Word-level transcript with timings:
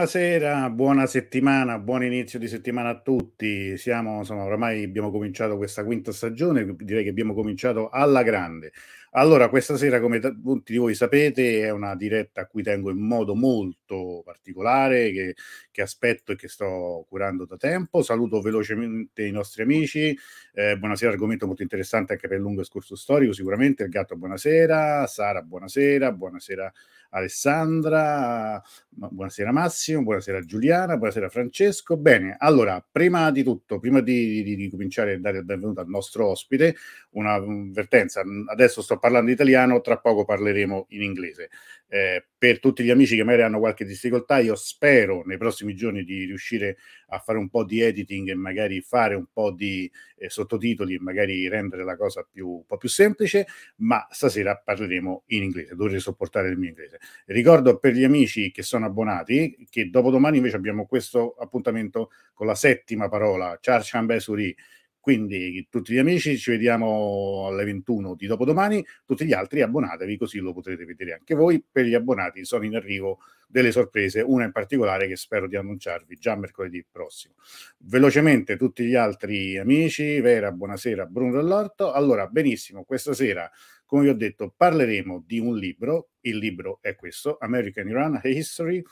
Buonasera, 0.00 0.70
buona 0.70 1.04
settimana, 1.04 1.78
buon 1.78 2.02
inizio 2.02 2.38
di 2.38 2.48
settimana 2.48 2.88
a 2.88 3.00
tutti. 3.02 3.76
Siamo, 3.76 4.20
insomma, 4.20 4.44
oramai 4.44 4.82
abbiamo 4.82 5.10
cominciato 5.10 5.58
questa 5.58 5.84
quinta 5.84 6.10
stagione, 6.10 6.74
direi 6.78 7.04
che 7.04 7.10
abbiamo 7.10 7.34
cominciato 7.34 7.90
alla 7.90 8.22
grande. 8.22 8.72
Allora, 9.10 9.50
questa 9.50 9.76
sera, 9.76 10.00
come 10.00 10.18
tutti 10.18 10.72
di 10.72 10.78
voi 10.78 10.94
sapete, 10.94 11.60
è 11.64 11.70
una 11.70 11.94
diretta 11.96 12.40
a 12.40 12.46
cui 12.46 12.62
tengo 12.62 12.88
in 12.88 12.96
modo 12.96 13.34
molto 13.34 14.22
particolare, 14.24 15.12
che, 15.12 15.34
che 15.70 15.82
aspetto 15.82 16.32
e 16.32 16.36
che 16.36 16.48
sto 16.48 17.04
curando 17.06 17.44
da 17.44 17.58
tempo. 17.58 18.00
Saluto 18.02 18.40
velocemente 18.40 19.26
i 19.26 19.30
nostri 19.30 19.64
amici. 19.64 20.16
Eh, 20.54 20.78
buonasera, 20.78 21.10
argomento 21.12 21.46
molto 21.46 21.60
interessante 21.60 22.14
anche 22.14 22.26
per 22.26 22.38
il 22.38 22.42
lungo 22.42 22.62
escorso 22.62 22.96
storico, 22.96 23.34
sicuramente. 23.34 23.82
Il 23.82 23.90
gatto, 23.90 24.16
buonasera. 24.16 25.06
Sara, 25.06 25.42
buonasera. 25.42 26.10
Buonasera 26.10 26.72
Alessandra, 27.10 28.62
buonasera 28.88 29.52
Massimo, 29.52 30.02
buonasera 30.02 30.40
Giuliana, 30.40 30.96
buonasera 30.96 31.28
Francesco. 31.28 31.96
Bene, 31.96 32.36
allora, 32.38 32.84
prima 32.88 33.30
di 33.30 33.42
tutto, 33.42 33.78
prima 33.78 34.00
di, 34.00 34.42
di, 34.42 34.56
di 34.56 34.70
cominciare 34.70 35.14
a 35.14 35.18
dare 35.18 35.38
il 35.38 35.44
benvenuto 35.44 35.80
al 35.80 35.88
nostro 35.88 36.28
ospite, 36.28 36.76
una 37.12 37.34
avvertenza. 37.34 38.22
Adesso 38.46 38.82
sto 38.82 38.98
parlando 38.98 39.30
italiano, 39.30 39.80
tra 39.80 39.98
poco 39.98 40.24
parleremo 40.24 40.86
in 40.90 41.02
inglese. 41.02 41.50
Eh, 41.88 42.24
per 42.38 42.60
tutti 42.60 42.84
gli 42.84 42.90
amici 42.90 43.16
che 43.16 43.24
magari 43.24 43.42
hanno 43.42 43.58
qualche 43.58 43.84
difficoltà, 43.84 44.38
io 44.38 44.54
spero 44.54 45.22
nei 45.24 45.38
prossimi 45.38 45.74
giorni 45.74 46.04
di 46.04 46.24
riuscire 46.24 46.76
a 47.08 47.18
fare 47.18 47.38
un 47.38 47.48
po' 47.48 47.64
di 47.64 47.80
editing 47.80 48.28
e 48.28 48.34
magari 48.34 48.80
fare 48.80 49.16
un 49.16 49.26
po' 49.32 49.50
di 49.50 49.90
eh, 50.16 50.30
sottotitoli 50.30 50.94
e 50.94 51.00
magari 51.00 51.48
rendere 51.48 51.82
la 51.82 51.96
cosa 51.96 52.24
più, 52.30 52.48
un 52.48 52.64
po' 52.64 52.76
più 52.76 52.88
semplice, 52.88 53.46
ma 53.76 54.06
stasera 54.10 54.56
parleremo 54.56 55.24
in 55.26 55.42
inglese, 55.42 55.74
dovrete 55.74 55.98
sopportare 55.98 56.48
il 56.48 56.58
mio 56.58 56.68
inglese. 56.68 57.00
Ricordo 57.26 57.78
per 57.78 57.94
gli 57.94 58.04
amici 58.04 58.52
che 58.52 58.62
sono 58.62 58.86
abbonati 58.86 59.66
che 59.68 59.90
dopodomani 59.90 60.36
invece 60.36 60.56
abbiamo 60.56 60.86
questo 60.86 61.34
appuntamento 61.40 62.10
con 62.32 62.46
la 62.46 62.54
settima 62.54 63.08
parola, 63.08 63.58
Charles 63.60 63.90
Chambé-Souris, 63.90 64.54
quindi 65.00 65.66
tutti 65.70 65.94
gli 65.94 65.98
amici 65.98 66.36
ci 66.36 66.50
vediamo 66.50 67.46
alle 67.46 67.64
21 67.64 68.14
di 68.14 68.26
dopodomani, 68.26 68.84
tutti 69.06 69.24
gli 69.24 69.32
altri 69.32 69.62
abbonatevi 69.62 70.18
così 70.18 70.38
lo 70.38 70.52
potrete 70.52 70.84
vedere 70.84 71.14
anche 71.14 71.34
voi. 71.34 71.64
Per 71.68 71.86
gli 71.86 71.94
abbonati 71.94 72.44
sono 72.44 72.66
in 72.66 72.76
arrivo 72.76 73.20
delle 73.48 73.72
sorprese, 73.72 74.20
una 74.20 74.44
in 74.44 74.52
particolare 74.52 75.08
che 75.08 75.16
spero 75.16 75.48
di 75.48 75.56
annunciarvi 75.56 76.16
già 76.16 76.36
mercoledì 76.36 76.84
prossimo. 76.88 77.34
Velocemente 77.78 78.58
tutti 78.58 78.84
gli 78.84 78.94
altri 78.94 79.56
amici, 79.56 80.20
Vera, 80.20 80.52
buonasera, 80.52 81.06
Bruno 81.06 81.32
dell'Orto. 81.32 81.92
Allora, 81.92 82.26
benissimo, 82.26 82.84
questa 82.84 83.14
sera, 83.14 83.50
come 83.86 84.02
vi 84.02 84.08
ho 84.10 84.14
detto, 84.14 84.52
parleremo 84.54 85.24
di 85.26 85.38
un 85.38 85.56
libro, 85.56 86.10
il 86.20 86.36
libro 86.36 86.78
è 86.82 86.94
questo, 86.94 87.38
American 87.40 87.88
Iran 87.88 88.20
History, 88.22 88.82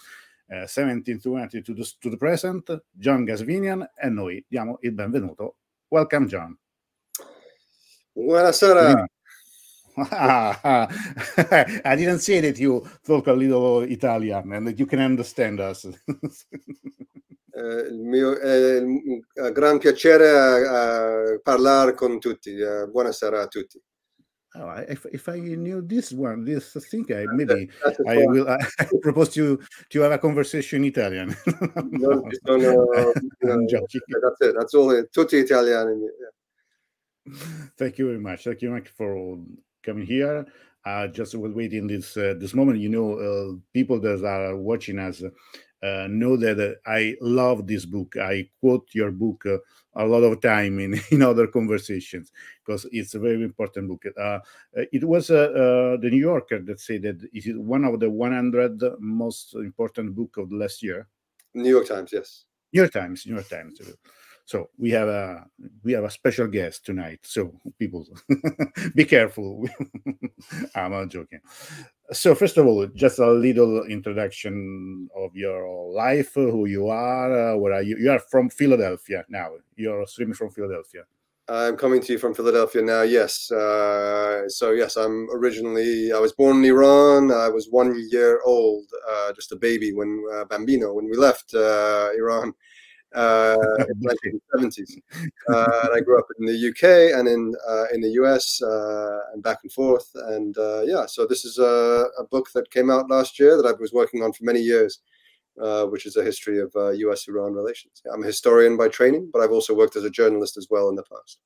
Uh, 0.51 0.65
1720 0.65 1.61
to 1.61 1.75
the, 1.75 1.85
to 1.99 2.09
the 2.09 2.17
present, 2.17 2.85
John 2.91 3.23
Gasvinian 3.23 3.87
e 3.95 4.09
noi 4.09 4.43
diamo 4.49 4.79
il 4.81 4.93
benvenuto 4.93 5.57
Welcome, 5.91 6.29
John. 6.29 6.59
Buonasera. 8.15 9.07
I 9.99 11.95
didn't 11.97 12.19
say 12.19 12.41
that 12.41 12.59
you 12.59 12.87
talk 13.05 13.27
a 13.27 13.33
little 13.33 13.81
Italian 13.83 14.53
and 14.53 14.67
that 14.67 14.79
you 14.79 14.85
can 14.85 15.01
understand 15.01 15.61
us. 15.61 15.87
eh, 17.55 17.87
il 17.91 18.01
mio 18.03 18.39
è 18.39 18.79
un 18.81 19.23
gran 19.53 19.79
piacere 19.79 21.35
uh, 21.35 21.41
parlare 21.41 21.95
con 21.95 22.21
tutti. 22.21 22.51
Uh, 22.61 22.91
buonasera 22.91 23.41
a 23.41 23.47
tutti. 23.47 23.83
Oh, 24.55 24.71
if, 24.89 25.05
if 25.13 25.29
I 25.29 25.39
knew 25.39 25.83
this 25.83 26.11
one, 26.11 26.45
this 26.45 26.73
thing, 26.91 27.05
I, 27.11 27.27
maybe 27.35 27.69
I 28.09 28.17
will 28.27 28.49
I 28.81 28.89
propose 29.03 29.29
to 29.35 29.61
to 29.91 30.01
have 30.01 30.13
a 30.13 30.19
conversation 30.19 30.85
in 30.85 30.89
Italian. 30.89 31.37
no, 31.91 32.23
sono, 32.47 32.87
I'm 33.45 33.69
joking. 33.69 34.01
That's 34.23 34.41
it. 34.41 34.55
That's 34.59 34.75
all. 34.75 35.05
Tutti 35.13 35.45
italiani. 35.45 36.01
Yeah. 36.01 37.35
Thank 37.77 37.99
you 37.99 38.07
very 38.07 38.19
much. 38.19 38.45
Thank 38.45 38.63
you 38.63 38.71
much 38.71 38.89
for 38.89 39.39
coming 39.83 40.07
here. 40.07 40.47
Uh, 40.85 41.09
just 41.09 41.35
while 41.35 41.53
waiting 41.53 41.87
this 41.87 42.17
uh, 42.17 42.35
this 42.39 42.55
moment, 42.55 42.79
you 42.79 42.89
know, 42.89 43.19
uh, 43.19 43.57
people 43.75 44.01
that 44.01 44.25
are 44.25 44.57
watching 44.57 44.99
us 44.99 45.23
uh, 45.23 46.07
know 46.09 46.37
that 46.37 46.59
uh, 46.59 46.91
I 46.91 47.17
love 47.21 47.67
this 47.67 47.85
book. 47.85 48.17
I 48.17 48.49
quote 48.61 48.89
your 48.95 49.11
book 49.11 49.45
uh, 49.47 49.59
a 49.99 50.07
lot 50.07 50.23
of 50.23 50.41
time 50.41 50.79
in, 50.79 50.99
in 51.11 51.23
other 51.23 51.47
conversations 51.47 52.33
because 52.65 52.87
it's 52.93 53.15
a 53.15 53.19
very 53.19 53.43
important 53.43 53.89
book. 53.89 54.05
Uh, 54.17 54.39
it 54.93 55.05
was 55.05 55.31
uh, 55.31 55.35
uh, 55.35 55.97
the 56.01 56.09
New 56.11 56.21
Yorker 56.21 56.61
that 56.61 56.81
said 56.81 57.03
that 57.03 57.23
it 57.33 57.47
is 57.47 57.57
one 57.57 57.85
of 57.85 58.01
the 58.01 58.09
100 58.09 58.83
most 59.01 59.55
important 59.55 60.15
book 60.15 60.37
of 60.37 60.49
the 60.51 60.57
last 60.57 60.83
year. 60.83 61.09
New 61.55 61.71
York 61.71 61.87
Times, 61.87 62.13
yes. 62.13 62.45
New 62.73 62.81
York 62.81 62.93
Times, 62.93 63.27
New 63.27 63.35
York 63.35 63.49
Times. 63.49 63.81
So 64.45 64.71
we 64.79 64.91
have 64.93 65.09
a 65.09 65.45
we 65.85 65.93
have 65.93 66.05
a 66.05 66.11
special 66.11 66.47
guest 66.47 66.87
tonight. 66.87 67.21
So 67.23 67.53
people, 67.79 68.07
be 68.95 69.05
careful. 69.05 69.69
I'm 70.75 70.93
not 70.93 71.09
joking. 71.09 71.41
So 72.11 72.35
first 72.35 72.57
of 72.57 72.67
all, 72.67 72.87
just 72.95 73.19
a 73.19 73.31
little 73.31 73.85
introduction 73.85 75.11
of 75.15 75.35
your 75.35 75.93
life, 75.93 76.33
who 76.35 76.65
you 76.65 76.89
are, 76.89 77.53
uh, 77.53 77.57
where 77.59 77.75
are 77.75 77.83
you? 77.83 77.99
You 77.99 78.11
are 78.13 78.19
from 78.19 78.49
Philadelphia 78.49 79.25
now. 79.29 79.51
You're 79.77 80.07
streaming 80.07 80.35
from 80.35 80.51
Philadelphia. 80.51 81.03
I'm 81.51 81.77
coming 81.77 82.01
to 82.03 82.13
you 82.13 82.19
from 82.19 82.35
Philadelphia 82.35 82.83
now. 82.83 83.03
Yes. 83.03 83.51
Uh, 83.51 84.49
so 84.49 84.73
yes, 84.73 84.97
I'm 84.97 85.29
originally. 85.31 86.13
I 86.13 86.19
was 86.19 86.33
born 86.33 86.59
in 86.59 86.65
Iran. 86.65 87.31
I 87.31 87.49
was 87.49 87.69
one 87.71 87.95
year 88.11 88.41
old, 88.45 88.87
uh, 89.11 89.33
just 89.35 89.53
a 89.53 89.57
baby 89.57 89.93
when 89.93 90.23
uh, 90.35 90.45
bambino 90.47 90.95
when 90.95 91.07
we 91.11 91.17
left 91.17 91.55
uh, 91.55 92.09
Iran 92.17 92.55
uh, 93.15 93.57
in 93.89 94.01
the 94.01 94.41
1970s. 94.53 95.01
Uh, 95.49 95.81
and 95.85 95.95
I 95.95 96.01
grew 96.01 96.19
up 96.19 96.27
in 96.39 96.47
the 96.47 96.69
UK 96.69 97.19
and 97.19 97.29
in 97.29 97.55
uh, 97.69 97.85
in 97.93 98.01
the 98.01 98.11
US 98.23 98.63
uh, 98.63 99.21
and 99.33 99.43
back 99.43 99.59
and 99.63 99.73
forth. 99.73 100.11
And 100.15 100.57
uh, 100.59 100.83
yeah, 100.85 101.07
so 101.07 101.27
this 101.27 101.45
is 101.45 101.59
a, 101.59 102.07
a, 102.19 102.25
book 102.25 102.51
that 102.55 102.71
came 102.71 102.91
out 102.91 103.11
last 103.11 103.39
year 103.39 103.57
that 103.57 103.67
I 103.67 103.73
was 103.73 103.93
working 103.93 104.23
on 104.23 104.33
for 104.33 104.45
many 104.45 104.61
years, 104.61 105.01
uh, 105.61 105.87
which 105.87 106.07
is 106.07 106.17
a 106.17 106.25
history 106.25 106.61
of 106.61 106.73
US-Iran 106.75 107.55
relations. 107.55 108.03
I'm 108.13 108.23
a 108.23 108.27
historian 108.27 108.77
by 108.77 108.89
training, 108.89 109.31
but 109.33 109.41
I've 109.41 109.53
also 109.53 109.75
worked 109.75 109.97
as 109.97 110.05
a 110.05 110.11
journalist 110.11 110.57
as 110.57 110.69
well 110.71 110.89
in 110.89 110.97
the 110.97 111.05
past. 111.05 111.41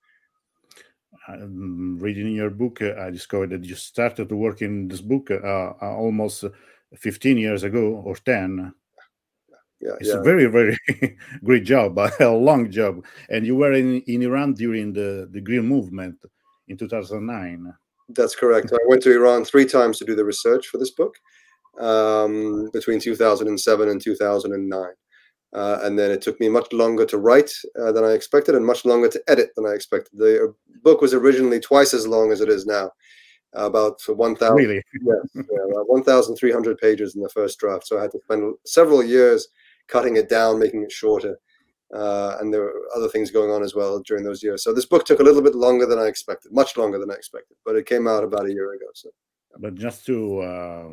Um, 1.28 1.98
reading 2.00 2.34
your 2.34 2.50
book, 2.50 2.82
I 2.82 3.10
discovered 3.10 3.50
that 3.50 3.64
you 3.64 3.76
started 3.76 4.28
to 4.28 4.36
work 4.36 4.62
in 4.62 4.88
this 4.88 5.00
book 5.00 5.30
almost 5.80 6.44
15 6.96 7.38
years 7.38 7.62
ago 7.62 8.02
or 8.04 8.16
10 8.16 8.74
yeah, 9.82 9.92
it's 10.00 10.08
yeah. 10.08 10.18
a 10.18 10.22
very 10.22 10.46
very 10.46 10.76
great 11.44 11.64
job 11.64 11.98
a 12.20 12.28
long 12.28 12.70
job 12.70 13.04
and 13.28 13.46
you 13.46 13.56
were 13.56 13.72
in, 13.72 14.00
in 14.02 14.22
iran 14.22 14.52
during 14.52 14.92
the 14.92 15.28
the 15.32 15.40
green 15.40 15.66
movement 15.66 16.16
in 16.68 16.76
2009 16.76 17.72
that's 18.10 18.34
correct 18.34 18.72
i 18.72 18.78
went 18.86 19.02
to 19.02 19.12
iran 19.12 19.44
three 19.44 19.66
times 19.66 19.98
to 19.98 20.04
do 20.04 20.14
the 20.14 20.24
research 20.24 20.68
for 20.68 20.78
this 20.78 20.90
book 20.90 21.16
um, 21.80 22.68
between 22.72 23.00
2007 23.00 23.88
and 23.88 24.00
2009 24.00 24.86
uh, 25.54 25.78
and 25.82 25.98
then 25.98 26.10
it 26.10 26.22
took 26.22 26.38
me 26.38 26.48
much 26.48 26.70
longer 26.72 27.06
to 27.06 27.18
write 27.18 27.50
uh, 27.80 27.90
than 27.92 28.04
i 28.04 28.12
expected 28.12 28.54
and 28.54 28.64
much 28.64 28.84
longer 28.84 29.08
to 29.08 29.22
edit 29.28 29.50
than 29.56 29.66
i 29.66 29.70
expected 29.70 30.10
the 30.18 30.44
uh, 30.44 30.52
book 30.82 31.00
was 31.00 31.14
originally 31.14 31.60
twice 31.60 31.94
as 31.94 32.06
long 32.06 32.30
as 32.30 32.40
it 32.40 32.48
is 32.48 32.66
now 32.66 32.90
about 33.54 34.00
1,000 34.06 34.56
really? 34.56 34.76
yes, 35.02 35.26
yeah, 35.34 35.82
1,300 35.86 36.78
pages 36.78 37.14
in 37.14 37.22
the 37.22 37.28
first 37.28 37.58
draft. 37.58 37.86
So 37.86 37.98
I 37.98 38.02
had 38.02 38.12
to 38.12 38.20
spend 38.24 38.54
several 38.64 39.02
years 39.02 39.46
cutting 39.88 40.16
it 40.16 40.28
down, 40.28 40.58
making 40.58 40.82
it 40.82 40.92
shorter. 40.92 41.38
Uh, 41.94 42.38
and 42.40 42.52
there 42.52 42.62
were 42.62 42.82
other 42.96 43.08
things 43.08 43.30
going 43.30 43.50
on 43.50 43.62
as 43.62 43.74
well 43.74 44.00
during 44.00 44.24
those 44.24 44.42
years. 44.42 44.64
So 44.64 44.72
this 44.72 44.86
book 44.86 45.04
took 45.04 45.20
a 45.20 45.22
little 45.22 45.42
bit 45.42 45.54
longer 45.54 45.84
than 45.84 45.98
I 45.98 46.06
expected, 46.06 46.52
much 46.52 46.76
longer 46.76 46.98
than 46.98 47.10
I 47.10 47.14
expected, 47.14 47.56
but 47.64 47.76
it 47.76 47.86
came 47.86 48.08
out 48.08 48.24
about 48.24 48.46
a 48.46 48.52
year 48.52 48.72
ago. 48.72 48.86
So, 48.94 49.10
but 49.58 49.74
just 49.74 50.06
to, 50.06 50.40
uh, 50.40 50.88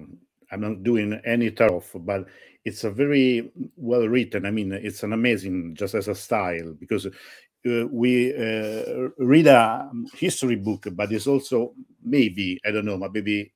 I'm 0.52 0.62
not 0.62 0.84
doing 0.84 1.20
any 1.26 1.52
off, 1.58 1.92
but 1.96 2.26
it's 2.66 2.84
a 2.84 2.92
very 2.92 3.52
well 3.78 4.08
written. 4.08 4.46
I 4.46 4.52
mean, 4.52 4.74
it's 4.74 5.04
an 5.04 5.14
amazing, 5.14 5.76
just 5.76 5.96
as 5.96 6.10
a 6.10 6.16
style, 6.16 6.76
because 6.78 7.06
uh, 7.06 7.88
we 7.90 8.34
uh, 8.36 9.10
read 9.18 9.48
a 9.48 9.90
history 10.14 10.56
book, 10.56 10.88
but 10.94 11.12
it's 11.12 11.28
also 11.28 11.74
maybe 12.04 12.60
I 12.66 12.72
don't 12.72 12.86
know, 12.86 12.98
maybe 12.98 13.54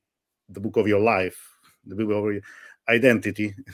the 0.48 0.60
book 0.60 0.76
of 0.76 0.88
your 0.88 1.00
life, 1.00 1.38
the 1.86 1.94
book 1.94 2.10
of 2.10 2.32
your 2.32 2.40
identity. 2.88 3.54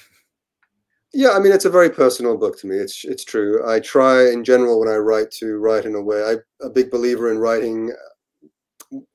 Yeah, 1.13 1.31
I 1.31 1.41
mean 1.41 1.53
it's 1.53 1.65
a 1.65 1.71
very 1.71 1.91
personal 1.91 2.37
book 2.37 2.59
to 2.61 2.67
me. 2.67 2.77
It's 2.77 3.05
it's 3.05 3.25
true. 3.25 3.67
I 3.69 3.81
try 3.81 4.31
in 4.31 4.45
general 4.45 4.79
when 4.81 4.89
I 4.89 4.97
write 4.97 5.31
to 5.41 5.57
write 5.59 5.85
in 5.85 5.95
a 5.95 6.03
way. 6.03 6.23
I'm 6.25 6.39
a 6.63 6.71
big 6.71 6.91
believer 6.91 7.31
in 7.31 7.39
writing 7.39 7.93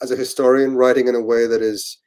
as 0.02 0.12
a 0.12 0.16
historian, 0.16 0.76
writing 0.76 1.08
in 1.08 1.16
a 1.16 1.22
way 1.22 1.48
that 1.48 1.62
is 1.62 1.98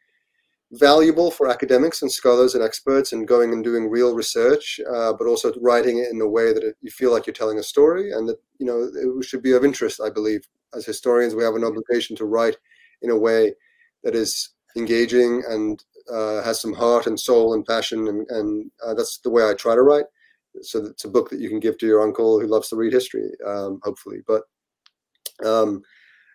valuable 0.73 1.31
for 1.31 1.49
academics 1.49 2.03
and 2.03 2.13
scholars 2.13 2.55
and 2.55 2.65
experts, 2.65 3.13
and 3.13 3.29
going 3.29 3.53
and 3.53 3.65
doing 3.65 3.91
real 3.91 4.15
research, 4.15 4.81
uh, 4.93 5.13
but 5.15 5.27
also 5.29 5.53
writing 5.61 5.99
it 5.99 6.09
in 6.13 6.21
a 6.21 6.29
way 6.29 6.53
that 6.53 6.65
it, 6.65 6.77
you 6.83 6.91
feel 6.91 7.13
like 7.13 7.27
you're 7.27 7.35
telling 7.35 7.59
a 7.59 7.65
story, 7.65 8.13
and 8.13 8.29
that 8.29 8.39
you 8.59 8.67
know 8.67 8.91
it 9.21 9.25
should 9.25 9.43
be 9.43 9.53
of 9.53 9.65
interest. 9.65 10.01
I 10.05 10.11
believe 10.11 10.43
as 10.75 10.87
historians, 10.87 11.35
we 11.35 11.45
have 11.45 11.55
an 11.57 11.65
obligation 11.65 12.17
to 12.19 12.27
write 12.27 12.57
in 13.03 13.11
a 13.11 13.19
way 13.19 13.55
that 14.05 14.15
is 14.17 14.51
engaging 14.77 15.43
and 15.49 15.83
uh, 16.13 16.43
has 16.43 16.61
some 16.61 16.73
heart 16.73 17.07
and 17.07 17.19
soul 17.19 17.55
and 17.55 17.65
passion, 17.67 18.09
and, 18.09 18.27
and 18.31 18.71
uh, 18.85 18.95
that's 18.95 19.19
the 19.19 19.31
way 19.31 19.49
I 19.49 19.55
try 19.55 19.75
to 19.75 19.83
write. 19.83 20.07
So 20.63 20.87
it's 20.87 21.05
a 21.05 21.11
book 21.11 21.31
that 21.31 21.41
you 21.41 21.49
can 21.49 21.61
give 21.61 21.79
to 21.79 21.87
your 21.87 22.03
uncle 22.03 22.41
who 22.41 22.47
loves 22.47 22.69
to 22.69 22.77
read 22.77 22.93
history, 22.93 23.31
um, 23.47 23.81
hopefully. 23.83 24.19
But 24.27 24.43
um, 25.45 25.83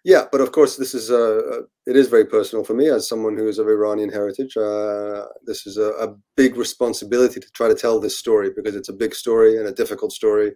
yeah, 0.04 0.25
but 0.31 0.42
of 0.42 0.52
course, 0.52 0.75
this 0.75 0.94
is 0.94 1.10
a, 1.10 1.62
it 1.86 1.96
is 1.96 2.10
very 2.10 2.25
personal 2.25 2.66
for 2.66 2.74
me 2.74 2.90
as 2.90 3.08
someone 3.08 3.38
who 3.38 3.48
is 3.48 3.58
of 3.58 3.68
Iranian 3.68 4.10
heritage. 4.10 4.58
Uh, 4.58 5.25
this 5.46 5.66
is 5.66 5.78
a, 5.78 5.92
a, 5.92 6.16
big 6.36 6.58
responsibility 6.58 7.40
to 7.40 7.50
try 7.54 7.70
to 7.70 7.75
tell 7.75 8.00
this 8.00 8.18
story 8.18 8.50
because 8.54 8.75
it's 8.75 8.90
a 8.90 8.94
big 8.94 9.16
story 9.16 9.58
and 9.58 9.68
a 9.68 9.74
difficult 9.74 10.12
story, 10.12 10.52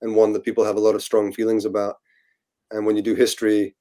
and 0.00 0.16
one 0.16 0.32
that 0.32 0.44
people 0.44 0.64
have 0.64 0.76
a 0.76 0.80
lot 0.80 0.94
of 0.94 1.02
strong 1.02 1.32
feelings 1.32 1.66
about. 1.66 1.96
And 2.70 2.86
when 2.86 2.96
you 2.96 3.02
do 3.02 3.14
history, 3.14 3.74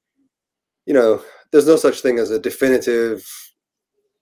you 0.86 0.94
know, 0.94 1.22
there's 1.52 1.68
no 1.68 1.78
such 1.78 2.02
thing 2.02 2.20
as 2.20 2.32
a 2.32 2.40
definitive 2.40 3.26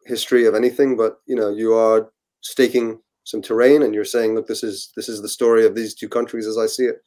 history 0.06 0.46
of 0.46 0.56
anything, 0.56 0.96
but 0.96 1.18
you 1.25 1.36
know, 1.36 1.50
you 1.50 1.74
are 1.74 2.12
staking 2.42 3.00
some 3.24 3.42
terrain 3.42 3.84
and 3.84 3.94
you're 3.94 4.06
saying, 4.06 4.36
look, 4.36 4.48
this 4.48 4.63
is 4.63 4.92
this 4.96 5.10
is 5.10 5.22
the 5.22 5.30
story 5.30 5.66
of 5.66 5.75
these 5.75 5.94
two 5.94 6.10
countries 6.10 6.48
as 6.48 6.57
I 6.57 6.68
see 6.68 6.86
it. 6.86 6.98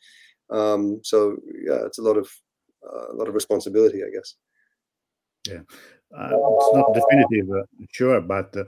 Um, 0.50 1.00
so 1.03 1.37
yeah, 1.67 1.87
it's 1.87 1.99
a 1.99 2.03
lot 2.03 2.17
of 2.17 2.29
uh, 2.85 3.12
a 3.12 3.15
lot 3.15 3.29
of 3.29 3.35
responsibility, 3.35 4.03
I 4.03 4.11
guess. 4.11 4.35
Yeah, 5.47 5.62
uh, 6.17 6.31
it's 6.33 6.75
not 6.75 6.95
definitive, 6.95 7.50
uh, 7.50 7.62
sure, 7.93 8.21
but 8.21 8.55
uh, 8.56 8.65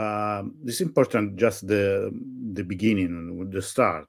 um, 0.00 0.56
it's 0.64 0.80
important 0.80 1.36
just 1.36 1.66
the 1.66 2.10
the 2.52 2.64
beginning, 2.64 3.50
the 3.50 3.62
start. 3.62 4.08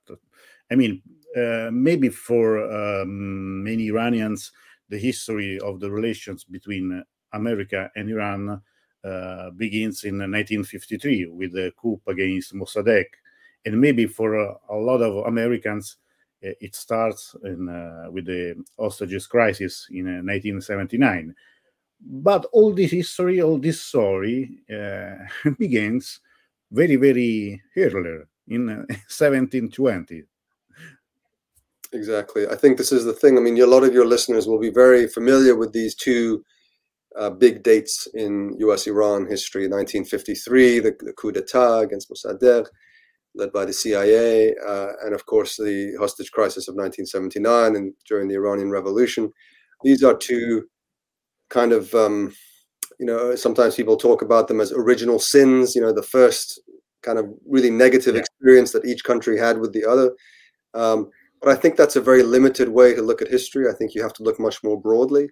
I 0.71 0.75
mean, 0.75 1.01
uh, 1.35 1.69
maybe 1.71 2.09
for 2.09 2.57
um, 2.71 3.63
many 3.63 3.87
Iranians, 3.87 4.51
the 4.89 4.97
history 4.97 5.59
of 5.59 5.79
the 5.79 5.91
relations 5.91 6.43
between 6.43 7.03
America 7.33 7.91
and 7.95 8.09
Iran 8.09 8.61
begins 9.55 10.03
in 10.03 10.17
1953 10.17 11.27
with 11.27 11.53
the 11.53 11.71
coup 11.77 12.01
against 12.07 12.53
Mossadegh, 12.53 13.05
and 13.65 13.79
maybe 13.79 14.05
for 14.05 14.35
a 14.35 14.75
lot 14.75 15.01
of 15.01 15.25
Americans, 15.25 15.97
uh, 16.45 16.51
it 16.59 16.75
starts 16.75 17.35
in, 17.43 17.69
uh, 17.69 18.11
with 18.11 18.25
the 18.25 18.55
hostages 18.77 19.25
crisis 19.27 19.87
in 19.91 20.05
1979. 20.05 21.29
Uh, 21.29 21.33
but 22.01 22.45
all 22.51 22.73
this 22.73 22.91
history, 22.91 23.41
all 23.41 23.57
this 23.57 23.81
story 23.81 24.61
begins 25.57 26.19
very, 26.71 26.97
very 26.97 27.61
earlier 27.77 28.27
in 28.47 28.67
1720. 28.67 30.23
Exactly. 31.93 32.47
I 32.47 32.55
think 32.55 32.77
this 32.77 32.91
is 32.91 33.05
the 33.05 33.13
thing. 33.13 33.37
I 33.37 33.41
mean, 33.41 33.59
a 33.61 33.65
lot 33.65 33.83
of 33.83 33.93
your 33.93 34.05
listeners 34.05 34.47
will 34.47 34.59
be 34.59 34.69
very 34.69 35.07
familiar 35.07 35.55
with 35.55 35.71
these 35.71 35.95
two 35.95 36.43
uh, 37.17 37.29
big 37.29 37.63
dates 37.63 38.07
in 38.13 38.55
US 38.59 38.87
Iran 38.87 39.25
history 39.25 39.63
1953, 39.63 40.79
the, 40.79 40.95
the 40.99 41.13
coup 41.13 41.31
d'etat 41.31 41.79
against 41.79 42.09
Mossadegh, 42.09 42.67
led 43.35 43.51
by 43.51 43.65
the 43.65 43.73
CIA, 43.73 44.55
uh, 44.67 44.87
and 45.03 45.13
of 45.13 45.25
course 45.25 45.57
the 45.57 45.95
hostage 45.99 46.31
crisis 46.31 46.67
of 46.67 46.75
1979 46.75 47.75
and 47.75 47.93
during 48.07 48.27
the 48.27 48.35
Iranian 48.35 48.71
Revolution. 48.71 49.31
These 49.83 50.03
are 50.03 50.15
two 50.15 50.67
kind 51.49 51.71
of, 51.71 51.93
um, 51.93 52.33
you 52.99 53.05
know, 53.05 53.35
sometimes 53.35 53.75
people 53.75 53.97
talk 53.97 54.21
about 54.21 54.47
them 54.47 54.61
as 54.61 54.71
original 54.71 55.19
sins. 55.19 55.75
You 55.75 55.81
know, 55.81 55.93
the 55.93 56.03
first 56.03 56.61
kind 57.01 57.19
of 57.19 57.25
really 57.47 57.69
negative 57.69 58.15
yeah. 58.15 58.21
experience 58.21 58.71
that 58.71 58.85
each 58.85 59.03
country 59.03 59.37
had 59.37 59.59
with 59.59 59.73
the 59.73 59.85
other. 59.85 60.11
Um, 60.73 61.09
but 61.41 61.49
I 61.49 61.55
think 61.55 61.75
that's 61.75 61.95
a 61.95 62.01
very 62.01 62.23
limited 62.23 62.69
way 62.69 62.95
to 62.95 63.01
look 63.01 63.21
at 63.21 63.27
history. 63.27 63.69
I 63.69 63.73
think 63.73 63.93
you 63.93 64.01
have 64.01 64.13
to 64.13 64.23
look 64.23 64.39
much 64.39 64.63
more 64.63 64.79
broadly. 64.79 65.29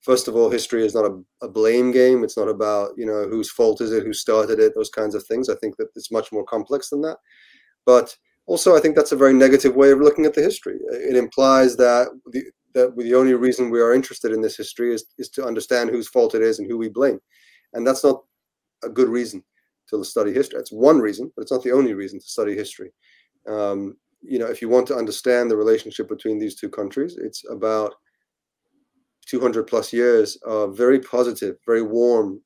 First 0.00 0.28
of 0.28 0.36
all, 0.36 0.50
history 0.50 0.84
is 0.84 0.94
not 0.94 1.04
a, 1.04 1.20
a 1.42 1.48
blame 1.48 1.92
game. 1.92 2.24
It's 2.24 2.36
not 2.36 2.48
about 2.48 2.92
you 2.96 3.06
know 3.06 3.28
whose 3.28 3.50
fault 3.50 3.80
is 3.80 3.92
it, 3.92 4.04
who 4.04 4.12
started 4.12 4.58
it, 4.58 4.74
those 4.74 4.90
kinds 4.90 5.14
of 5.14 5.24
things. 5.24 5.48
I 5.48 5.56
think 5.56 5.76
that 5.76 5.88
it's 5.94 6.10
much 6.10 6.32
more 6.32 6.44
complex 6.44 6.90
than 6.90 7.02
that. 7.02 7.18
But 7.84 8.16
also, 8.46 8.76
I 8.76 8.80
think 8.80 8.96
that's 8.96 9.12
a 9.12 9.16
very 9.16 9.34
negative 9.34 9.76
way 9.76 9.90
of 9.90 10.00
looking 10.00 10.26
at 10.26 10.34
the 10.34 10.42
history. 10.42 10.78
It 10.90 11.16
implies 11.16 11.76
that 11.76 12.08
the, 12.32 12.42
that 12.74 12.96
the 12.96 13.14
only 13.14 13.34
reason 13.34 13.70
we 13.70 13.80
are 13.80 13.94
interested 13.94 14.32
in 14.32 14.40
this 14.40 14.56
history 14.56 14.94
is, 14.94 15.04
is 15.18 15.28
to 15.30 15.44
understand 15.44 15.90
whose 15.90 16.08
fault 16.08 16.34
it 16.34 16.42
is 16.42 16.58
and 16.58 16.68
who 16.68 16.78
we 16.78 16.88
blame. 16.88 17.20
And 17.74 17.86
that's 17.86 18.02
not 18.02 18.22
a 18.82 18.88
good 18.88 19.08
reason 19.08 19.44
to 19.90 20.04
study 20.04 20.32
history. 20.32 20.58
It's 20.58 20.72
one 20.72 20.98
reason, 20.98 21.30
but 21.36 21.42
it's 21.42 21.52
not 21.52 21.62
the 21.62 21.72
only 21.72 21.94
reason 21.94 22.18
to 22.18 22.26
study 22.26 22.54
history. 22.54 22.92
Um, 23.48 23.96
you 24.22 24.38
know, 24.38 24.46
if 24.46 24.60
you 24.60 24.68
want 24.68 24.86
to 24.88 24.96
understand 24.96 25.50
the 25.50 25.56
relationship 25.56 26.08
between 26.08 26.38
these 26.38 26.54
two 26.54 26.68
countries, 26.68 27.18
it's 27.20 27.44
about 27.50 27.94
200 29.30 29.66
plus 29.66 29.92
years 29.92 30.36
of 30.44 30.76
very 30.76 30.98
positive, 30.98 31.56
very 31.66 31.82
warm 31.82 32.40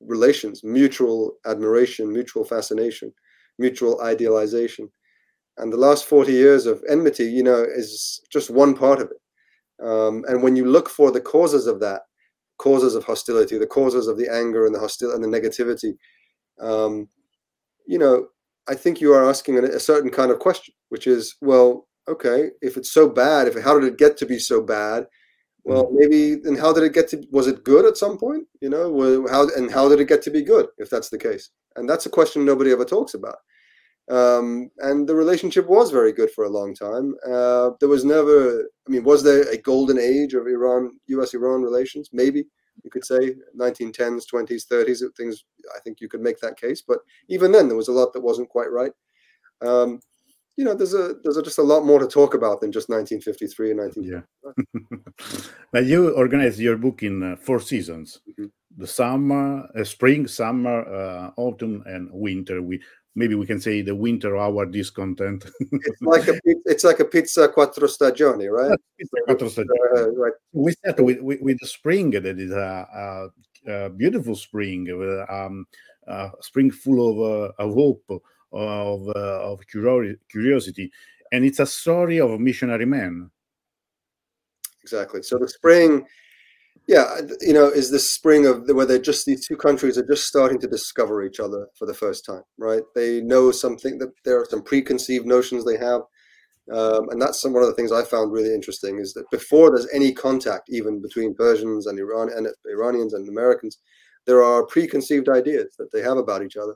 relations, 0.00 0.62
mutual 0.62 1.32
admiration, 1.44 2.12
mutual 2.12 2.44
fascination 2.44 3.12
mutual 3.58 4.00
idealization. 4.00 4.88
And 5.56 5.72
the 5.72 5.76
last 5.76 6.04
40 6.04 6.32
years 6.32 6.66
of 6.66 6.82
enmity, 6.88 7.24
you 7.24 7.42
know, 7.42 7.62
is 7.62 8.20
just 8.32 8.50
one 8.50 8.74
part 8.74 9.00
of 9.00 9.10
it. 9.10 9.84
Um, 9.84 10.24
and 10.28 10.42
when 10.42 10.56
you 10.56 10.64
look 10.64 10.88
for 10.88 11.10
the 11.10 11.20
causes 11.20 11.66
of 11.66 11.80
that, 11.80 12.02
causes 12.58 12.94
of 12.94 13.04
hostility, 13.04 13.58
the 13.58 13.66
causes 13.66 14.06
of 14.06 14.18
the 14.18 14.32
anger 14.32 14.66
and 14.66 14.74
the 14.74 14.80
hostility 14.80 15.14
and 15.14 15.24
the 15.24 15.40
negativity, 15.40 15.94
um, 16.60 17.08
you 17.86 17.98
know, 17.98 18.28
I 18.68 18.74
think 18.74 19.00
you 19.00 19.12
are 19.14 19.28
asking 19.28 19.58
a, 19.58 19.62
a, 19.62 19.80
certain 19.80 20.10
kind 20.10 20.30
of 20.30 20.40
question, 20.40 20.74
which 20.90 21.06
is, 21.06 21.36
well, 21.40 21.88
okay, 22.08 22.50
if 22.60 22.76
it's 22.76 22.92
so 22.92 23.08
bad, 23.08 23.46
if 23.46 23.62
how 23.62 23.78
did 23.78 23.92
it 23.92 23.98
get 23.98 24.16
to 24.18 24.26
be 24.26 24.38
so 24.38 24.60
bad? 24.60 25.06
Well, 25.68 25.84
mm. 25.86 25.92
maybe 25.92 26.32
and 26.48 26.58
how 26.58 26.72
did 26.72 26.84
it 26.84 26.94
get 26.94 27.08
to? 27.10 27.22
Was 27.30 27.46
it 27.46 27.62
good 27.62 27.84
at 27.84 27.98
some 27.98 28.16
point? 28.16 28.46
You 28.60 28.70
know, 28.70 29.26
how 29.30 29.48
and 29.56 29.70
how 29.70 29.88
did 29.88 30.00
it 30.00 30.08
get 30.08 30.22
to 30.22 30.30
be 30.30 30.42
good? 30.42 30.66
If 30.78 30.88
that's 30.88 31.10
the 31.10 31.18
case, 31.18 31.50
and 31.76 31.88
that's 31.88 32.06
a 32.06 32.10
question 32.10 32.44
nobody 32.44 32.72
ever 32.72 32.86
talks 32.86 33.14
about. 33.14 33.36
Um, 34.10 34.70
and 34.78 35.06
the 35.06 35.14
relationship 35.14 35.68
was 35.68 35.90
very 35.90 36.12
good 36.12 36.30
for 36.30 36.44
a 36.44 36.48
long 36.48 36.74
time. 36.74 37.14
Uh, 37.30 37.72
there 37.78 37.90
was 37.90 38.06
never, 38.06 38.62
I 38.62 38.90
mean, 38.90 39.04
was 39.04 39.22
there 39.22 39.42
a 39.50 39.58
golden 39.58 39.98
age 39.98 40.32
of 40.32 40.46
Iran, 40.46 40.98
U.S.-Iran 41.08 41.62
relations? 41.62 42.08
Maybe 42.10 42.46
you 42.82 42.90
could 42.90 43.04
say 43.04 43.34
1910s, 43.54 44.22
20s, 44.32 44.66
30s. 44.66 45.02
Things 45.14 45.44
I 45.76 45.80
think 45.80 46.00
you 46.00 46.08
could 46.08 46.22
make 46.22 46.38
that 46.38 46.58
case, 46.58 46.80
but 46.80 47.00
even 47.28 47.52
then 47.52 47.68
there 47.68 47.76
was 47.76 47.88
a 47.88 47.92
lot 47.92 48.14
that 48.14 48.22
wasn't 48.22 48.48
quite 48.48 48.72
right. 48.72 48.92
Um, 49.60 50.00
you 50.58 50.64
know, 50.64 50.74
there's 50.74 50.92
a 50.92 51.14
there's 51.22 51.36
a, 51.36 51.42
just 51.42 51.58
a 51.58 51.62
lot 51.62 51.84
more 51.84 52.00
to 52.00 52.08
talk 52.08 52.34
about 52.34 52.60
than 52.60 52.72
just 52.72 52.88
1953 52.88 53.70
and 53.70 53.80
19. 53.80 54.02
Yeah. 54.02 54.22
now 55.72 55.80
you 55.80 56.10
organized 56.10 56.58
your 56.58 56.76
book 56.76 57.04
in 57.04 57.22
uh, 57.22 57.36
four 57.36 57.60
seasons: 57.60 58.18
mm-hmm. 58.28 58.46
the 58.76 58.86
summer, 58.86 59.68
uh, 59.78 59.84
spring, 59.84 60.26
summer, 60.26 60.82
uh, 60.92 61.30
autumn, 61.36 61.84
and 61.86 62.10
winter. 62.12 62.60
We 62.60 62.82
maybe 63.14 63.36
we 63.36 63.46
can 63.46 63.60
say 63.60 63.82
the 63.82 63.94
winter 63.94 64.36
hour 64.36 64.66
discontent. 64.66 65.46
it's 65.60 66.02
like 66.02 66.26
a 66.26 66.34
it's 66.64 66.82
like 66.82 66.98
a 66.98 67.04
pizza 67.04 67.48
quattro 67.48 67.86
stagioni, 67.86 68.50
right? 68.50 68.76
Pizza 68.98 69.16
quattro 69.26 69.48
stagioni. 69.48 69.96
Uh, 69.96 70.10
right. 70.10 70.32
We 70.52 70.72
start 70.72 70.98
with, 70.98 71.20
with, 71.20 71.40
with, 71.40 71.58
the 71.60 71.68
spring 71.68 72.10
that 72.10 72.26
is 72.26 72.50
a, 72.50 73.30
a, 73.66 73.72
a 73.72 73.90
beautiful 73.90 74.34
spring, 74.34 74.86
with, 74.98 75.30
um, 75.30 75.66
a 76.08 76.30
spring 76.40 76.72
full 76.72 77.00
of, 77.10 77.16
uh, 77.18 77.62
of 77.62 77.74
hope, 77.74 78.22
of 78.52 79.08
uh, 79.08 79.52
of 79.52 79.60
curiosity, 79.66 80.90
and 81.32 81.44
it's 81.44 81.60
a 81.60 81.66
story 81.66 82.20
of 82.20 82.38
missionary 82.40 82.86
man. 82.86 83.30
Exactly. 84.82 85.22
So 85.22 85.38
the 85.38 85.48
spring 85.48 86.06
yeah, 86.88 87.20
you 87.42 87.52
know, 87.52 87.66
is 87.68 87.90
this 87.90 88.14
spring 88.14 88.46
of 88.46 88.66
where 88.66 88.86
they're 88.86 88.98
just 88.98 89.26
these 89.26 89.46
two 89.46 89.58
countries 89.58 89.98
are 89.98 90.06
just 90.06 90.26
starting 90.26 90.58
to 90.60 90.66
discover 90.66 91.22
each 91.22 91.38
other 91.38 91.68
for 91.78 91.84
the 91.84 91.92
first 91.92 92.24
time, 92.24 92.42
right? 92.56 92.82
They 92.94 93.20
know 93.20 93.50
something 93.50 93.98
that 93.98 94.08
there 94.24 94.40
are 94.40 94.46
some 94.46 94.62
preconceived 94.62 95.26
notions 95.26 95.66
they 95.66 95.76
have, 95.76 96.00
um, 96.72 97.10
and 97.10 97.20
that's 97.20 97.42
some 97.42 97.52
one 97.52 97.62
of 97.62 97.68
the 97.68 97.74
things 97.74 97.92
I 97.92 98.04
found 98.04 98.32
really 98.32 98.54
interesting 98.54 98.98
is 98.98 99.12
that 99.12 99.30
before 99.30 99.70
there's 99.70 99.88
any 99.92 100.14
contact, 100.14 100.70
even 100.70 101.02
between 101.02 101.34
Persians 101.34 101.86
and 101.86 101.98
Iran 101.98 102.30
and 102.34 102.48
Iranians 102.64 103.12
and 103.12 103.28
Americans, 103.28 103.78
there 104.24 104.42
are 104.42 104.64
preconceived 104.64 105.28
ideas 105.28 105.74
that 105.78 105.92
they 105.92 106.00
have 106.00 106.16
about 106.16 106.42
each 106.42 106.56
other. 106.56 106.74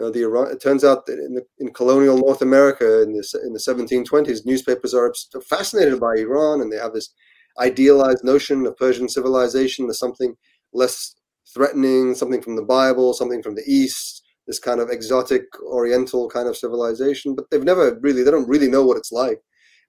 Uh, 0.00 0.10
the 0.10 0.22
Iran, 0.22 0.50
it 0.50 0.62
turns 0.62 0.84
out 0.84 1.04
that 1.06 1.18
in, 1.18 1.34
the, 1.34 1.44
in 1.58 1.72
colonial 1.72 2.16
North 2.16 2.42
America 2.42 3.02
in 3.02 3.12
the 3.12 3.40
in 3.44 3.52
the 3.52 3.58
1720s, 3.58 4.46
newspapers 4.46 4.94
are 4.94 5.12
fascinated 5.46 6.00
by 6.00 6.14
Iran, 6.16 6.60
and 6.60 6.72
they 6.72 6.78
have 6.78 6.94
this 6.94 7.12
idealized 7.58 8.24
notion 8.24 8.66
of 8.66 8.76
Persian 8.76 9.08
civilization 9.08 9.88
as 9.90 9.98
something 9.98 10.36
less 10.72 11.14
threatening, 11.52 12.14
something 12.14 12.40
from 12.40 12.56
the 12.56 12.62
Bible, 12.62 13.12
something 13.12 13.42
from 13.42 13.54
the 13.54 13.64
East, 13.66 14.22
this 14.46 14.58
kind 14.58 14.80
of 14.80 14.90
exotic 14.90 15.42
Oriental 15.62 16.28
kind 16.28 16.48
of 16.48 16.56
civilization. 16.56 17.34
But 17.34 17.46
they've 17.50 17.62
never 17.62 17.98
really, 18.00 18.22
they 18.22 18.30
don't 18.30 18.48
really 18.48 18.68
know 18.68 18.84
what 18.84 18.96
it's 18.96 19.12
like. 19.12 19.40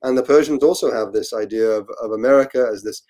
And 0.03 0.17
the 0.17 0.23
Persians 0.23 0.63
also 0.63 0.91
have 0.91 1.13
this 1.13 1.33
idea 1.33 1.69
of, 1.69 1.87
of 2.01 2.11
America 2.11 2.67
as 2.71 2.83
this, 2.83 3.03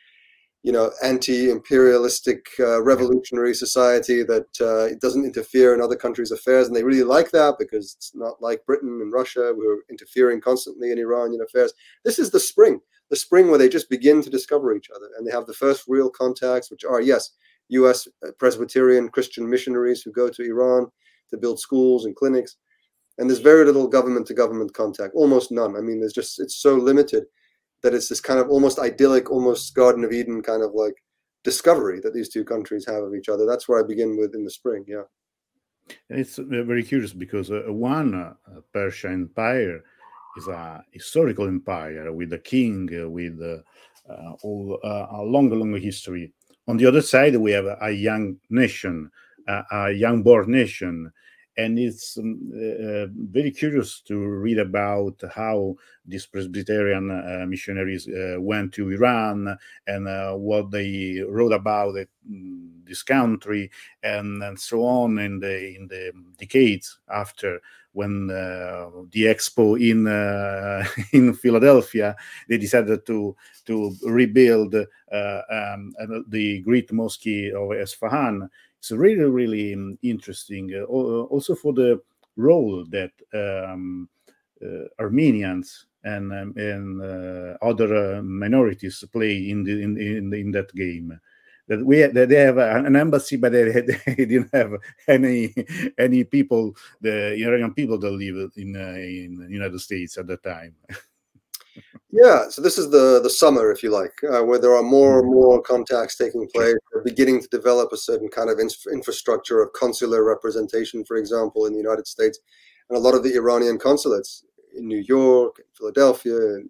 you 0.63 0.71
know, 0.71 0.91
anti-imperialistic 1.03 2.45
uh, 2.59 2.81
revolutionary 2.83 3.53
society 3.53 4.21
that 4.23 4.47
uh, 4.61 4.95
doesn't 5.01 5.25
interfere 5.25 5.73
in 5.73 5.81
other 5.81 5.95
countries' 5.95 6.31
affairs, 6.31 6.67
and 6.67 6.75
they 6.75 6.83
really 6.83 7.03
like 7.03 7.31
that 7.31 7.55
because 7.57 7.95
it's 7.95 8.11
not 8.13 8.41
like 8.41 8.65
Britain 8.65 8.99
and 9.01 9.11
Russia 9.11 9.53
who 9.55 9.69
are 9.69 9.83
interfering 9.89 10.39
constantly 10.39 10.91
in 10.91 10.99
Iranian 10.99 11.41
affairs. 11.41 11.73
This 12.05 12.19
is 12.19 12.29
the 12.29 12.39
spring 12.39 12.79
the 13.11 13.17
spring 13.17 13.49
where 13.49 13.57
they 13.57 13.69
just 13.69 13.89
begin 13.89 14.21
to 14.23 14.29
discover 14.29 14.73
each 14.73 14.89
other 14.89 15.09
and 15.17 15.27
they 15.27 15.31
have 15.31 15.45
the 15.45 15.53
first 15.53 15.83
real 15.87 16.09
contacts, 16.09 16.71
which 16.71 16.85
are, 16.85 17.01
yes, 17.01 17.31
US 17.67 18.07
uh, 18.25 18.31
Presbyterian 18.39 19.09
Christian 19.09 19.47
missionaries 19.47 20.01
who 20.01 20.13
go 20.13 20.29
to 20.29 20.43
Iran 20.43 20.87
to 21.29 21.37
build 21.37 21.59
schools 21.59 22.05
and 22.05 22.15
clinics. 22.15 22.55
And 23.17 23.29
there's 23.29 23.39
very 23.39 23.65
little 23.65 23.87
government 23.87 24.27
to 24.27 24.33
government 24.33 24.73
contact, 24.73 25.13
almost 25.13 25.51
none. 25.51 25.75
I 25.75 25.81
mean, 25.81 25.99
there's 25.99 26.13
just, 26.13 26.39
it's 26.39 26.55
so 26.55 26.75
limited 26.75 27.25
that 27.83 27.93
it's 27.93 28.09
this 28.09 28.21
kind 28.21 28.39
of 28.39 28.49
almost 28.49 28.79
idyllic, 28.79 29.31
almost 29.31 29.73
Garden 29.75 30.03
of 30.03 30.11
Eden 30.11 30.41
kind 30.41 30.63
of 30.63 30.73
like 30.73 30.95
discovery 31.43 31.99
that 32.01 32.13
these 32.13 32.29
two 32.29 32.43
countries 32.43 32.85
have 32.87 33.03
of 33.03 33.15
each 33.15 33.29
other. 33.29 33.45
That's 33.45 33.67
where 33.67 33.83
I 33.83 33.87
begin 33.87 34.17
with 34.17 34.35
in 34.35 34.43
the 34.43 34.51
spring. 34.51 34.85
Yeah. 34.87 35.03
It's 36.09 36.37
very 36.37 36.83
curious 36.83 37.13
because 37.13 37.51
uh, 37.51 37.63
one 37.67 38.13
uh, 38.13 38.33
Persia 38.73 39.09
Empire 39.09 39.83
is 40.37 40.47
a 40.47 40.83
historical 40.91 41.47
empire 41.47 42.11
with 42.13 42.31
a 42.33 42.39
king, 42.39 42.89
uh, 42.93 43.09
with 43.09 43.41
uh, 43.41 44.31
all, 44.43 44.79
uh, 44.83 45.07
a 45.11 45.23
long, 45.23 45.49
long 45.49 45.73
history. 45.79 46.31
On 46.67 46.77
the 46.77 46.85
other 46.85 47.01
side, 47.01 47.35
we 47.35 47.51
have 47.51 47.65
a 47.81 47.91
young 47.91 48.37
nation, 48.49 49.09
a 49.47 49.91
young 49.91 50.21
born 50.23 50.51
nation 50.51 51.11
and 51.57 51.77
it's 51.77 52.17
um, 52.17 52.51
uh, 52.53 53.07
very 53.11 53.51
curious 53.51 54.01
to 54.01 54.17
read 54.17 54.59
about 54.59 55.21
how 55.33 55.75
these 56.05 56.25
Presbyterian 56.25 57.11
uh, 57.11 57.45
missionaries 57.45 58.07
uh, 58.07 58.37
went 58.39 58.73
to 58.73 58.89
Iran 58.89 59.57
and 59.87 60.07
uh, 60.07 60.33
what 60.33 60.71
they 60.71 61.21
wrote 61.27 61.51
about 61.51 61.95
it, 61.97 62.09
mm, 62.29 62.69
this 62.85 63.03
country 63.03 63.69
and, 64.01 64.41
and 64.43 64.59
so 64.59 64.81
on 64.83 65.19
in 65.19 65.39
the 65.39 65.75
in 65.75 65.87
the 65.87 66.11
decades 66.37 66.99
after 67.13 67.59
when 67.93 68.29
uh, 68.29 68.89
the 69.11 69.23
expo 69.23 69.79
in 69.79 70.07
uh, 70.07 70.85
in 71.11 71.33
Philadelphia 71.33 72.15
they 72.47 72.57
decided 72.57 73.05
to 73.05 73.35
to 73.65 73.93
rebuild 74.03 74.73
um, 74.75 75.93
the 76.29 76.61
great 76.63 76.91
mosque 76.93 77.27
of 77.27 77.69
Esfahan 77.75 78.47
it's 78.81 78.89
really 78.89 79.25
really 79.25 79.75
um, 79.75 79.95
interesting 80.01 80.73
uh, 80.73 80.91
uh, 80.91 81.23
also 81.29 81.53
for 81.53 81.71
the 81.71 82.01
role 82.35 82.83
that 82.89 83.11
um, 83.31 84.09
uh, 84.65 84.85
armenians 84.99 85.85
and 86.03 86.33
um, 86.33 86.53
and 86.57 86.99
uh, 86.99 87.57
other 87.61 88.17
uh, 88.17 88.21
minorities 88.23 89.03
play 89.13 89.49
in 89.51 89.63
the 89.63 89.83
in, 89.83 89.97
in, 89.97 90.33
in 90.33 90.51
that 90.51 90.73
game. 90.73 91.19
That 91.67 91.85
we 91.85 92.01
that 92.01 92.29
they 92.29 92.41
have 92.41 92.57
an 92.57 92.95
embassy 92.95 93.37
but 93.37 93.51
they, 93.51 93.69
they 93.71 94.15
didn't 94.25 94.49
have 94.51 94.73
any 95.07 95.53
any 95.99 96.23
people 96.23 96.75
the 97.01 97.35
iranian 97.35 97.75
people 97.75 97.99
that 97.99 98.09
live 98.11 98.51
in 98.57 98.75
uh, 98.75 98.97
in 98.97 99.37
the 99.37 99.47
united 99.47 99.79
states 99.79 100.17
at 100.17 100.27
that 100.27 100.43
time 100.43 100.75
Yeah, 102.13 102.49
so 102.49 102.61
this 102.61 102.77
is 102.77 102.89
the 102.89 103.21
the 103.23 103.29
summer, 103.29 103.71
if 103.71 103.81
you 103.81 103.89
like, 103.89 104.13
uh, 104.29 104.43
where 104.43 104.59
there 104.59 104.75
are 104.75 104.83
more 104.83 105.19
and 105.21 105.31
more 105.31 105.61
contacts 105.61 106.17
taking 106.17 106.45
place. 106.53 106.75
They're 106.91 107.03
beginning 107.03 107.41
to 107.41 107.47
develop 107.47 107.93
a 107.93 107.97
certain 107.97 108.27
kind 108.27 108.49
of 108.49 108.59
infrastructure 108.59 109.61
of 109.61 109.71
consular 109.71 110.21
representation, 110.23 111.05
for 111.05 111.15
example, 111.15 111.65
in 111.65 111.71
the 111.71 111.79
United 111.79 112.07
States, 112.07 112.39
and 112.89 112.97
a 112.97 113.01
lot 113.01 113.15
of 113.15 113.23
the 113.23 113.35
Iranian 113.35 113.79
consulates 113.79 114.43
in 114.75 114.87
New 114.87 115.03
York, 115.07 115.55
and 115.59 115.67
Philadelphia, 115.73 116.35
and 116.35 116.69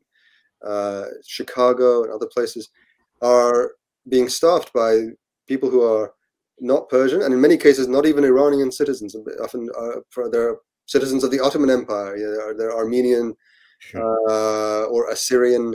uh, 0.64 1.06
Chicago, 1.26 2.04
and 2.04 2.12
other 2.12 2.28
places 2.28 2.70
are 3.24 3.72
being 4.10 4.30
staffed 4.30 4.72
by 4.74 5.08
people 5.48 5.72
who 5.72 5.82
are 5.82 6.14
not 6.60 6.88
Persian, 6.88 7.24
and 7.24 7.34
in 7.34 7.42
many 7.42 7.58
cases, 7.58 7.88
not 7.88 8.06
even 8.06 8.24
Iranian 8.24 8.72
citizens. 8.72 9.16
Often, 9.42 9.70
uh, 9.76 10.28
they're 10.32 10.58
citizens 10.86 11.24
of 11.24 11.32
the 11.32 11.40
Ottoman 11.40 11.72
Empire. 11.72 12.16
they're 12.56 12.76
Armenian 12.76 13.36
uh, 13.96 14.84
or 14.86 15.10
Assyrian 15.10 15.74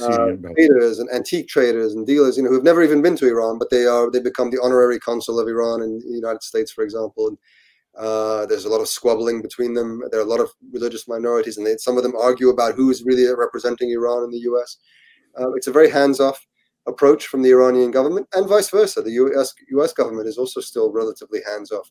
uh, 0.00 0.32
traders 0.54 0.98
and 0.98 1.08
antique 1.12 1.48
traders 1.48 1.94
and 1.94 2.06
dealers, 2.06 2.36
you 2.36 2.42
know, 2.42 2.50
who've 2.50 2.64
never 2.64 2.82
even 2.82 3.02
been 3.02 3.16
to 3.16 3.28
Iran, 3.28 3.58
but 3.58 3.70
they 3.70 3.86
are 3.86 4.10
they 4.10 4.20
become 4.20 4.50
the 4.50 4.60
honorary 4.62 4.98
consul 4.98 5.38
of 5.38 5.48
Iran 5.48 5.82
in 5.82 6.00
the 6.00 6.14
United 6.14 6.42
States, 6.42 6.72
for 6.72 6.82
example. 6.82 7.28
And 7.28 7.38
uh, 7.96 8.46
there's 8.46 8.64
a 8.64 8.68
lot 8.68 8.80
of 8.80 8.88
squabbling 8.88 9.40
between 9.40 9.74
them. 9.74 10.02
There 10.10 10.20
are 10.20 10.24
a 10.24 10.28
lot 10.28 10.40
of 10.40 10.50
religious 10.72 11.06
minorities, 11.06 11.58
and 11.58 11.66
they, 11.66 11.76
some 11.76 11.96
of 11.96 12.02
them 12.02 12.16
argue 12.16 12.48
about 12.48 12.74
who 12.74 12.90
is 12.90 13.04
really 13.04 13.32
representing 13.32 13.90
Iran 13.90 14.24
in 14.24 14.30
the 14.30 14.40
U.S. 14.40 14.78
Uh, 15.38 15.52
it's 15.54 15.68
a 15.68 15.72
very 15.72 15.90
hands-off 15.90 16.44
approach 16.86 17.26
from 17.26 17.42
the 17.42 17.50
Iranian 17.50 17.90
government, 17.90 18.26
and 18.34 18.48
vice 18.48 18.70
versa. 18.70 19.00
The 19.00 19.12
U.S. 19.12 19.54
U.S. 19.70 19.92
government 19.92 20.26
is 20.26 20.38
also 20.38 20.60
still 20.60 20.92
relatively 20.92 21.40
hands-off 21.46 21.90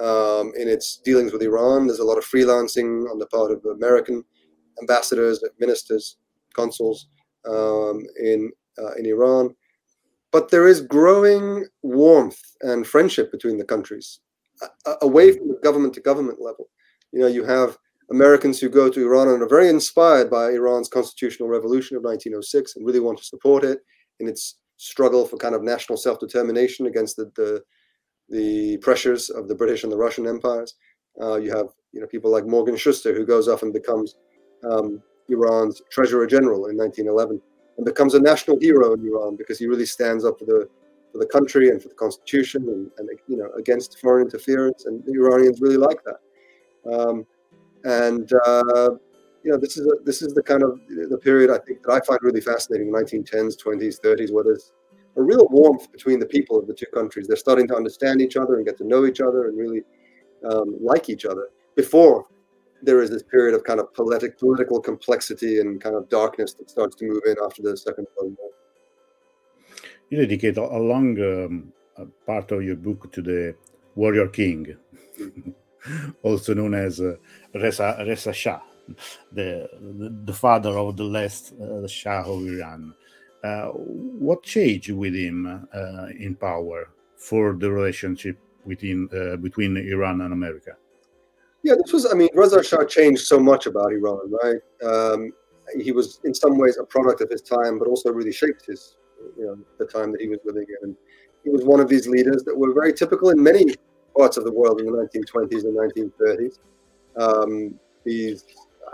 um, 0.00 0.52
in 0.56 0.68
its 0.68 1.00
dealings 1.04 1.32
with 1.32 1.42
Iran. 1.42 1.86
There's 1.86 1.98
a 1.98 2.04
lot 2.04 2.18
of 2.18 2.24
freelancing 2.24 3.10
on 3.10 3.18
the 3.18 3.26
part 3.26 3.50
of 3.50 3.64
American 3.64 4.24
ambassadors, 4.80 5.42
ministers, 5.58 6.16
consuls 6.54 7.08
um, 7.48 8.02
in 8.20 8.50
uh, 8.78 8.94
in 8.94 9.06
Iran. 9.06 9.54
But 10.32 10.50
there 10.50 10.66
is 10.66 10.80
growing 10.80 11.66
warmth 11.82 12.40
and 12.62 12.86
friendship 12.86 13.30
between 13.30 13.56
the 13.56 13.64
countries, 13.64 14.20
uh, 14.62 14.96
away 15.02 15.32
from 15.32 15.48
the 15.48 15.60
government 15.62 15.94
to 15.94 16.00
government 16.00 16.40
level. 16.40 16.68
You 17.12 17.20
know, 17.20 17.28
you 17.28 17.44
have 17.44 17.78
Americans 18.10 18.58
who 18.58 18.68
go 18.68 18.90
to 18.90 19.00
Iran 19.00 19.28
and 19.28 19.42
are 19.42 19.48
very 19.48 19.68
inspired 19.68 20.30
by 20.30 20.50
Iran's 20.50 20.88
constitutional 20.88 21.48
revolution 21.48 21.96
of 21.96 22.02
1906 22.02 22.76
and 22.76 22.84
really 22.84 23.00
want 23.00 23.18
to 23.18 23.24
support 23.24 23.64
it 23.64 23.78
in 24.20 24.28
its 24.28 24.58
struggle 24.76 25.24
for 25.26 25.36
kind 25.36 25.54
of 25.54 25.62
national 25.62 25.96
self-determination 25.96 26.86
against 26.86 27.16
the, 27.16 27.30
the, 27.36 27.62
the 28.28 28.76
pressures 28.78 29.30
of 29.30 29.48
the 29.48 29.54
British 29.54 29.84
and 29.84 29.92
the 29.92 29.96
Russian 29.96 30.26
empires. 30.26 30.74
Uh, 31.20 31.36
you 31.36 31.54
have 31.56 31.68
you 31.92 32.00
know 32.00 32.06
people 32.08 32.30
like 32.30 32.44
Morgan 32.44 32.76
Shuster 32.76 33.14
who 33.14 33.24
goes 33.24 33.46
off 33.46 33.62
and 33.62 33.72
becomes 33.72 34.16
um, 34.70 35.02
Iran's 35.28 35.82
treasurer 35.90 36.26
general 36.26 36.66
in 36.66 36.76
1911 36.76 37.40
and 37.76 37.84
becomes 37.84 38.14
a 38.14 38.20
national 38.20 38.58
hero 38.60 38.94
in 38.94 39.06
Iran 39.06 39.36
because 39.36 39.58
he 39.58 39.66
really 39.66 39.86
stands 39.86 40.24
up 40.24 40.38
for 40.38 40.44
the 40.44 40.68
for 41.12 41.18
the 41.18 41.26
country 41.26 41.68
and 41.70 41.80
for 41.80 41.88
the 41.88 41.94
constitution 41.94 42.68
and, 42.68 42.90
and 42.98 43.08
you 43.28 43.36
know 43.36 43.50
against 43.56 44.00
foreign 44.00 44.26
interference 44.26 44.86
and 44.86 45.04
the 45.04 45.12
Iranians 45.12 45.60
really 45.60 45.76
like 45.76 45.98
that. 46.04 46.20
Um, 46.92 47.26
and 47.84 48.30
uh, 48.46 48.90
you 49.42 49.50
know 49.50 49.58
this 49.58 49.76
is 49.76 49.86
a, 49.86 50.02
this 50.04 50.22
is 50.22 50.34
the 50.34 50.42
kind 50.42 50.62
of 50.62 50.80
the 50.88 51.18
period 51.18 51.50
I 51.50 51.58
think 51.58 51.82
that 51.82 51.92
I 51.92 52.00
find 52.04 52.18
really 52.22 52.40
fascinating 52.40 52.90
the 52.90 52.98
1910s 52.98 53.56
20s 53.62 54.00
30s 54.00 54.32
where 54.32 54.44
there's 54.44 54.72
a 55.16 55.22
real 55.22 55.46
warmth 55.50 55.92
between 55.92 56.18
the 56.18 56.26
people 56.26 56.58
of 56.58 56.66
the 56.66 56.74
two 56.74 56.86
countries. 56.92 57.28
They're 57.28 57.36
starting 57.36 57.68
to 57.68 57.76
understand 57.76 58.20
each 58.20 58.36
other 58.36 58.56
and 58.56 58.66
get 58.66 58.76
to 58.78 58.84
know 58.84 59.06
each 59.06 59.20
other 59.20 59.48
and 59.48 59.56
really 59.56 59.82
um, 60.44 60.76
like 60.80 61.08
each 61.08 61.24
other. 61.24 61.48
Before 61.76 62.26
there 62.84 63.02
is 63.02 63.10
this 63.10 63.22
period 63.22 63.54
of 63.54 63.64
kind 63.64 63.80
of 63.80 63.92
politic, 63.94 64.38
political 64.38 64.80
complexity 64.80 65.60
and 65.60 65.80
kind 65.80 65.96
of 65.96 66.08
darkness 66.08 66.54
that 66.54 66.70
starts 66.70 66.96
to 66.96 67.06
move 67.06 67.22
in 67.26 67.36
after 67.44 67.62
the 67.62 67.76
Second 67.76 68.06
World 68.16 68.36
War. 68.38 68.50
You 70.10 70.18
dedicate 70.18 70.58
a 70.58 70.78
long 70.78 71.18
um, 71.20 71.72
part 72.26 72.52
of 72.52 72.62
your 72.62 72.76
book 72.76 73.10
to 73.12 73.22
the 73.22 73.56
warrior 73.94 74.28
king, 74.28 74.76
also 76.22 76.54
known 76.54 76.74
as 76.74 77.00
uh, 77.00 77.16
Reza, 77.54 78.04
Reza 78.06 78.32
Shah, 78.32 78.60
the, 79.32 79.68
the, 79.80 80.14
the 80.24 80.32
father 80.32 80.76
of 80.78 80.96
the 80.96 81.04
last 81.04 81.54
uh, 81.54 81.86
Shah 81.86 82.22
of 82.22 82.46
Iran. 82.46 82.94
Uh, 83.42 83.68
what 83.68 84.42
changed 84.42 84.90
with 84.90 85.14
him 85.14 85.68
uh, 85.74 86.06
in 86.18 86.34
power 86.34 86.88
for 87.16 87.54
the 87.54 87.70
relationship 87.70 88.38
between 88.66 89.08
uh, 89.12 89.36
between 89.36 89.76
Iran 89.76 90.22
and 90.22 90.32
America? 90.32 90.76
Yeah, 91.64 91.76
this 91.82 91.94
was, 91.94 92.06
I 92.10 92.14
mean, 92.14 92.28
Reza 92.34 92.62
Shah 92.62 92.84
changed 92.84 93.22
so 93.22 93.40
much 93.40 93.64
about 93.64 93.90
Iran, 93.90 94.30
right? 94.42 94.60
Um, 94.86 95.32
he 95.80 95.92
was 95.92 96.20
in 96.24 96.34
some 96.34 96.58
ways 96.58 96.76
a 96.76 96.84
product 96.84 97.22
of 97.22 97.30
his 97.30 97.40
time, 97.40 97.78
but 97.78 97.88
also 97.88 98.12
really 98.12 98.32
shaped 98.32 98.66
his, 98.66 98.96
you 99.38 99.46
know, 99.46 99.58
the 99.78 99.86
time 99.86 100.12
that 100.12 100.20
he 100.20 100.28
was 100.28 100.40
living 100.44 100.66
in. 100.68 100.88
And 100.88 100.96
he 101.42 101.48
was 101.48 101.64
one 101.64 101.80
of 101.80 101.88
these 101.88 102.06
leaders 102.06 102.44
that 102.44 102.54
were 102.54 102.74
very 102.74 102.92
typical 102.92 103.30
in 103.30 103.42
many 103.42 103.74
parts 104.14 104.36
of 104.36 104.44
the 104.44 104.52
world 104.52 104.78
in 104.80 104.86
the 104.86 104.92
1920s 104.92 105.64
and 105.64 106.12
1930s. 106.12 106.58
Um, 107.16 107.80
these, 108.04 108.44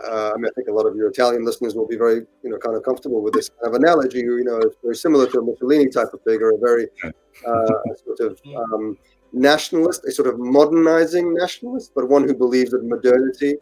uh, 0.09 0.31
I 0.33 0.37
mean, 0.37 0.47
I 0.47 0.55
think 0.55 0.69
a 0.69 0.73
lot 0.73 0.87
of 0.87 0.95
your 0.95 1.09
Italian 1.09 1.45
listeners 1.45 1.75
will 1.75 1.89
be 1.89 1.97
very, 1.97 2.23
you 2.45 2.51
know, 2.51 2.59
kind 2.59 2.77
of 2.77 2.85
comfortable 2.85 3.21
with 3.21 3.35
this 3.35 3.49
kind 3.49 3.75
of 3.75 3.83
analogy. 3.83 4.21
You 4.21 4.45
know, 4.45 4.59
it's 4.59 4.77
very 4.81 4.95
similar 4.95 5.27
to 5.27 5.41
a 5.41 5.43
Mussolini 5.43 5.89
type 5.89 6.15
of 6.15 6.21
figure, 6.23 6.51
a 6.51 6.59
very 6.59 6.87
uh, 7.05 7.67
sort 8.05 8.21
of 8.21 8.41
um, 8.57 8.97
nationalist, 9.33 10.05
a 10.05 10.13
sort 10.13 10.29
of 10.29 10.39
modernizing 10.39 11.35
nationalist, 11.35 11.93
but 11.95 12.09
one 12.09 12.25
who 12.25 12.35
believes 12.35 12.71
that 12.71 12.85
modernity 12.85 13.55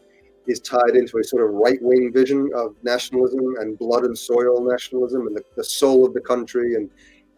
is 0.46 0.60
tied 0.60 0.96
into 0.96 1.18
a 1.18 1.24
sort 1.24 1.44
of 1.44 1.54
right 1.54 1.78
wing 1.82 2.10
vision 2.12 2.50
of 2.54 2.74
nationalism 2.82 3.56
and 3.60 3.78
blood 3.78 4.04
and 4.04 4.16
soil 4.16 4.66
nationalism 4.66 5.26
and 5.26 5.36
the, 5.36 5.42
the 5.56 5.64
soul 5.64 6.06
of 6.06 6.14
the 6.14 6.20
country 6.20 6.74
and, 6.74 6.90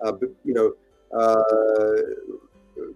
uh, 0.04 0.12
you 0.44 0.54
know, 0.54 0.72
uh, 1.18 1.42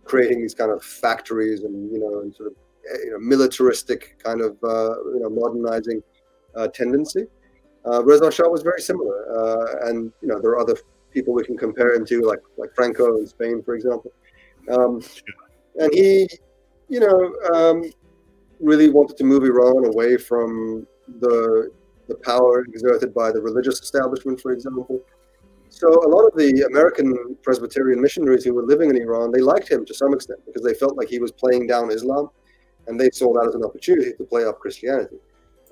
creating 0.05 0.41
these 0.41 0.55
kind 0.55 0.71
of 0.71 0.83
factories 0.83 1.65
and, 1.65 1.91
you 1.93 1.99
know, 1.99 2.21
and 2.21 2.35
sort 2.35 2.49
of 2.49 2.55
eh, 2.93 2.99
you 3.07 3.11
know, 3.11 3.19
militaristic 3.19 4.17
kind 4.23 4.41
of, 4.41 4.53
uh, 4.63 4.95
you 5.15 5.21
know, 5.21 5.31
modernizing 5.31 6.01
uh, 6.55 6.69
tendency. 6.69 7.25
Uh, 7.85 8.03
Reza 8.05 8.31
Shah 8.31 8.49
was 8.49 8.63
very 8.63 8.81
similar. 8.81 9.37
Uh, 9.37 9.89
and, 9.89 10.13
you 10.23 10.29
know, 10.29 10.41
there 10.41 10.53
are 10.53 10.61
other 10.61 10.77
people 11.11 11.35
we 11.35 11.45
can 11.45 11.57
compare 11.57 11.93
him 11.95 12.07
to, 12.07 12.23
like, 12.23 12.41
like 12.57 12.75
Franco 12.75 13.19
in 13.19 13.27
Spain, 13.27 13.63
for 13.65 13.75
example. 13.75 14.13
Um, 14.71 15.03
and 15.77 15.93
he, 15.93 16.29
you 16.89 17.01
know, 17.01 17.35
um, 17.55 17.91
really 18.61 18.91
wanted 18.91 19.17
to 19.19 19.25
move 19.25 19.45
Iran 19.45 19.87
away 19.87 20.17
from 20.17 20.87
the 21.21 21.71
the 22.07 22.15
power 22.17 22.61
exerted 22.61 23.15
by 23.15 23.33
the 23.33 23.41
religious 23.41 23.81
establishment, 23.81 24.41
for 24.41 24.53
example. 24.53 25.01
So 25.71 25.89
a 25.89 26.09
lot 26.09 26.27
of 26.27 26.37
the 26.37 26.67
American 26.71 27.37
Presbyterian 27.43 28.01
missionaries 28.01 28.45
who 28.45 28.55
were 28.55 28.63
living 28.63 28.91
in 28.91 28.97
Iran, 28.97 29.33
they 29.33 29.41
liked 29.41 29.71
him 29.71 29.85
to 29.87 29.95
some 29.95 30.13
extent 30.13 30.41
because 30.47 30.63
they 30.63 30.75
felt 30.75 30.97
like 30.97 31.09
he 31.09 31.19
was 31.19 31.33
playing 31.33 31.67
down 31.67 31.91
Islam 31.91 32.29
and 32.87 33.01
they 33.01 33.11
saw 33.11 33.33
that 33.35 33.49
as 33.49 33.55
an 33.55 33.65
opportunity 33.65 34.13
to 34.13 34.25
play 34.25 34.45
up 34.45 34.61
Christianity. 34.61 35.17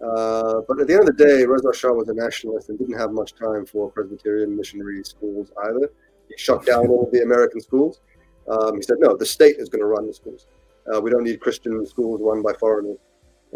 Uh, 0.02 0.62
but 0.66 0.80
at 0.80 0.88
the 0.88 0.94
end 0.94 1.08
of 1.08 1.16
the 1.16 1.24
day, 1.24 1.44
Reza 1.44 1.72
Shah 1.72 1.92
was 1.92 2.08
a 2.08 2.14
nationalist 2.14 2.68
and 2.68 2.78
didn't 2.78 2.98
have 2.98 3.12
much 3.12 3.34
time 3.34 3.64
for 3.64 3.90
Presbyterian 3.90 4.56
missionary 4.56 5.04
schools 5.04 5.52
either. 5.66 5.92
He 6.28 6.34
shut 6.36 6.66
down 6.66 6.88
all 6.88 7.08
the 7.12 7.22
American 7.22 7.60
schools. 7.60 8.00
Um, 8.48 8.76
he 8.76 8.82
said, 8.82 8.96
no, 8.98 9.16
the 9.16 9.26
state 9.26 9.56
is 9.58 9.68
going 9.68 9.80
to 9.80 9.86
run 9.86 10.06
the 10.06 10.14
schools. 10.14 10.46
Uh, 10.92 11.00
we 11.00 11.10
don't 11.10 11.24
need 11.24 11.40
Christian 11.40 11.86
schools 11.86 12.20
run 12.22 12.42
by 12.42 12.52
foreigners. 12.54 12.98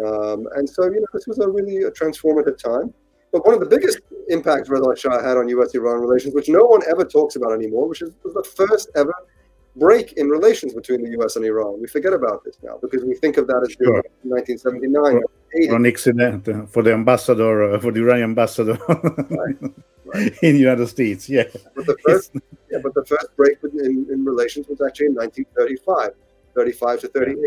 Um, 0.05 0.47
and 0.57 0.69
so, 0.69 0.85
you 0.85 1.01
know, 1.01 1.07
this 1.13 1.27
was 1.27 1.39
a 1.39 1.49
really 1.49 1.83
a 1.83 1.91
transformative 1.91 2.59
time. 2.59 2.93
But 3.33 3.45
one 3.45 3.55
of 3.55 3.61
the 3.61 3.67
biggest 3.67 4.01
impacts 4.29 4.69
Reza 4.69 4.95
Shah 4.97 5.23
had 5.23 5.37
on 5.37 5.49
U.S.-Iran 5.49 6.01
relations, 6.01 6.35
which 6.35 6.49
no 6.49 6.65
one 6.65 6.83
ever 6.89 7.05
talks 7.05 7.37
about 7.37 7.53
anymore, 7.53 7.89
which 7.89 8.03
is, 8.03 8.13
was 8.23 8.35
the 8.35 8.45
first 8.45 8.91
ever 8.95 9.15
break 9.77 10.13
in 10.13 10.29
relations 10.29 10.73
between 10.73 11.03
the 11.03 11.11
U.S. 11.11 11.37
and 11.37 11.45
Iran. 11.45 11.81
We 11.81 11.87
forget 11.87 12.13
about 12.13 12.45
this 12.45 12.57
now 12.63 12.79
because 12.81 13.05
we 13.05 13.15
think 13.15 13.37
of 13.37 13.47
that 13.47 13.67
as 13.67 13.73
sure. 13.73 14.03
1979. 14.23 15.23
An 15.75 15.87
accident 15.87 16.71
for 16.71 16.83
the 16.83 16.93
ambassador, 16.93 17.75
uh, 17.75 17.81
for 17.81 17.93
the 17.93 18.01
Iranian 18.01 18.31
ambassador 18.31 18.79
right. 18.89 19.57
Right. 20.07 20.33
in 20.43 20.55
the 20.55 20.61
United 20.61 20.87
States. 20.87 21.29
Yeah. 21.29 21.45
But 21.75 21.87
the 21.87 21.97
first, 22.07 22.33
yeah, 22.71 22.79
but 22.83 22.95
the 22.95 23.05
first 23.05 23.37
break 23.37 23.59
in, 23.63 24.07
in 24.11 24.25
relations 24.25 24.69
was 24.69 24.81
actually 24.81 25.07
in 25.07 25.15
1935, 25.15 26.11
35 26.55 27.01
to 27.01 27.09
38, 27.09 27.39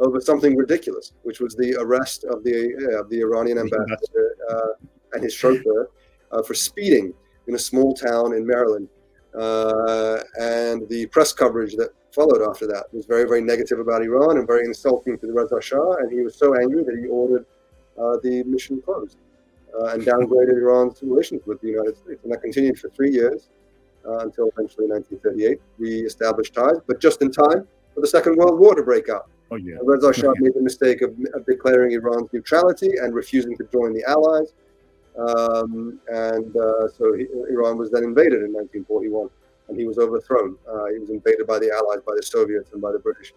over 0.00 0.20
something 0.20 0.56
ridiculous, 0.56 1.12
which 1.22 1.40
was 1.40 1.54
the 1.54 1.74
arrest 1.80 2.24
of 2.24 2.44
the 2.44 2.92
uh, 2.92 3.00
of 3.00 3.08
the 3.08 3.20
Iranian 3.20 3.58
ambassador 3.58 4.36
uh, 4.50 4.86
and 5.14 5.22
his 5.22 5.32
chauffeur 5.32 5.88
uh, 6.32 6.42
for 6.42 6.54
speeding 6.54 7.14
in 7.46 7.54
a 7.54 7.58
small 7.58 7.94
town 7.94 8.34
in 8.34 8.46
Maryland 8.46 8.88
uh, 9.36 10.22
and 10.40 10.88
the 10.88 11.06
press 11.06 11.32
coverage 11.32 11.76
that 11.76 11.90
followed 12.12 12.42
after 12.48 12.66
that 12.66 12.86
was 12.92 13.04
very, 13.04 13.24
very 13.24 13.42
negative 13.42 13.78
about 13.78 14.02
Iran 14.02 14.38
and 14.38 14.46
very 14.46 14.64
insulting 14.64 15.18
to 15.18 15.26
the 15.26 15.32
Reza 15.32 15.60
Shah. 15.60 15.92
And 15.98 16.10
he 16.10 16.22
was 16.22 16.36
so 16.36 16.54
angry 16.58 16.82
that 16.82 16.98
he 16.98 17.06
ordered 17.06 17.44
uh, 17.98 18.16
the 18.22 18.42
mission 18.44 18.80
closed 18.80 19.18
uh, 19.80 19.86
and 19.92 20.02
downgraded 20.02 20.56
Iran's 20.60 21.02
relations 21.02 21.42
with 21.46 21.60
the 21.60 21.68
United 21.68 21.96
States. 21.96 22.20
And 22.22 22.32
that 22.32 22.42
continued 22.42 22.78
for 22.78 22.88
three 22.90 23.10
years 23.10 23.50
uh, 24.06 24.18
until 24.18 24.48
eventually 24.48 24.86
1938. 24.88 25.58
We 25.78 26.00
established 26.00 26.54
ties, 26.54 26.76
but 26.86 27.00
just 27.00 27.22
in 27.22 27.30
time 27.30 27.66
for 27.94 28.00
the 28.00 28.06
Second 28.06 28.36
World 28.36 28.58
War 28.58 28.74
to 28.74 28.82
break 28.82 29.08
out. 29.08 29.28
Oh, 29.50 29.56
yeah. 29.56 29.76
Reza 29.82 30.12
Shah 30.12 30.32
made 30.38 30.54
the 30.54 30.60
mistake 30.60 31.02
of, 31.02 31.10
of 31.34 31.46
declaring 31.46 31.92
Iran's 31.92 32.32
neutrality 32.32 32.96
and 33.00 33.14
refusing 33.14 33.56
to 33.58 33.64
join 33.72 33.92
the 33.92 34.02
Allies. 34.08 34.54
Um, 35.16 36.00
and 36.08 36.54
uh, 36.56 36.88
so 36.88 37.14
he, 37.14 37.26
Iran 37.50 37.78
was 37.78 37.90
then 37.90 38.04
invaded 38.04 38.42
in 38.42 38.52
1941, 38.52 39.30
and 39.68 39.78
he 39.78 39.86
was 39.86 39.98
overthrown. 39.98 40.56
Uh, 40.68 40.86
he 40.92 40.98
was 40.98 41.10
invaded 41.10 41.46
by 41.46 41.58
the 41.58 41.70
Allies, 41.70 42.02
by 42.06 42.14
the 42.16 42.22
Soviets, 42.22 42.72
and 42.72 42.82
by 42.82 42.92
the 42.92 42.98
British. 42.98 43.32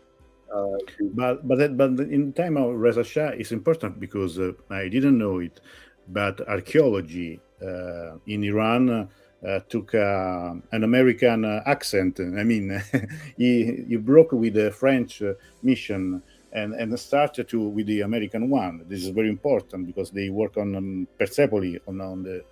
Uh, 0.54 0.78
but 1.13 1.47
but 1.47 1.78
but 1.78 1.99
in 1.99 2.34
time 2.34 2.58
of 2.58 2.73
Reza 2.73 3.04
Shah 3.04 3.30
is 3.38 3.52
important 3.52 3.99
because 3.99 4.39
uh, 4.39 4.52
I 4.71 4.88
didn't 4.88 5.17
know 5.17 5.39
it, 5.39 5.62
but 6.10 6.48
archaeology 6.48 7.39
uh, 7.62 8.17
in 8.28 8.43
Iran. 8.43 9.10
Uh, 9.41 9.62
took 9.69 9.95
uh, 9.95 10.54
an 10.74 10.84
American 10.84 11.45
uh, 11.45 11.63
accent. 11.65 12.19
I 12.19 12.43
mean, 12.43 12.84
he, 13.38 13.86
he 13.88 13.95
broke 13.95 14.34
with 14.34 14.56
the 14.56 14.69
French 14.69 15.24
mission 15.63 16.22
and 16.52 16.74
and 16.74 17.00
started 17.00 17.48
to 17.50 17.62
with 17.62 17.88
the 17.88 18.02
American 18.02 18.50
one. 18.50 18.84
This 18.88 19.04
is 19.04 19.10
very 19.10 19.30
important 19.30 19.88
because 19.88 20.12
they 20.12 20.30
work 20.30 20.58
on 20.58 20.76
um, 20.76 21.08
Persepolis 21.17 21.80
on, 21.88 22.02
on 22.02 22.24
the. 22.24 22.43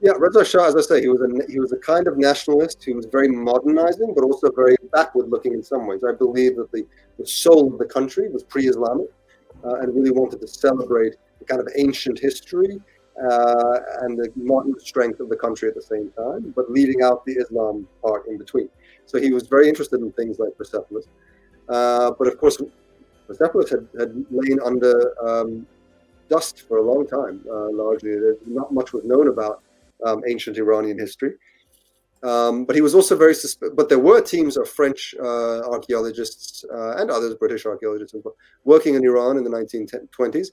Yeah, 0.00 0.12
Reza 0.18 0.44
Shah, 0.44 0.66
as 0.66 0.76
I 0.76 0.80
say, 0.82 1.00
he 1.00 1.08
was 1.08 1.22
a 1.22 1.28
he 1.50 1.58
was 1.58 1.72
a 1.72 1.78
kind 1.78 2.06
of 2.06 2.18
nationalist 2.18 2.82
who 2.84 2.94
was 2.94 3.06
very 3.06 3.28
modernizing, 3.28 4.14
but 4.14 4.24
also 4.24 4.50
very 4.52 4.76
backward-looking 4.92 5.54
in 5.54 5.62
some 5.62 5.86
ways. 5.86 6.02
I 6.04 6.12
believe 6.12 6.56
that 6.56 6.70
the, 6.70 6.86
the 7.18 7.26
soul 7.26 7.72
of 7.72 7.78
the 7.78 7.86
country 7.86 8.28
was 8.28 8.42
pre-Islamic, 8.42 9.08
uh, 9.64 9.76
and 9.76 9.94
really 9.94 10.10
wanted 10.10 10.40
to 10.42 10.48
celebrate 10.48 11.16
kind 11.44 11.60
of 11.60 11.68
ancient 11.76 12.18
history 12.18 12.80
uh, 13.22 13.78
and 14.02 14.18
the 14.18 14.30
modern 14.36 14.78
strength 14.78 15.20
of 15.20 15.28
the 15.28 15.36
country 15.36 15.68
at 15.68 15.74
the 15.74 15.82
same 15.82 16.10
time, 16.10 16.52
but 16.54 16.70
leaving 16.70 17.02
out 17.02 17.24
the 17.24 17.32
Islam 17.32 17.86
part 18.02 18.26
in 18.26 18.36
between. 18.38 18.68
So 19.06 19.18
he 19.18 19.32
was 19.32 19.46
very 19.46 19.68
interested 19.68 20.00
in 20.00 20.12
things 20.12 20.38
like 20.38 20.56
Persepolis. 20.56 21.06
Uh, 21.68 22.12
but 22.18 22.28
of 22.28 22.38
course, 22.38 22.60
Persepolis 23.26 23.70
had, 23.70 23.88
had 23.98 24.24
lain 24.30 24.58
under 24.64 25.14
um, 25.26 25.66
dust 26.28 26.62
for 26.68 26.78
a 26.78 26.82
long 26.82 27.06
time, 27.06 27.44
uh, 27.50 27.70
largely. 27.70 28.16
Not 28.46 28.72
much 28.72 28.92
was 28.92 29.04
known 29.04 29.28
about 29.28 29.62
um, 30.04 30.22
ancient 30.28 30.58
Iranian 30.58 30.98
history. 30.98 31.32
Um, 32.22 32.64
but 32.64 32.74
he 32.74 32.82
was 32.82 32.94
also 32.94 33.14
very 33.14 33.34
susp- 33.34 33.76
but 33.76 33.88
there 33.88 33.98
were 33.98 34.20
teams 34.20 34.56
of 34.56 34.68
French 34.68 35.14
uh, 35.22 35.60
archaeologists 35.70 36.64
uh, 36.72 36.96
and 36.96 37.10
others, 37.10 37.34
British 37.34 37.66
archaeologists 37.66 38.16
working 38.64 38.94
in 38.94 39.04
Iran 39.04 39.36
in 39.36 39.44
the 39.44 39.50
1920s. 39.50 40.48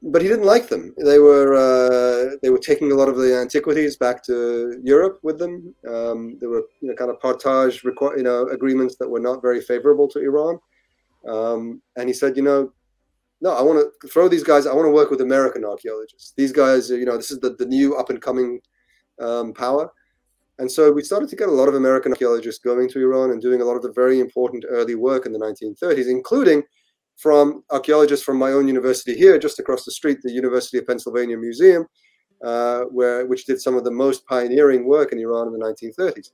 But 0.00 0.22
he 0.22 0.28
didn't 0.28 0.46
like 0.46 0.68
them. 0.68 0.94
They 1.04 1.18
were 1.18 1.54
uh, 1.54 2.36
they 2.40 2.50
were 2.50 2.58
taking 2.58 2.92
a 2.92 2.94
lot 2.94 3.08
of 3.08 3.16
the 3.16 3.36
antiquities 3.36 3.96
back 3.96 4.22
to 4.24 4.80
Europe 4.82 5.18
with 5.24 5.38
them. 5.38 5.74
Um, 5.88 6.38
there 6.38 6.48
were 6.48 6.64
you 6.80 6.88
know 6.88 6.94
kind 6.94 7.10
of 7.10 7.18
partage 7.18 7.82
requ- 7.82 8.16
you 8.16 8.22
know 8.22 8.46
agreements 8.48 8.96
that 8.96 9.08
were 9.08 9.20
not 9.20 9.42
very 9.42 9.60
favorable 9.60 10.06
to 10.08 10.20
Iran. 10.20 10.58
Um, 11.26 11.82
and 11.96 12.08
he 12.08 12.14
said, 12.14 12.36
you 12.36 12.42
know, 12.42 12.72
no, 13.40 13.50
I 13.52 13.62
want 13.62 13.78
to 14.00 14.08
throw 14.08 14.28
these 14.28 14.44
guys. 14.44 14.66
I 14.66 14.74
want 14.74 14.86
to 14.86 14.92
work 14.92 15.10
with 15.10 15.20
American 15.20 15.64
archaeologists. 15.64 16.32
These 16.36 16.52
guys, 16.52 16.90
you 16.90 17.04
know, 17.04 17.16
this 17.16 17.30
is 17.30 17.40
the, 17.40 17.54
the 17.58 17.66
new 17.66 17.96
up 17.96 18.10
and 18.10 18.20
coming 18.20 18.60
um, 19.20 19.52
power. 19.52 19.90
And 20.58 20.70
so 20.70 20.90
we 20.90 21.02
started 21.02 21.28
to 21.28 21.36
get 21.36 21.48
a 21.48 21.52
lot 21.52 21.68
of 21.68 21.76
American 21.76 22.12
archaeologists 22.12 22.60
going 22.62 22.88
to 22.88 23.00
Iran 23.00 23.30
and 23.30 23.40
doing 23.40 23.60
a 23.60 23.64
lot 23.64 23.76
of 23.76 23.82
the 23.82 23.92
very 23.92 24.18
important 24.18 24.64
early 24.68 24.96
work 24.96 25.24
in 25.24 25.32
the 25.32 25.38
1930s, 25.38 26.10
including 26.10 26.64
from 27.18 27.64
archaeologists 27.70 28.24
from 28.24 28.38
my 28.38 28.52
own 28.52 28.68
university 28.68 29.14
here, 29.14 29.38
just 29.38 29.58
across 29.58 29.84
the 29.84 29.90
street, 29.90 30.18
the 30.22 30.32
University 30.32 30.78
of 30.78 30.86
Pennsylvania 30.86 31.36
Museum, 31.36 31.84
uh, 32.44 32.82
where 32.84 33.26
which 33.26 33.44
did 33.44 33.60
some 33.60 33.76
of 33.76 33.84
the 33.84 33.90
most 33.90 34.24
pioneering 34.26 34.86
work 34.86 35.12
in 35.12 35.18
Iran 35.18 35.48
in 35.48 35.52
the 35.52 35.58
1930s 35.58 36.30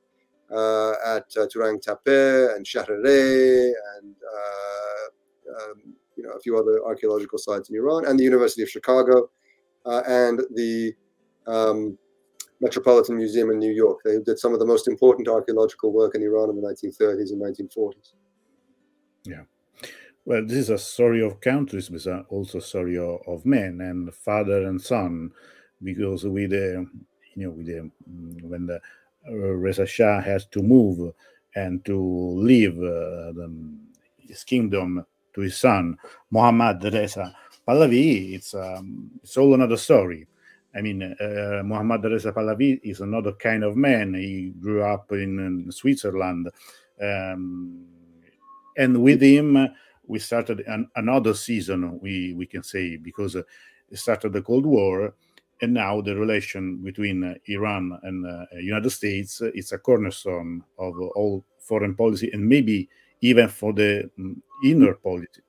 uh, 0.53 1.17
at 1.17 1.25
uh, 1.37 1.47
Turang 1.47 1.81
Tepe 1.81 2.55
and 2.55 2.67
Shahreh 2.67 3.73
and 3.97 4.15
uh, 4.37 5.57
um, 5.57 5.95
you 6.17 6.23
know 6.23 6.33
a 6.33 6.41
few 6.41 6.59
other 6.59 6.85
archaeological 6.85 7.39
sites 7.39 7.71
in 7.71 7.77
Iran, 7.77 8.07
and 8.07 8.19
the 8.19 8.25
University 8.25 8.63
of 8.63 8.69
Chicago 8.69 9.31
uh, 9.87 10.03
and 10.07 10.43
the 10.55 10.93
um, 11.47 11.97
Metropolitan 12.61 13.17
Museum 13.17 13.51
in 13.51 13.59
New 13.59 13.73
York. 13.73 14.01
They 14.05 14.19
did 14.21 14.39
some 14.39 14.53
of 14.53 14.59
the 14.59 14.67
most 14.67 14.87
important 14.87 15.29
archaeological 15.29 15.93
work 15.93 16.15
in 16.15 16.23
Iran 16.23 16.51
in 16.51 16.57
the 16.57 16.63
1930s 16.63 17.33
and 17.33 17.41
1940s. 17.41 18.13
Yeah. 19.25 19.43
Well, 20.27 20.43
this 20.47 20.57
is 20.57 20.71
a 20.71 20.79
story 20.79 21.23
of 21.23 21.41
countries, 21.43 21.91
but 21.91 22.27
also 22.31 22.59
a 22.59 22.63
story 22.63 22.97
of, 22.97 23.21
of 23.27 23.45
men 23.45 23.81
and 23.83 24.13
father 24.15 24.65
and 24.65 24.81
son, 24.81 25.33
because 25.83 26.25
with 26.25 26.51
the, 26.51 26.87
you 27.35 27.45
know, 27.45 27.51
with 27.51 27.67
the, 27.67 27.91
mm, 28.11 28.43
when 28.43 28.67
the 28.67 28.81
uh, 29.29 29.33
Reza 29.35 29.85
Shah 29.87 30.23
has 30.23 30.47
to 30.47 30.63
move 30.63 31.13
and 31.55 31.85
to 31.85 31.99
leave 31.99 32.79
uh, 32.79 33.33
the, 33.37 33.53
his 34.27 34.45
kingdom 34.45 35.05
to 35.35 35.41
his 35.43 35.59
son 35.59 35.99
Muhammad 36.31 36.83
Reza 36.85 37.37
Pahlavi, 37.69 38.35
it's 38.35 38.55
um, 38.55 39.11
it's 39.23 39.37
all 39.37 39.53
another 39.53 39.77
story. 39.77 40.27
I 40.75 40.81
mean, 40.81 41.03
uh, 41.03 41.63
Muhammad 41.65 42.03
Reza 42.05 42.33
Pahlavi 42.33 42.81
is 42.83 43.01
another 43.01 43.33
kind 43.33 43.63
of 43.63 43.77
man. 43.77 44.15
He 44.15 44.55
grew 44.59 44.83
up 44.83 45.13
in, 45.13 45.39
in 45.39 45.71
Switzerland, 45.71 46.49
um, 47.01 47.85
and 48.79 49.03
with 49.03 49.21
him 49.21 49.69
we 50.07 50.19
started 50.19 50.61
an, 50.67 50.89
another 50.97 51.35
season, 51.35 51.99
we, 52.01 52.35
we 52.35 52.47
can 52.47 52.63
say, 52.63 52.97
because 52.97 53.37
uh, 53.37 53.43
it 53.91 53.99
started 53.99 54.33
the 54.33 54.43
Cold 54.43 54.67
War, 54.67 55.15
and 55.63 55.73
now 55.73 56.01
the 56.01 56.17
relation 56.17 56.77
between 56.79 57.25
uh, 57.25 57.35
Iran 57.47 57.99
and 58.03 58.27
uh, 58.27 58.45
United 58.59 58.91
States 58.91 59.41
uh, 59.41 59.51
it's 59.55 59.73
a 59.73 59.79
cornerstone 59.79 60.65
of 60.79 60.99
all 61.15 61.45
foreign 61.61 61.95
policy, 61.95 62.31
and 62.33 62.47
maybe 62.47 62.89
even 63.21 63.49
for 63.49 63.73
the 63.73 64.11
um, 64.19 64.43
inner 64.65 64.95
policy 64.95 65.41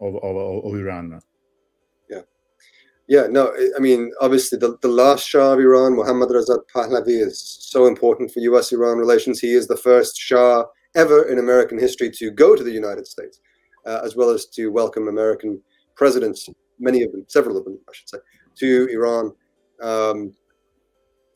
of, 0.00 0.16
of, 0.16 0.64
of, 0.64 0.74
Iran. 0.74 1.20
Yeah, 2.10 2.22
yeah. 3.06 3.26
No, 3.28 3.54
I 3.76 3.80
mean, 3.80 4.12
obviously, 4.20 4.58
the, 4.58 4.76
the 4.82 4.88
last 4.88 5.26
Shah 5.26 5.54
of 5.54 5.60
Iran, 5.60 5.96
Mohammad 5.96 6.30
Reza 6.30 6.58
Pahlavi, 6.74 7.22
is 7.26 7.40
so 7.60 7.86
important 7.86 8.30
for 8.30 8.40
U.S.-Iran 8.40 8.98
relations. 8.98 9.40
He 9.40 9.54
is 9.54 9.66
the 9.66 9.76
first 9.76 10.16
Shah 10.16 10.64
ever 10.94 11.22
in 11.24 11.38
American 11.38 11.78
history 11.78 12.10
to 12.10 12.30
go 12.30 12.54
to 12.56 12.62
the 12.62 12.72
United 12.72 13.06
States 13.06 13.40
uh, 13.88 14.00
as 14.04 14.14
well 14.14 14.30
as 14.30 14.46
to 14.46 14.70
welcome 14.70 15.08
American 15.08 15.60
presidents, 15.96 16.48
many 16.78 17.02
of 17.02 17.10
them, 17.12 17.24
several 17.26 17.56
of 17.56 17.64
them, 17.64 17.78
I 17.88 17.92
should 17.92 18.08
say, 18.08 18.18
to 18.56 18.88
Iran. 18.92 19.32
Um, 19.82 20.34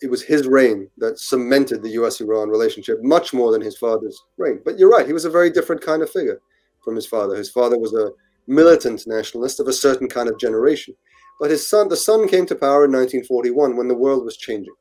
it 0.02 0.10
was 0.10 0.22
his 0.22 0.46
reign 0.46 0.90
that 0.98 1.18
cemented 1.18 1.82
the 1.82 1.90
US 2.00 2.20
Iran 2.20 2.48
relationship 2.48 2.98
much 3.02 3.32
more 3.32 3.52
than 3.52 3.62
his 3.62 3.78
father's 3.78 4.20
reign. 4.36 4.60
But 4.64 4.78
you're 4.78 4.90
right, 4.90 5.06
he 5.06 5.12
was 5.12 5.24
a 5.24 5.30
very 5.30 5.50
different 5.50 5.80
kind 5.80 6.02
of 6.02 6.10
figure 6.10 6.40
from 6.84 6.96
his 6.96 7.06
father. 7.06 7.36
His 7.36 7.50
father 7.50 7.78
was 7.78 7.94
a 7.94 8.10
militant 8.46 9.06
nationalist 9.06 9.60
of 9.60 9.68
a 9.68 9.72
certain 9.72 10.08
kind 10.08 10.28
of 10.28 10.38
generation. 10.38 10.94
But 11.40 11.50
his 11.50 11.66
son, 11.66 11.88
the 11.88 11.96
son 11.96 12.28
came 12.28 12.46
to 12.46 12.54
power 12.54 12.84
in 12.84 12.92
1941 12.92 13.76
when 13.76 13.88
the 13.88 13.94
world 13.94 14.24
was 14.24 14.36
changing. 14.36 14.74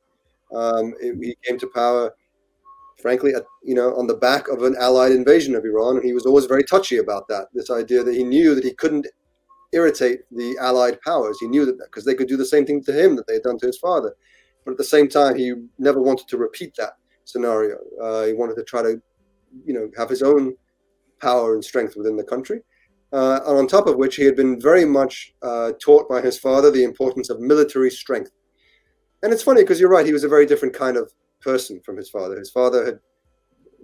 Um, 0.54 0.94
he 1.00 1.36
came 1.44 1.58
to 1.58 1.70
power 1.74 2.14
frankly, 3.02 3.32
you 3.62 3.74
know, 3.74 3.94
on 3.96 4.06
the 4.06 4.14
back 4.14 4.48
of 4.48 4.62
an 4.62 4.76
allied 4.78 5.12
invasion 5.12 5.54
of 5.54 5.64
Iran, 5.64 5.96
and 5.96 6.04
he 6.04 6.14
was 6.14 6.24
always 6.24 6.46
very 6.46 6.64
touchy 6.64 6.98
about 6.98 7.28
that. 7.28 7.48
This 7.52 7.70
idea 7.70 8.02
that 8.04 8.14
he 8.14 8.24
knew 8.24 8.54
that 8.54 8.64
he 8.64 8.72
couldn't 8.72 9.06
irritate 9.72 10.20
the 10.30 10.56
allied 10.60 11.00
powers. 11.02 11.38
He 11.40 11.48
knew 11.48 11.66
that 11.66 11.78
because 11.78 12.04
they 12.04 12.14
could 12.14 12.28
do 12.28 12.36
the 12.36 12.46
same 12.46 12.64
thing 12.64 12.82
to 12.84 12.92
him 12.92 13.16
that 13.16 13.26
they 13.26 13.34
had 13.34 13.42
done 13.42 13.58
to 13.58 13.66
his 13.66 13.78
father. 13.78 14.14
But 14.64 14.72
at 14.72 14.78
the 14.78 14.84
same 14.84 15.08
time, 15.08 15.36
he 15.36 15.54
never 15.78 16.00
wanted 16.00 16.28
to 16.28 16.36
repeat 16.36 16.74
that 16.76 16.92
scenario. 17.24 17.76
Uh, 18.00 18.26
he 18.26 18.32
wanted 18.32 18.54
to 18.56 18.64
try 18.64 18.82
to, 18.82 19.02
you 19.64 19.74
know, 19.74 19.90
have 19.96 20.08
his 20.08 20.22
own 20.22 20.54
power 21.20 21.54
and 21.54 21.64
strength 21.64 21.96
within 21.96 22.16
the 22.16 22.24
country. 22.24 22.60
Uh, 23.12 23.40
and 23.46 23.58
on 23.58 23.66
top 23.66 23.86
of 23.86 23.96
which, 23.96 24.16
he 24.16 24.24
had 24.24 24.36
been 24.36 24.60
very 24.60 24.84
much 24.84 25.34
uh, 25.42 25.72
taught 25.82 26.08
by 26.08 26.20
his 26.20 26.38
father 26.38 26.70
the 26.70 26.84
importance 26.84 27.28
of 27.28 27.40
military 27.40 27.90
strength. 27.90 28.30
And 29.22 29.32
it's 29.32 29.42
funny 29.42 29.62
because 29.62 29.78
you're 29.78 29.90
right; 29.90 30.06
he 30.06 30.12
was 30.12 30.24
a 30.24 30.28
very 30.28 30.46
different 30.46 30.74
kind 30.74 30.96
of 30.96 31.12
person 31.42 31.80
from 31.84 31.96
his 31.96 32.08
father. 32.08 32.38
His 32.38 32.50
father 32.50 32.84
had 32.84 32.98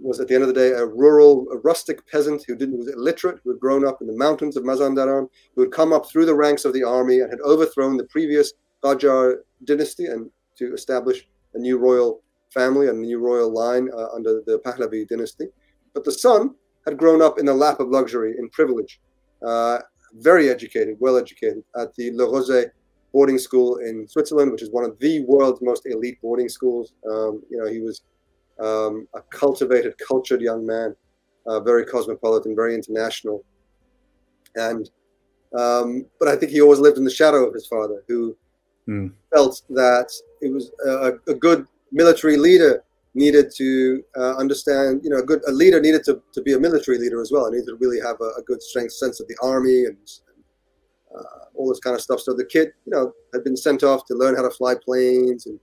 was 0.01 0.19
at 0.21 0.29
the 0.29 0.33
end 0.33 0.43
of 0.43 0.47
the 0.47 0.53
day 0.53 0.71
a 0.71 0.85
rural, 0.85 1.45
a 1.51 1.57
rustic 1.57 2.09
peasant 2.09 2.43
who 2.47 2.55
didn't 2.55 2.77
was 2.77 2.87
illiterate, 2.87 3.39
who 3.43 3.51
had 3.51 3.59
grown 3.59 3.85
up 3.85 3.99
in 3.99 4.07
the 4.07 4.15
mountains 4.15 4.55
of 4.55 4.63
Mazandaran, 4.63 5.27
who 5.55 5.61
had 5.61 5.71
come 5.71 5.91
up 5.91 6.09
through 6.09 6.25
the 6.25 6.35
ranks 6.35 6.63
of 6.63 6.73
the 6.73 6.83
army 6.83 7.19
and 7.19 7.29
had 7.29 7.41
overthrown 7.41 7.97
the 7.97 8.05
previous 8.05 8.53
Qajar 8.81 9.39
dynasty 9.65 10.05
and 10.05 10.29
to 10.57 10.73
establish 10.73 11.27
a 11.53 11.59
new 11.59 11.77
royal 11.77 12.21
family 12.53 12.87
a 12.87 12.93
new 12.93 13.19
royal 13.19 13.51
line 13.53 13.89
uh, 13.95 14.07
under 14.13 14.41
the 14.45 14.59
Pahlavi 14.65 15.07
dynasty. 15.07 15.47
But 15.93 16.03
the 16.03 16.11
son 16.11 16.55
had 16.85 16.97
grown 16.97 17.21
up 17.21 17.39
in 17.39 17.45
the 17.45 17.53
lap 17.53 17.79
of 17.79 17.89
luxury, 17.89 18.35
in 18.37 18.49
privilege, 18.49 18.99
uh, 19.45 19.79
very 20.15 20.49
educated, 20.49 20.97
well 20.99 21.17
educated 21.17 21.63
at 21.75 21.93
the 21.95 22.11
Le 22.11 22.25
Rosey 22.25 22.65
boarding 23.11 23.37
school 23.37 23.77
in 23.77 24.07
Switzerland, 24.07 24.51
which 24.51 24.61
is 24.61 24.69
one 24.71 24.83
of 24.83 24.97
the 24.99 25.21
world's 25.21 25.61
most 25.61 25.85
elite 25.85 26.21
boarding 26.21 26.49
schools. 26.49 26.93
Um, 27.09 27.41
you 27.49 27.57
know, 27.57 27.67
he 27.67 27.79
was 27.79 28.03
um, 28.59 29.07
a 29.15 29.21
cultivated, 29.31 29.95
cultured 30.05 30.41
young 30.41 30.65
man, 30.65 30.95
uh, 31.47 31.59
very 31.59 31.85
cosmopolitan, 31.85 32.55
very 32.55 32.75
international. 32.75 33.43
And 34.55 34.89
um, 35.57 36.05
but 36.19 36.27
I 36.27 36.35
think 36.35 36.51
he 36.51 36.61
always 36.61 36.79
lived 36.79 36.97
in 36.97 37.03
the 37.03 37.11
shadow 37.11 37.47
of 37.47 37.53
his 37.53 37.65
father, 37.65 38.03
who 38.07 38.37
mm. 38.87 39.11
felt 39.33 39.63
that 39.71 40.11
it 40.41 40.53
was 40.53 40.71
a, 40.85 41.13
a, 41.27 41.33
good 41.33 41.65
military 41.91 42.37
leader 42.37 42.83
needed 43.15 43.51
to 43.57 44.03
uh, 44.15 44.35
understand, 44.35 45.01
you 45.03 45.09
know, 45.09 45.17
a 45.17 45.23
good 45.23 45.41
a 45.47 45.51
leader 45.51 45.81
needed 45.81 46.03
to, 46.03 46.21
to 46.33 46.41
be 46.43 46.53
a 46.53 46.59
military 46.59 46.99
leader 46.99 47.19
as 47.19 47.31
well. 47.31 47.47
I 47.47 47.49
needed 47.49 47.65
to 47.65 47.75
really 47.77 47.99
have 47.99 48.17
a, 48.21 48.39
a 48.39 48.43
good 48.45 48.61
strength 48.61 48.93
sense 48.93 49.19
of 49.19 49.27
the 49.27 49.35
army 49.41 49.85
and, 49.85 49.97
uh, 51.17 51.45
all 51.55 51.69
this 51.69 51.79
kind 51.79 51.95
of 51.95 52.01
stuff. 52.01 52.19
So 52.19 52.33
the 52.33 52.45
kid, 52.45 52.69
you 52.85 52.91
know, 52.91 53.11
had 53.33 53.43
been 53.43 53.57
sent 53.57 53.83
off 53.83 54.05
to 54.05 54.15
learn 54.15 54.35
how 54.35 54.43
to 54.43 54.51
fly 54.51 54.75
planes 54.83 55.45
and 55.45 55.59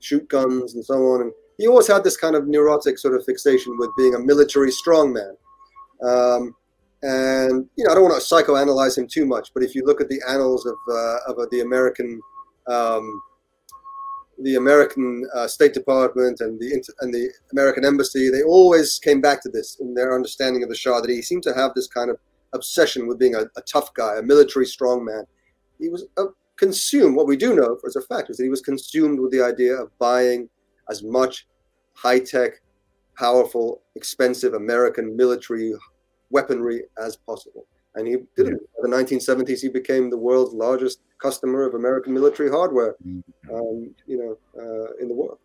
shoot 0.00 0.28
guns 0.28 0.74
and 0.74 0.84
so 0.84 0.94
on. 0.94 1.22
And 1.22 1.32
he 1.58 1.66
always 1.66 1.86
had 1.86 2.04
this 2.04 2.16
kind 2.16 2.36
of 2.36 2.48
neurotic 2.48 2.98
sort 2.98 3.14
of 3.14 3.24
fixation 3.24 3.76
with 3.78 3.90
being 3.96 4.14
a 4.14 4.18
military 4.18 4.70
strongman. 4.70 5.34
Um, 6.02 6.54
and 7.02 7.66
you 7.76 7.84
know, 7.84 7.92
I 7.92 7.94
don't 7.94 8.04
want 8.04 8.20
to 8.20 8.34
psychoanalyze 8.34 8.98
him 8.98 9.06
too 9.06 9.24
much, 9.24 9.50
but 9.54 9.62
if 9.62 9.74
you 9.74 9.84
look 9.84 10.00
at 10.00 10.08
the 10.08 10.20
annals 10.28 10.66
of 10.66 10.76
uh, 10.90 11.32
of 11.32 11.38
uh, 11.38 11.46
the 11.50 11.60
American 11.60 12.20
um, 12.66 13.22
the 14.42 14.56
American 14.56 15.26
uh, 15.34 15.46
State 15.46 15.72
Department 15.72 16.40
and 16.40 16.58
the 16.60 16.72
and 17.00 17.12
the 17.12 17.30
American 17.52 17.84
Embassy, 17.84 18.30
they 18.30 18.42
always 18.42 18.98
came 18.98 19.20
back 19.20 19.42
to 19.42 19.48
this 19.48 19.78
in 19.80 19.94
their 19.94 20.14
understanding 20.14 20.62
of 20.62 20.68
the 20.68 20.76
Shah 20.76 21.00
that 21.00 21.10
he 21.10 21.22
seemed 21.22 21.42
to 21.44 21.54
have 21.54 21.72
this 21.74 21.88
kind 21.88 22.10
of 22.10 22.18
obsession 22.52 23.06
with 23.06 23.18
being 23.18 23.34
a, 23.34 23.42
a 23.56 23.62
tough 23.62 23.92
guy, 23.94 24.18
a 24.18 24.22
military 24.22 24.66
strongman. 24.66 25.24
He 25.78 25.88
was 25.88 26.04
uh, 26.16 26.26
consumed. 26.56 27.16
What 27.16 27.26
we 27.26 27.36
do 27.36 27.54
know 27.54 27.78
as 27.86 27.96
a 27.96 28.02
fact 28.02 28.30
is 28.30 28.36
that 28.36 28.44
he 28.44 28.50
was 28.50 28.60
consumed 28.60 29.18
with 29.20 29.32
the 29.32 29.42
idea 29.42 29.74
of 29.74 29.96
buying 29.98 30.48
as 30.90 31.02
much 31.02 31.46
high 31.94 32.18
tech, 32.18 32.60
powerful, 33.16 33.82
expensive 33.94 34.54
American 34.54 35.16
military 35.16 35.72
weaponry 36.30 36.82
as 37.02 37.16
possible. 37.16 37.66
And 37.94 38.06
he 38.06 38.16
did 38.36 38.48
it. 38.48 38.60
In 38.84 38.90
the 38.90 38.96
1970s, 38.96 39.60
he 39.60 39.68
became 39.68 40.10
the 40.10 40.16
world's 40.16 40.54
largest 40.54 41.00
customer 41.20 41.66
of 41.66 41.74
American 41.74 42.14
military 42.14 42.50
hardware, 42.50 42.94
mm-hmm. 43.04 43.54
um, 43.54 43.94
you 44.06 44.16
know, 44.18 44.38
uh, 44.62 44.92
in 45.00 45.08
the 45.08 45.14
world. 45.14 45.38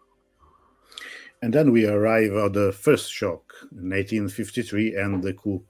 And 1.42 1.54
then 1.54 1.72
we 1.72 1.88
arrive 1.88 2.34
at 2.34 2.54
the 2.54 2.72
first 2.72 3.12
shock, 3.12 3.54
1953, 3.72 4.96
and 4.96 5.24
the 5.24 5.34
coup 5.34 5.64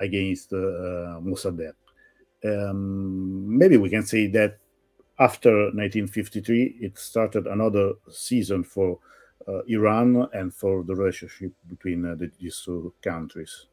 against 0.00 0.52
uh, 0.52 1.20
Mossadegh. 1.20 1.74
Um, 2.44 3.58
maybe 3.58 3.76
we 3.76 3.90
can 3.90 4.04
say 4.04 4.26
that 4.28 4.58
after 5.18 5.50
1953, 5.50 6.76
it 6.80 6.98
started 6.98 7.46
another 7.46 7.92
season 8.10 8.62
for 8.62 8.98
uh, 9.48 9.62
Iran 9.68 10.28
and 10.32 10.52
for 10.52 10.84
the 10.84 10.94
relationship 10.94 11.52
between 11.68 12.04
uh, 12.04 12.14
the, 12.14 12.30
these 12.38 12.60
two 12.64 12.92
countries. 13.02 13.66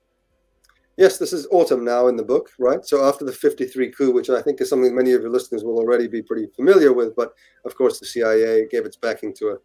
Yes, 0.95 1.17
this 1.17 1.33
is 1.33 1.47
autumn 1.49 1.83
now 1.83 2.07
in 2.07 2.15
the 2.15 2.23
book, 2.23 2.51
right? 2.59 2.85
So 2.85 3.03
after 3.03 3.25
the 3.25 3.31
53 3.31 3.91
coup, 3.91 4.11
which 4.11 4.29
I 4.29 4.41
think 4.43 4.61
is 4.61 4.69
something 4.69 4.95
many 4.95 5.13
of 5.13 5.21
your 5.21 5.31
listeners 5.31 5.63
will 5.63 5.79
already 5.79 6.07
be 6.07 6.21
pretty 6.21 6.47
familiar 6.55 6.93
with, 6.93 7.15
but 7.15 7.33
of 7.65 7.75
course 7.75 7.99
the 7.99 8.05
CIA 8.05 8.67
gave 8.69 8.85
its 8.85 8.97
backing 8.97 9.33
to 9.35 9.57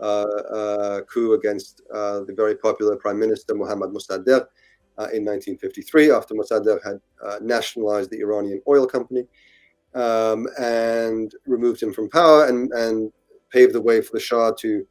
a 0.00 0.02
uh, 0.02 1.00
coup 1.02 1.34
against 1.34 1.82
uh, 1.94 2.20
the 2.20 2.34
very 2.34 2.56
popular 2.56 2.96
Prime 2.96 3.18
Minister 3.18 3.54
Mohammad 3.54 3.90
Mossadegh 3.90 4.42
uh, 4.42 4.44
in 5.12 5.24
1953 5.24 6.10
after 6.10 6.34
Mossadegh 6.34 6.82
had 6.84 7.00
uh, 7.24 7.38
nationalized 7.42 8.10
the 8.10 8.20
Iranian 8.20 8.62
oil 8.66 8.86
company 8.86 9.26
um, 9.94 10.46
and 10.58 11.34
removed 11.46 11.82
him 11.82 11.92
from 11.92 12.08
power 12.10 12.46
and, 12.46 12.72
and 12.72 13.12
paved 13.50 13.74
the 13.74 13.80
way 13.80 14.00
for 14.00 14.12
the 14.12 14.20
Shah 14.20 14.52
to 14.52 14.86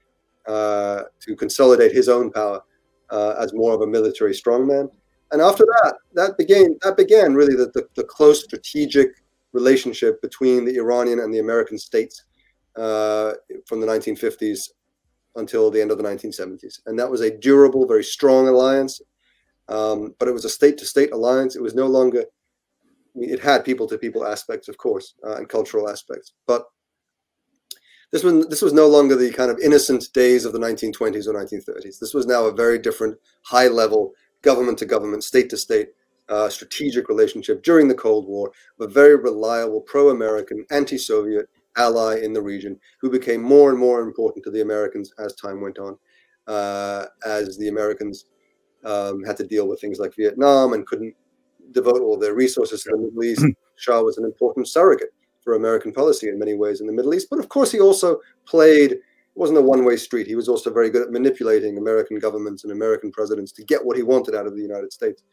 uh, 0.47 1.03
to 1.21 1.35
consolidate 1.35 1.91
his 1.91 2.07
own 2.07 2.31
power 2.31 2.61
uh, 3.09 3.33
as 3.39 3.53
more 3.53 3.73
of 3.73 3.81
a 3.81 3.87
military 3.87 4.33
strongman. 4.33 4.89
And 5.31 5.41
after 5.41 5.65
that, 5.65 5.95
that 6.13 6.37
began 6.37 6.77
that 6.83 6.97
began 6.97 7.33
really 7.33 7.55
the, 7.55 7.71
the, 7.73 7.87
the 7.95 8.03
close 8.03 8.43
strategic 8.43 9.09
relationship 9.53 10.21
between 10.21 10.65
the 10.65 10.75
Iranian 10.75 11.19
and 11.19 11.33
the 11.33 11.39
American 11.39 11.77
states 11.79 12.25
uh, 12.75 13.33
from 13.65 13.79
the 13.79 13.87
1950s 13.87 14.69
until 15.35 15.71
the 15.71 15.81
end 15.81 15.91
of 15.91 15.97
the 15.97 16.03
1970s. 16.03 16.79
And 16.85 16.97
that 16.99 17.09
was 17.09 17.21
a 17.21 17.35
durable, 17.37 17.85
very 17.85 18.03
strong 18.03 18.47
alliance. 18.47 19.01
Um, 19.67 20.15
but 20.19 20.28
it 20.28 20.34
was 20.34 20.45
a 20.45 20.49
state 20.49 20.78
to 20.80 20.86
state 20.86 21.12
alliance. 21.12 21.56
It 21.56 21.62
was 21.62 21.75
no 21.75 21.88
longer, 21.88 22.25
it 23.15 23.39
had 23.39 23.65
people 23.65 23.88
to 23.88 23.97
people 23.97 24.25
aspects, 24.25 24.67
of 24.67 24.78
course, 24.78 25.15
uh, 25.25 25.36
and 25.36 25.49
cultural 25.49 25.89
aspects. 25.89 26.34
But 26.47 26.65
this 28.12 28.23
was 28.23 28.47
this 28.47 28.62
was 28.62 28.73
no 28.73 28.88
longer 28.88 29.15
the 29.15 29.32
kind 29.32 29.51
of 29.51 29.60
innocent 29.60 30.08
days 30.13 30.45
of 30.45 30.54
the 30.54 30.60
1920s 30.60 31.28
or 31.28 31.34
1930s. 31.34 31.99
This 31.99 32.13
was 32.13 32.25
now 32.25 32.45
a 32.45 32.54
very 32.54 32.78
different, 32.78 33.17
high 33.43 33.67
level, 33.67 34.13
government 34.41 34.78
to 34.80 34.86
government, 34.86 35.23
state 35.23 35.49
to 35.49 35.58
state, 35.58 35.89
uh, 36.30 36.47
strategic 36.49 37.10
relationship 37.10 37.63
during 37.63 37.88
the 37.88 37.95
Cold 37.95 38.28
War. 38.28 38.51
A 38.80 38.88
very 38.88 39.15
reliable, 39.15 39.82
pro-American, 39.82 40.65
anti-Soviet 40.71 41.49
ally 41.78 42.19
in 42.19 42.32
the 42.32 42.41
region, 42.41 42.80
who 43.01 43.10
became 43.10 43.41
more 43.41 43.69
and 43.69 43.80
more 43.80 44.01
important 44.01 44.45
to 44.45 44.51
the 44.51 44.62
Americans 44.62 45.12
as 45.19 45.36
time 45.36 45.60
went 45.60 45.80
on, 45.80 45.97
uh, 46.47 47.08
as 47.25 47.58
the 47.58 47.67
Americans 47.67 48.25
um, 48.85 49.23
had 49.23 49.37
to 49.37 49.45
deal 49.45 49.67
with 49.67 49.81
things 49.81 49.99
like 49.99 50.15
Vietnam 50.15 50.73
and 50.73 50.85
couldn't 50.85 51.15
devote 51.71 52.01
all 52.01 52.17
their 52.17 52.35
resources 52.35 52.83
to 52.83 52.91
the 52.91 52.97
Middle 52.97 53.23
East. 53.23 53.45
Shah 53.75 54.01
was 54.01 54.17
an 54.17 54.25
important 54.25 54.67
surrogate 54.67 55.13
for 55.41 55.55
American 55.55 55.91
policy 55.91 56.29
in 56.29 56.39
many 56.39 56.53
ways 56.53 56.81
in 56.81 56.87
the 56.87 56.93
Middle 56.93 57.13
East. 57.13 57.27
But 57.29 57.39
of 57.39 57.49
course, 57.49 57.71
he 57.71 57.79
also 57.79 58.19
played, 58.45 58.93
it 58.93 59.01
wasn't 59.35 59.59
a 59.59 59.61
one 59.61 59.83
way 59.83 59.97
street. 59.97 60.27
He 60.27 60.35
was 60.35 60.47
also 60.47 60.71
very 60.71 60.89
good 60.89 61.01
at 61.01 61.11
manipulating 61.11 61.77
American 61.77 62.19
governments 62.19 62.63
and 62.63 62.71
American 62.71 63.11
presidents 63.11 63.51
to 63.53 63.63
get 63.63 63.83
what 63.83 63.97
he 63.97 64.03
wanted 64.03 64.35
out 64.35 64.47
of 64.47 64.55
the 64.55 64.61
United 64.61 64.93
States. 64.93 65.23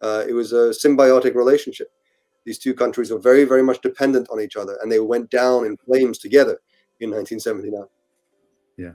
Uh, 0.00 0.24
it 0.28 0.32
was 0.32 0.52
a 0.52 0.70
symbiotic 0.70 1.34
relationship. 1.34 1.90
These 2.44 2.58
two 2.58 2.74
countries 2.74 3.12
were 3.12 3.20
very, 3.20 3.44
very 3.44 3.62
much 3.62 3.80
dependent 3.82 4.28
on 4.30 4.40
each 4.40 4.56
other, 4.56 4.76
and 4.82 4.90
they 4.90 4.98
went 4.98 5.30
down 5.30 5.64
in 5.64 5.76
flames 5.76 6.18
together 6.18 6.60
in 6.98 7.10
1979. 7.10 7.84
Yeah. 8.76 8.92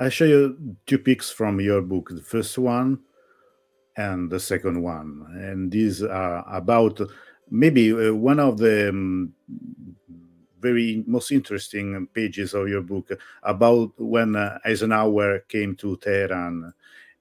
I 0.00 0.08
show 0.08 0.24
you 0.24 0.76
two 0.86 0.98
pics 0.98 1.30
from 1.30 1.60
your 1.60 1.80
book. 1.80 2.10
The 2.10 2.22
first 2.22 2.58
one 2.58 2.98
and 3.98 4.30
the 4.30 4.40
second 4.40 4.80
one. 4.80 5.26
And 5.34 5.70
these 5.70 6.02
are 6.02 6.44
about 6.48 7.00
maybe 7.50 7.92
uh, 7.92 8.14
one 8.14 8.38
of 8.38 8.56
the 8.58 8.90
um, 8.90 9.34
very 10.60 11.04
most 11.06 11.32
interesting 11.32 12.06
pages 12.14 12.54
of 12.54 12.68
your 12.68 12.82
book 12.82 13.10
about 13.42 13.92
when 13.98 14.36
uh, 14.36 14.58
Eisenhower 14.64 15.40
came 15.48 15.74
to 15.76 15.96
Tehran, 15.96 16.72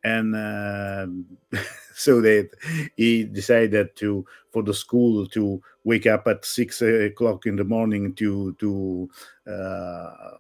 and 0.04 0.36
uh, 0.36 1.60
so 1.96 2.22
that 2.22 2.50
he 2.96 3.24
decided 3.24 3.96
to 3.98 4.26
for 4.52 4.62
the 4.62 4.74
school 4.74 5.26
to 5.28 5.62
wake 5.84 6.06
up 6.06 6.28
at 6.28 6.46
six 6.46 6.82
o'clock 6.82 7.48
in 7.48 7.56
the 7.56 7.64
morning 7.64 8.14
to 8.16 8.54
to 8.60 9.10
uh, 9.52 10.38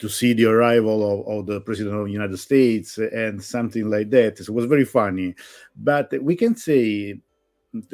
to 0.00 0.08
see 0.08 0.32
the 0.32 0.46
arrival 0.46 0.98
of, 1.04 1.28
of, 1.28 1.46
the 1.46 1.60
president 1.60 1.94
of 1.94 2.06
the 2.06 2.12
United 2.12 2.38
States 2.38 2.96
and 2.98 3.42
something 3.42 3.88
like 3.88 4.08
that. 4.10 4.38
So 4.38 4.44
it 4.44 4.56
was 4.56 4.64
very 4.64 4.86
funny, 4.86 5.34
but 5.76 6.12
we 6.22 6.34
can 6.34 6.56
say 6.56 7.20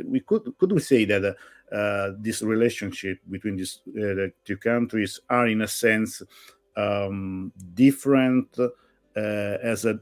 we 0.05 0.21
could 0.21 0.57
could 0.57 0.73
we 0.73 0.81
say 0.81 1.05
that 1.05 1.37
uh, 1.73 2.13
this 2.19 2.43
relationship 2.43 3.19
between 3.29 3.57
these 3.57 3.81
uh, 3.89 4.15
the 4.15 4.33
two 4.45 4.57
countries 4.57 5.21
are 5.29 5.49
in 5.49 5.63
a 5.63 5.69
sense 5.69 6.23
um, 6.77 7.53
different 7.75 8.57
uh, 8.59 8.71
as 9.63 9.85
a 9.85 9.99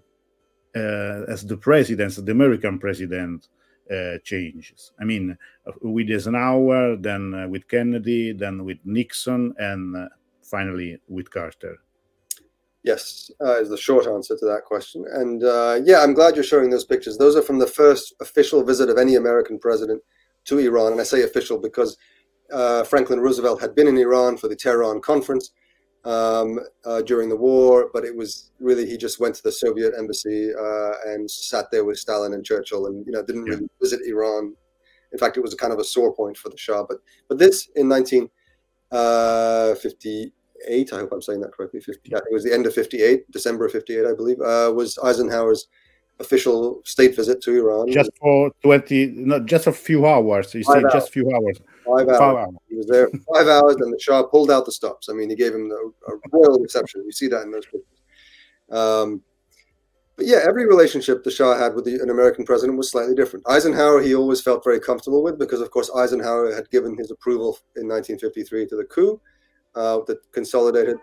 uh, 0.77 1.25
as 1.29 1.47
the 1.47 1.57
presidents, 1.57 2.17
the 2.17 2.33
American 2.33 2.79
president, 2.79 3.49
uh, 3.91 4.19
changes. 4.25 4.93
I 5.01 5.05
mean, 5.05 5.39
with 5.83 6.11
Eisenhower, 6.11 6.97
then 6.97 7.49
with 7.49 7.69
Kennedy, 7.69 8.33
then 8.33 8.65
with 8.65 8.79
Nixon, 8.85 9.55
and 9.59 10.09
finally 10.43 10.99
with 11.09 11.31
Carter. 11.31 11.79
Yes, 12.85 13.31
uh, 13.43 13.59
is 13.61 13.71
the 13.71 13.79
short 13.79 14.07
answer 14.07 14.37
to 14.37 14.45
that 14.45 14.67
question. 14.67 15.07
And 15.11 15.43
uh, 15.43 15.81
yeah, 15.85 16.03
I'm 16.03 16.13
glad 16.13 16.35
you're 16.35 16.45
showing 16.45 16.69
those 16.69 16.85
pictures. 16.85 17.17
Those 17.17 17.35
are 17.35 17.41
from 17.41 17.59
the 17.59 17.67
first 17.67 18.13
official 18.21 18.63
visit 18.63 18.91
of 18.91 18.99
any 18.99 19.15
American 19.15 19.59
president 19.59 20.03
to 20.45 20.59
Iran. 20.59 20.93
And 20.93 21.01
I 21.01 21.05
say 21.05 21.23
official 21.23 21.57
because 21.59 21.97
uh, 22.53 22.85
Franklin 22.85 23.21
Roosevelt 23.21 23.63
had 23.63 23.75
been 23.75 23.89
in 23.89 23.97
Iran 23.97 24.37
for 24.37 24.49
the 24.49 24.57
Tehran 24.57 25.01
conference 25.01 25.53
um, 26.05 26.61
uh, 26.85 27.01
during 27.01 27.31
the 27.31 27.37
war, 27.37 27.89
but 27.95 28.05
it 28.05 28.15
was 28.15 28.51
really 28.61 28.85
he 28.85 28.99
just 28.99 29.19
went 29.19 29.35
to 29.37 29.43
the 29.43 29.53
Soviet 29.53 29.95
embassy 29.97 30.53
uh, 30.53 30.93
and 31.07 31.31
sat 31.31 31.71
there 31.71 31.87
with 31.87 31.97
Stalin 31.97 32.35
and 32.35 32.45
Churchill, 32.45 32.85
and 32.87 33.07
you 33.07 33.13
know 33.13 33.23
didn't 33.23 33.45
really 33.45 33.67
visit 33.81 34.01
Iran. 34.07 34.55
In 35.13 35.19
fact, 35.19 35.39
it 35.39 35.41
was 35.41 35.55
a 35.55 35.57
kind 35.57 35.73
of 35.73 35.79
a 35.79 35.85
sore 35.85 36.15
point 36.15 36.37
for 36.37 36.51
the 36.51 36.59
Shah. 36.59 36.85
But 36.87 36.99
but 37.31 37.39
this 37.39 37.71
in 37.77 37.89
1950 37.89 40.33
58. 40.61 40.93
I 40.93 40.99
hope 41.01 41.13
I'm 41.13 41.23
saying 41.23 41.41
that 41.41 41.53
correctly. 41.53 41.81
50, 41.81 42.11
yeah, 42.11 42.19
it 42.19 42.33
was 42.33 42.45
the 42.45 42.53
end 42.53 42.67
of 42.67 42.75
58, 42.75 43.31
December 43.31 43.67
of 43.67 43.73
58, 43.73 44.07
I 44.07 44.15
believe, 44.15 44.41
uh, 44.41 44.73
was 44.75 44.99
Eisenhower's 44.99 45.69
official 46.21 46.81
state 46.85 47.17
visit 47.17 47.43
to 47.43 47.57
Iran. 47.59 47.91
Just 47.91 48.11
for 48.21 48.51
20, 48.63 49.07
not 49.17 49.47
just 49.47 49.67
a 49.67 49.73
few 49.73 50.07
hours. 50.07 50.55
You 50.55 50.63
say 50.63 50.83
just 50.93 51.09
a 51.09 51.13
few 51.13 51.31
hours. 51.35 51.59
Five 51.85 52.09
hours. 52.09 52.19
five 52.19 52.37
hours. 52.37 52.55
He 52.69 52.77
was 52.77 52.87
there 52.87 53.09
five 53.35 53.49
hours, 53.49 53.77
and 53.77 53.93
the 53.93 53.99
Shah 54.01 54.23
pulled 54.23 54.51
out 54.51 54.65
the 54.65 54.73
stops. 54.73 55.09
I 55.09 55.13
mean, 55.13 55.29
he 55.29 55.37
gave 55.37 55.55
him 55.55 55.71
a, 55.71 56.13
a 56.13 56.17
royal 56.33 56.61
reception. 56.61 57.03
You 57.05 57.13
see 57.13 57.29
that 57.29 57.43
in 57.43 57.51
those 57.51 57.67
pictures. 57.67 58.03
Um, 58.71 59.23
but 60.17 60.27
yeah, 60.27 60.41
every 60.47 60.67
relationship 60.67 61.25
the 61.25 61.31
Shah 61.31 61.59
had 61.59 61.75
with 61.75 61.85
the, 61.85 61.97
an 61.97 62.11
American 62.11 62.45
president 62.45 62.79
was 62.79 62.91
slightly 62.91 63.17
different. 63.17 63.45
Eisenhower, 63.49 64.01
he 64.01 64.15
always 64.15 64.41
felt 64.41 64.63
very 64.63 64.79
comfortable 64.79 65.25
with 65.25 65.39
because, 65.41 65.61
of 65.61 65.73
course, 65.73 65.91
Eisenhower 65.97 66.55
had 66.55 66.71
given 66.71 66.97
his 66.97 67.11
approval 67.11 67.59
in 67.75 67.89
1953 67.89 68.69
to 68.69 68.77
the 68.77 68.85
coup 68.85 69.21
uh, 69.75 70.01
that 70.07 70.19
consolidated 70.33 70.97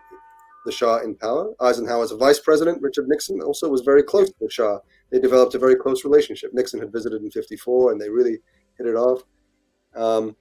the 0.66 0.72
Shah 0.72 1.00
in 1.00 1.16
power. 1.16 1.54
Eisenhower's 1.60 2.12
vice 2.12 2.40
president, 2.40 2.82
Richard 2.82 3.08
Nixon, 3.08 3.42
also 3.42 3.68
was 3.68 3.82
very 3.82 4.04
close 4.04 4.30
to 4.30 4.36
the 4.40 4.50
Shah. 4.50 4.80
They 5.12 5.20
developed 5.20 5.56
a 5.56 5.60
very 5.60 5.76
close 5.76 6.06
relationship. 6.06 6.54
Nixon 6.54 6.80
had 6.80 6.92
visited 6.92 7.22
in 7.22 7.32
54 7.32 7.92
and 7.92 8.02
they 8.02 8.10
really 8.10 8.38
hit 8.78 8.88
it 8.88 8.96
off. 8.96 9.24
Um, 9.96 10.36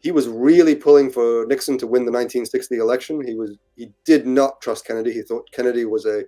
he 0.00 0.12
was 0.12 0.28
really 0.28 0.74
pulling 0.74 1.10
for 1.10 1.46
Nixon 1.46 1.76
to 1.78 1.86
win 1.86 2.04
the 2.04 2.12
1960 2.12 2.78
election. 2.78 3.26
He 3.26 3.34
was 3.34 3.56
he 3.76 3.92
did 4.04 4.26
not 4.26 4.60
trust 4.60 4.86
Kennedy. 4.86 5.12
He 5.12 5.22
thought 5.22 5.50
Kennedy 5.52 5.84
was 5.84 6.06
a 6.06 6.24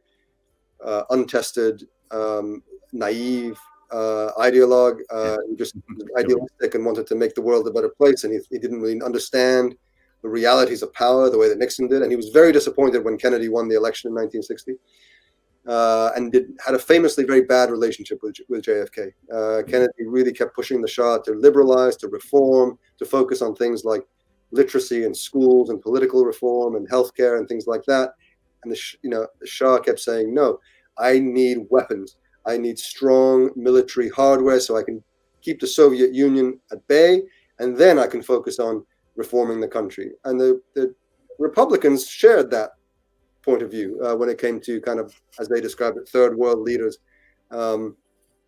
uh, 0.85 1.05
untested, 1.11 1.85
um, 2.11 2.63
naive 2.93 3.59
uh, 3.91 4.31
ideologue. 4.39 5.01
Uh, 5.11 5.39
he 5.49 5.57
just 5.57 5.75
idealistic 6.19 6.75
and 6.75 6.85
wanted 6.85 7.07
to 7.07 7.15
make 7.15 7.35
the 7.35 7.41
world 7.41 7.67
a 7.67 7.71
better 7.71 7.89
place, 7.89 8.25
and 8.25 8.33
he, 8.35 8.41
he 8.51 8.59
didn't 8.59 8.81
really 8.81 9.01
understand 9.01 9.75
the 10.23 10.29
realities 10.29 10.83
of 10.83 10.93
power 10.95 11.29
the 11.29 11.39
way 11.39 11.49
that 11.49 11.59
Nixon 11.59 11.89
did. 11.89 12.03
And 12.03 12.11
he 12.11 12.17
was 12.17 12.29
very 12.29 12.53
disappointed 12.53 13.05
when 13.05 13.19
Kennedy 13.19 13.49
won 13.49 13.69
the 13.69 13.77
election 13.77 14.09
in 14.09 14.15
1960. 14.15 14.75
Uh, 15.67 16.11
and 16.17 16.33
did, 16.33 16.49
had 16.65 16.75
a 16.75 16.79
famously 16.79 17.25
very 17.25 17.43
bad 17.43 17.71
relationship 17.71 18.19
with, 18.23 18.37
with 18.49 18.65
JFK. 18.65 19.13
Uh, 19.33 19.63
Kennedy 19.63 20.07
really 20.07 20.33
kept 20.33 20.57
pushing 20.57 20.81
the 20.81 20.89
Shah 20.89 21.19
to 21.19 21.33
liberalize, 21.33 21.97
to 21.99 22.09
reform, 22.09 22.79
to 22.99 23.05
focus 23.05 23.43
on 23.43 23.55
things 23.55 23.85
like 23.85 24.03
literacy 24.51 25.05
and 25.05 25.17
schools 25.17 25.71
and 25.71 25.81
political 25.81 26.25
reform 26.25 26.77
and 26.77 26.89
healthcare 26.89 27.39
and 27.39 27.49
things 27.49 27.67
like 27.67 27.85
that. 27.85 28.11
And 28.65 28.73
the 28.73 28.81
you 29.03 29.11
know 29.11 29.27
the 29.41 29.47
Shah 29.47 29.79
kept 29.79 29.99
saying, 29.99 30.33
"No, 30.33 30.61
I 30.99 31.19
need 31.19 31.67
weapons. 31.71 32.17
I 32.47 32.59
need 32.59 32.79
strong 32.79 33.51
military 33.57 34.09
hardware 34.09 34.61
so 34.61 34.77
I 34.77 34.83
can 34.83 35.03
keep 35.43 35.61
the 35.61 35.67
Soviet 35.67 36.15
Union 36.15 36.61
at 36.71 36.87
bay, 36.87 37.23
and 37.59 37.77
then 37.77 37.99
I 37.99 38.07
can 38.07 38.23
focus 38.23 38.59
on 38.59 38.85
reforming 39.23 39.61
the 39.61 39.75
country. 39.79 40.09
And 40.25 40.35
the, 40.41 40.61
the 40.75 40.95
Republicans 41.39 42.01
shared 42.07 42.51
that 42.51 42.71
point 43.43 43.63
of 43.63 43.71
view 43.71 43.89
uh, 44.05 44.15
when 44.17 44.29
it 44.29 44.39
came 44.45 44.59
to 44.61 44.81
kind 44.81 45.01
of, 45.01 45.07
as 45.41 45.49
they 45.49 45.61
described 45.61 45.97
it, 45.99 46.09
third 46.09 46.37
world 46.37 46.61
leaders. 46.61 46.99
Um, 47.51 47.97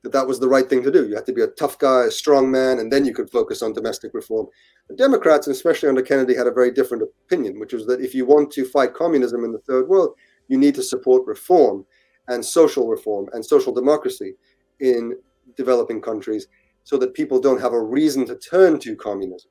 that 0.05 0.13
that 0.13 0.27
was 0.27 0.39
the 0.39 0.49
right 0.55 0.69
thing 0.69 0.83
to 0.83 0.91
do. 0.91 1.09
You 1.09 1.15
had 1.15 1.27
to 1.27 1.33
be 1.33 1.41
a 1.43 1.57
tough 1.63 1.79
guy, 1.79 2.05
a 2.05 2.11
strong 2.11 2.51
man, 2.51 2.79
and 2.79 2.93
then 2.93 3.07
you 3.07 3.15
could 3.15 3.31
focus 3.31 3.63
on 3.63 3.73
domestic 3.73 4.13
reform. 4.13 4.47
The 4.89 4.97
Democrats, 4.97 5.47
especially 5.49 5.89
under 5.89 6.03
Kennedy, 6.03 6.35
had 6.35 6.47
a 6.47 6.59
very 6.61 6.71
different 6.71 7.05
opinion, 7.05 7.59
which 7.59 7.73
was 7.73 7.87
that 7.87 8.03
if 8.03 8.15
you 8.15 8.27
want 8.27 8.51
to 8.53 8.67
fight 8.67 8.93
communism 8.93 9.45
in 9.45 9.53
the 9.53 9.65
third 9.67 9.89
world, 9.89 10.11
you 10.49 10.59
need 10.59 10.75
to 10.75 10.83
support 10.83 11.27
reform 11.27 11.87
and 12.29 12.45
social 12.45 12.87
reform 12.87 13.29
and 13.33 13.43
social 13.45 13.73
democracy 13.73 14.35
in 14.81 15.17
developing 15.57 16.03
countries 16.03 16.49
so 16.85 16.99
that 16.99 17.15
people 17.15 17.41
don't 17.41 17.61
have 17.61 17.73
a 17.73 17.83
reason 17.83 18.27
to 18.27 18.37
turn 18.37 18.79
to 18.81 18.95
communism. 18.97 19.51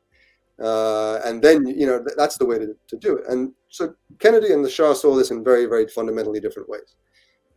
Uh, 0.61 1.19
and 1.25 1.41
then, 1.41 1.65
you 1.65 1.85
know, 1.85 1.97
th- 1.97 2.15
that's 2.15 2.37
the 2.37 2.45
way 2.45 2.59
to, 2.59 2.75
to 2.87 2.97
do 2.97 3.17
it. 3.17 3.25
And 3.27 3.53
so 3.69 3.93
Kennedy 4.19 4.53
and 4.53 4.63
the 4.63 4.69
Shah 4.69 4.93
saw 4.93 5.15
this 5.15 5.31
in 5.31 5.43
very, 5.43 5.65
very 5.65 5.87
fundamentally 5.87 6.39
different 6.39 6.69
ways. 6.69 6.95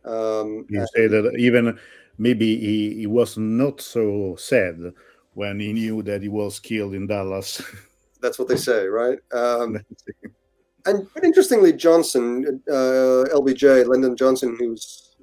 Um, 0.03 0.65
you 0.69 0.85
say 0.95 1.07
that 1.07 1.35
even 1.37 1.77
maybe 2.17 2.57
he, 2.57 2.95
he 2.95 3.07
was 3.07 3.37
not 3.37 3.81
so 3.81 4.35
sad 4.37 4.93
when 5.33 5.59
he 5.59 5.73
knew 5.73 6.01
that 6.03 6.21
he 6.21 6.29
was 6.29 6.59
killed 6.59 6.93
in 6.93 7.07
Dallas. 7.07 7.61
that's 8.21 8.39
what 8.39 8.47
they 8.47 8.57
say, 8.57 8.87
right? 8.87 9.19
Um, 9.31 9.77
and 10.85 11.07
but 11.13 11.23
interestingly, 11.23 11.73
Johnson, 11.73 12.61
uh, 12.69 13.29
LBJ, 13.35 13.87
Lyndon 13.87 14.15
Johnson, 14.15 14.55
who's 14.57 15.15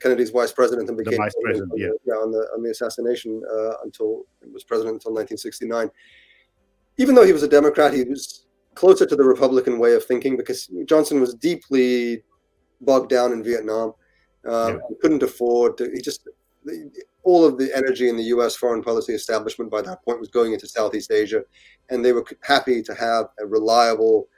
Kennedy's 0.00 0.30
vice 0.30 0.52
president 0.52 0.88
and 0.88 0.98
became 0.98 1.12
the 1.12 1.16
vice 1.16 1.34
president, 1.42 1.72
yeah. 1.76 1.88
yeah. 2.04 2.14
on 2.14 2.30
the 2.32 2.38
on 2.54 2.62
the 2.62 2.70
assassination 2.70 3.42
uh, 3.50 3.74
until 3.84 4.24
was 4.52 4.64
president 4.64 4.94
until 4.94 5.12
1969 5.12 5.90
even 6.98 7.14
though 7.14 7.24
he 7.24 7.32
was 7.32 7.42
a 7.42 7.48
Democrat, 7.48 7.94
he 7.94 8.04
was 8.04 8.46
closer 8.74 9.06
to 9.06 9.16
the 9.16 9.24
Republican 9.24 9.78
way 9.78 9.94
of 9.94 10.04
thinking 10.04 10.36
because 10.36 10.70
Johnson 10.84 11.20
was 11.20 11.34
deeply 11.34 12.22
bogged 12.80 13.10
down 13.10 13.32
in 13.32 13.42
Vietnam. 13.42 13.94
Um, 14.48 14.74
yeah. 14.74 14.78
Couldn't 15.00 15.22
afford 15.22 15.78
to, 15.78 15.90
he 15.92 16.00
just, 16.00 16.28
all 17.22 17.44
of 17.44 17.58
the 17.58 17.74
energy 17.74 18.08
in 18.08 18.16
the 18.16 18.30
US 18.34 18.56
foreign 18.56 18.82
policy 18.82 19.14
establishment 19.14 19.70
by 19.70 19.82
that 19.82 20.04
point 20.04 20.20
was 20.20 20.28
going 20.28 20.52
into 20.52 20.68
Southeast 20.68 21.10
Asia. 21.10 21.42
And 21.90 22.04
they 22.04 22.12
were 22.12 22.24
happy 22.42 22.82
to 22.82 22.94
have 22.94 23.26
a 23.40 23.46
reliable 23.46 24.28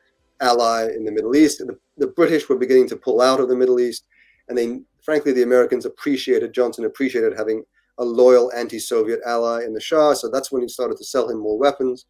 ally 0.40 0.88
in 0.94 1.04
the 1.04 1.12
Middle 1.12 1.36
East. 1.36 1.58
The, 1.58 1.78
the 1.98 2.08
British 2.08 2.48
were 2.48 2.56
beginning 2.56 2.88
to 2.88 2.96
pull 2.96 3.20
out 3.20 3.40
of 3.40 3.48
the 3.48 3.56
Middle 3.56 3.80
East. 3.80 4.04
And 4.48 4.56
they, 4.56 4.80
frankly, 5.02 5.32
the 5.32 5.42
Americans 5.42 5.86
appreciated, 5.86 6.52
Johnson 6.52 6.84
appreciated 6.84 7.36
having 7.36 7.62
a 7.98 8.04
loyal 8.04 8.50
anti 8.52 8.78
Soviet 8.78 9.20
ally 9.26 9.64
in 9.64 9.74
the 9.74 9.80
Shah. 9.80 10.14
So 10.14 10.28
that's 10.28 10.50
when 10.50 10.62
he 10.62 10.68
started 10.68 10.96
to 10.96 11.04
sell 11.04 11.28
him 11.28 11.38
more 11.38 11.58
weapons. 11.58 12.06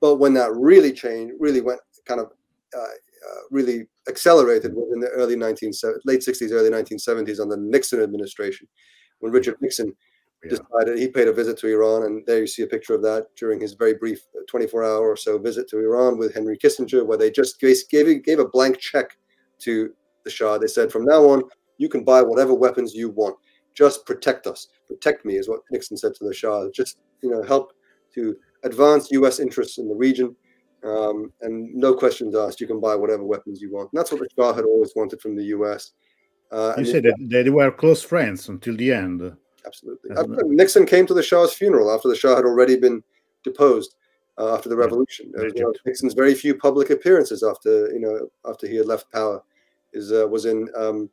But 0.00 0.16
when 0.16 0.34
that 0.34 0.52
really 0.52 0.92
changed, 0.92 1.34
really 1.38 1.60
went 1.60 1.80
kind 2.06 2.20
of 2.20 2.32
uh, 2.76 2.80
uh, 2.80 3.40
really 3.50 3.86
accelerated 4.08 4.74
was 4.74 4.92
in 4.92 5.00
the 5.00 5.08
early 5.08 5.36
19 5.36 5.72
late 6.04 6.20
60s, 6.20 6.52
early 6.52 6.70
1970s 6.70 7.40
on 7.40 7.48
the 7.48 7.56
Nixon 7.56 8.00
administration, 8.00 8.66
when 9.18 9.32
Richard 9.32 9.56
Nixon 9.60 9.94
yeah. 10.44 10.50
decided 10.50 10.98
he 10.98 11.08
paid 11.08 11.28
a 11.28 11.32
visit 11.32 11.58
to 11.58 11.68
Iran, 11.68 12.04
and 12.04 12.24
there 12.26 12.40
you 12.40 12.46
see 12.46 12.62
a 12.62 12.66
picture 12.66 12.94
of 12.94 13.02
that 13.02 13.26
during 13.36 13.60
his 13.60 13.74
very 13.74 13.94
brief 13.94 14.20
24-hour 14.52 15.00
or 15.00 15.16
so 15.16 15.38
visit 15.38 15.68
to 15.70 15.78
Iran 15.78 16.18
with 16.18 16.34
Henry 16.34 16.56
Kissinger, 16.56 17.04
where 17.04 17.18
they 17.18 17.30
just 17.30 17.60
gave 17.60 17.76
gave 17.90 18.38
a 18.38 18.48
blank 18.48 18.78
check 18.78 19.16
to 19.60 19.92
the 20.24 20.30
Shah. 20.30 20.58
They 20.58 20.66
said, 20.68 20.92
from 20.92 21.04
now 21.04 21.24
on, 21.24 21.42
you 21.78 21.88
can 21.88 22.04
buy 22.04 22.22
whatever 22.22 22.54
weapons 22.54 22.94
you 22.94 23.10
want. 23.10 23.36
Just 23.74 24.06
protect 24.06 24.46
us, 24.46 24.68
protect 24.86 25.24
me, 25.24 25.36
is 25.36 25.48
what 25.48 25.60
Nixon 25.70 25.96
said 25.96 26.14
to 26.16 26.24
the 26.24 26.34
Shah. 26.34 26.68
Just 26.72 26.98
you 27.22 27.30
know, 27.30 27.42
help 27.42 27.72
to 28.14 28.36
advanced 28.64 29.10
U.S. 29.12 29.40
interests 29.40 29.78
in 29.78 29.88
the 29.88 29.94
region, 29.94 30.34
um, 30.84 31.32
and 31.40 31.74
no 31.74 31.94
questions 31.94 32.36
asked. 32.36 32.60
You 32.60 32.66
can 32.66 32.80
buy 32.80 32.94
whatever 32.94 33.24
weapons 33.24 33.60
you 33.60 33.72
want. 33.72 33.90
And 33.92 33.98
that's 33.98 34.12
what 34.12 34.20
the 34.20 34.28
Shah 34.36 34.52
had 34.52 34.64
always 34.64 34.92
wanted 34.94 35.20
from 35.20 35.36
the 35.36 35.44
U.S. 35.44 35.92
Uh, 36.50 36.74
you 36.78 36.84
said 36.84 37.02
that 37.02 37.16
they 37.20 37.50
were 37.50 37.70
close 37.70 38.02
friends 38.02 38.48
until 38.48 38.76
the 38.76 38.92
end. 38.92 39.36
Absolutely. 39.66 40.16
Uh, 40.16 40.24
Nixon 40.46 40.86
came 40.86 41.06
to 41.06 41.14
the 41.14 41.22
Shah's 41.22 41.52
funeral 41.52 41.90
after 41.90 42.08
the 42.08 42.16
Shah 42.16 42.36
had 42.36 42.44
already 42.44 42.76
been 42.76 43.02
deposed 43.44 43.96
uh, 44.38 44.54
after 44.54 44.68
the 44.68 44.76
revolution. 44.76 45.30
Uh, 45.38 45.46
you 45.46 45.62
know, 45.62 45.74
Nixon's 45.84 46.14
very 46.14 46.34
few 46.34 46.54
public 46.54 46.90
appearances 46.90 47.42
after 47.42 47.92
you 47.92 48.00
know 48.00 48.28
after 48.48 48.66
he 48.66 48.76
had 48.76 48.86
left 48.86 49.12
power 49.12 49.42
is 49.92 50.12
uh, 50.12 50.26
was 50.26 50.46
in 50.46 50.68
um, 50.76 51.10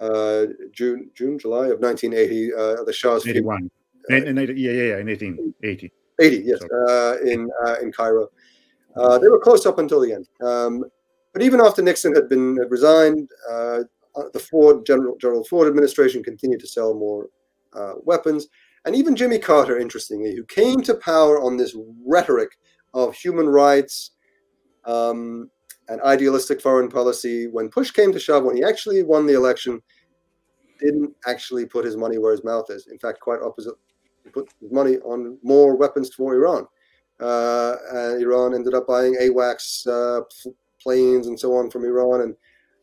uh, 0.00 0.46
June, 0.72 1.10
June, 1.14 1.38
July 1.38 1.68
of 1.68 1.78
1980. 1.80 2.50
the 2.84 2.92
Shah's 2.92 3.26
81. 3.26 3.70
Funeral. 4.08 4.28
In, 4.28 4.38
in, 4.38 4.56
yeah, 4.56 4.72
yeah, 4.72 4.82
yeah, 4.82 4.98
in 4.98 5.06
1880. 5.06 5.92
80, 6.20 6.42
yes, 6.44 6.60
uh, 6.62 7.16
in 7.24 7.50
uh, 7.64 7.76
in 7.82 7.92
Cairo. 7.92 8.28
Uh, 8.96 9.18
they 9.18 9.28
were 9.28 9.40
close 9.40 9.64
up 9.66 9.78
until 9.78 10.00
the 10.00 10.12
end. 10.12 10.28
Um, 10.42 10.84
but 11.32 11.42
even 11.42 11.60
after 11.60 11.82
Nixon 11.82 12.14
had 12.14 12.28
been 12.28 12.56
had 12.56 12.70
resigned, 12.70 13.30
uh, 13.50 13.80
uh, 14.16 14.24
the 14.32 14.38
Ford 14.38 14.84
General 14.84 15.16
Gerald 15.16 15.48
Ford 15.48 15.68
administration 15.68 16.22
continued 16.22 16.60
to 16.60 16.66
sell 16.66 16.94
more 16.94 17.28
uh, 17.72 17.94
weapons, 18.04 18.48
and 18.84 18.94
even 18.94 19.16
Jimmy 19.16 19.38
Carter, 19.38 19.78
interestingly, 19.78 20.34
who 20.34 20.44
came 20.44 20.82
to 20.82 20.94
power 20.94 21.40
on 21.40 21.56
this 21.56 21.76
rhetoric 22.04 22.50
of 22.94 23.14
human 23.14 23.48
rights 23.48 24.10
um, 24.84 25.48
and 25.88 26.00
idealistic 26.02 26.60
foreign 26.60 26.88
policy, 26.88 27.46
when 27.46 27.68
push 27.68 27.90
came 27.90 28.12
to 28.12 28.20
shove, 28.20 28.44
when 28.44 28.56
he 28.56 28.62
actually 28.62 29.02
won 29.02 29.26
the 29.26 29.34
election, 29.34 29.80
didn't 30.78 31.14
actually 31.26 31.64
put 31.64 31.84
his 31.84 31.96
money 31.96 32.18
where 32.18 32.32
his 32.32 32.44
mouth 32.44 32.68
is. 32.70 32.88
In 32.88 32.98
fact, 32.98 33.20
quite 33.20 33.40
opposite. 33.40 33.74
Put 34.32 34.50
money 34.70 34.98
on 34.98 35.38
more 35.42 35.76
weapons 35.76 36.14
for 36.14 36.34
Iran. 36.34 36.66
Uh, 37.20 37.76
and 37.92 38.22
Iran 38.22 38.54
ended 38.54 38.74
up 38.74 38.86
buying 38.86 39.16
AWACS 39.16 39.86
uh, 39.86 40.22
planes 40.82 41.26
and 41.26 41.38
so 41.38 41.54
on 41.56 41.70
from 41.70 41.84
Iran. 41.84 42.22
And 42.22 42.34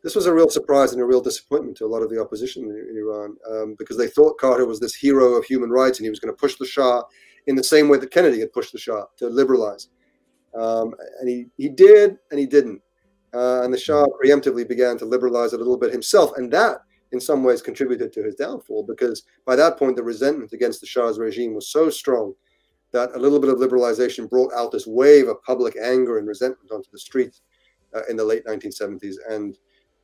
this 0.04 0.16
was 0.16 0.28
a 0.28 0.34
real 0.34 0.50
surprise 0.50 0.94
and 0.94 1.02
a 1.02 1.06
real 1.06 1.22
disappointment 1.22 1.78
to 1.78 1.86
a 1.86 1.88
lot 1.88 2.02
of 2.02 2.10
the 2.10 2.22
opposition 2.22 2.64
in, 2.64 2.72
in 2.72 2.98
Iran 2.98 3.36
um, 3.50 3.76
because 3.78 3.98
they 3.98 4.08
thought 4.08 4.38
Carter 4.40 4.66
was 4.66 4.80
this 4.80 4.96
hero 4.96 5.34
of 5.34 5.46
human 5.46 5.70
rights 5.70 6.00
and 6.00 6.06
he 6.06 6.10
was 6.10 6.20
going 6.20 6.34
to 6.34 6.40
push 6.40 6.56
the 6.56 6.66
Shah 6.66 7.04
in 7.48 7.56
the 7.56 7.64
same 7.64 7.90
way 7.90 7.98
that 7.98 8.12
Kennedy 8.12 8.40
had 8.40 8.54
pushed 8.54 8.72
the 8.72 8.80
Shah 8.80 9.06
to 9.18 9.28
liberalize. 9.28 9.90
Um, 10.56 10.94
and 11.20 11.30
he, 11.30 11.46
he 11.58 11.70
did 11.70 12.18
and 12.32 12.40
he 12.40 12.46
didn't. 12.46 12.82
Uh, 13.34 13.62
and 13.64 13.74
the 13.74 13.78
Shah 13.78 14.06
preemptively 14.24 14.68
began 14.68 14.98
to 15.00 15.06
liberalize 15.06 15.54
it 15.54 15.58
a 15.60 15.64
little 15.64 15.78
bit 15.78 15.92
himself. 15.92 16.32
And 16.38 16.52
that, 16.54 16.78
in 17.12 17.20
some 17.20 17.44
ways, 17.44 17.62
contributed 17.62 18.14
to 18.14 18.24
his 18.24 18.36
downfall 18.36 18.84
because 18.84 19.24
by 19.46 19.56
that 19.56 19.78
point, 19.78 19.96
the 19.96 20.04
resentment 20.04 20.54
against 20.54 20.80
the 20.82 20.88
Shah's 20.88 21.20
regime 21.20 21.54
was 21.54 21.70
so 21.70 21.90
strong 21.90 22.34
that 22.92 23.12
a 23.16 23.20
little 23.20 23.40
bit 23.40 23.50
of 23.50 23.58
liberalization 23.58 24.30
brought 24.30 24.54
out 24.54 24.72
this 24.72 24.88
wave 24.88 25.28
of 25.28 25.42
public 25.44 25.76
anger 25.82 26.18
and 26.18 26.28
resentment 26.28 26.72
onto 26.72 26.90
the 26.92 27.00
streets 27.00 27.42
uh, 27.96 28.02
in 28.10 28.16
the 28.16 28.24
late 28.24 28.46
1970s. 28.46 29.16
And, 29.30 29.58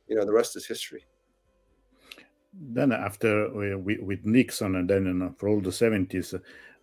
you 0.08 0.16
know, 0.16 0.24
the 0.24 0.32
rest 0.32 0.56
is 0.56 0.66
history. 0.66 1.04
Then, 2.52 2.92
after 2.92 3.46
uh, 3.48 3.78
with, 3.78 4.00
with 4.00 4.24
Nixon, 4.24 4.76
and 4.76 4.88
then 4.88 5.34
for 5.38 5.48
all 5.48 5.60
the 5.60 5.70
70s, 5.70 6.40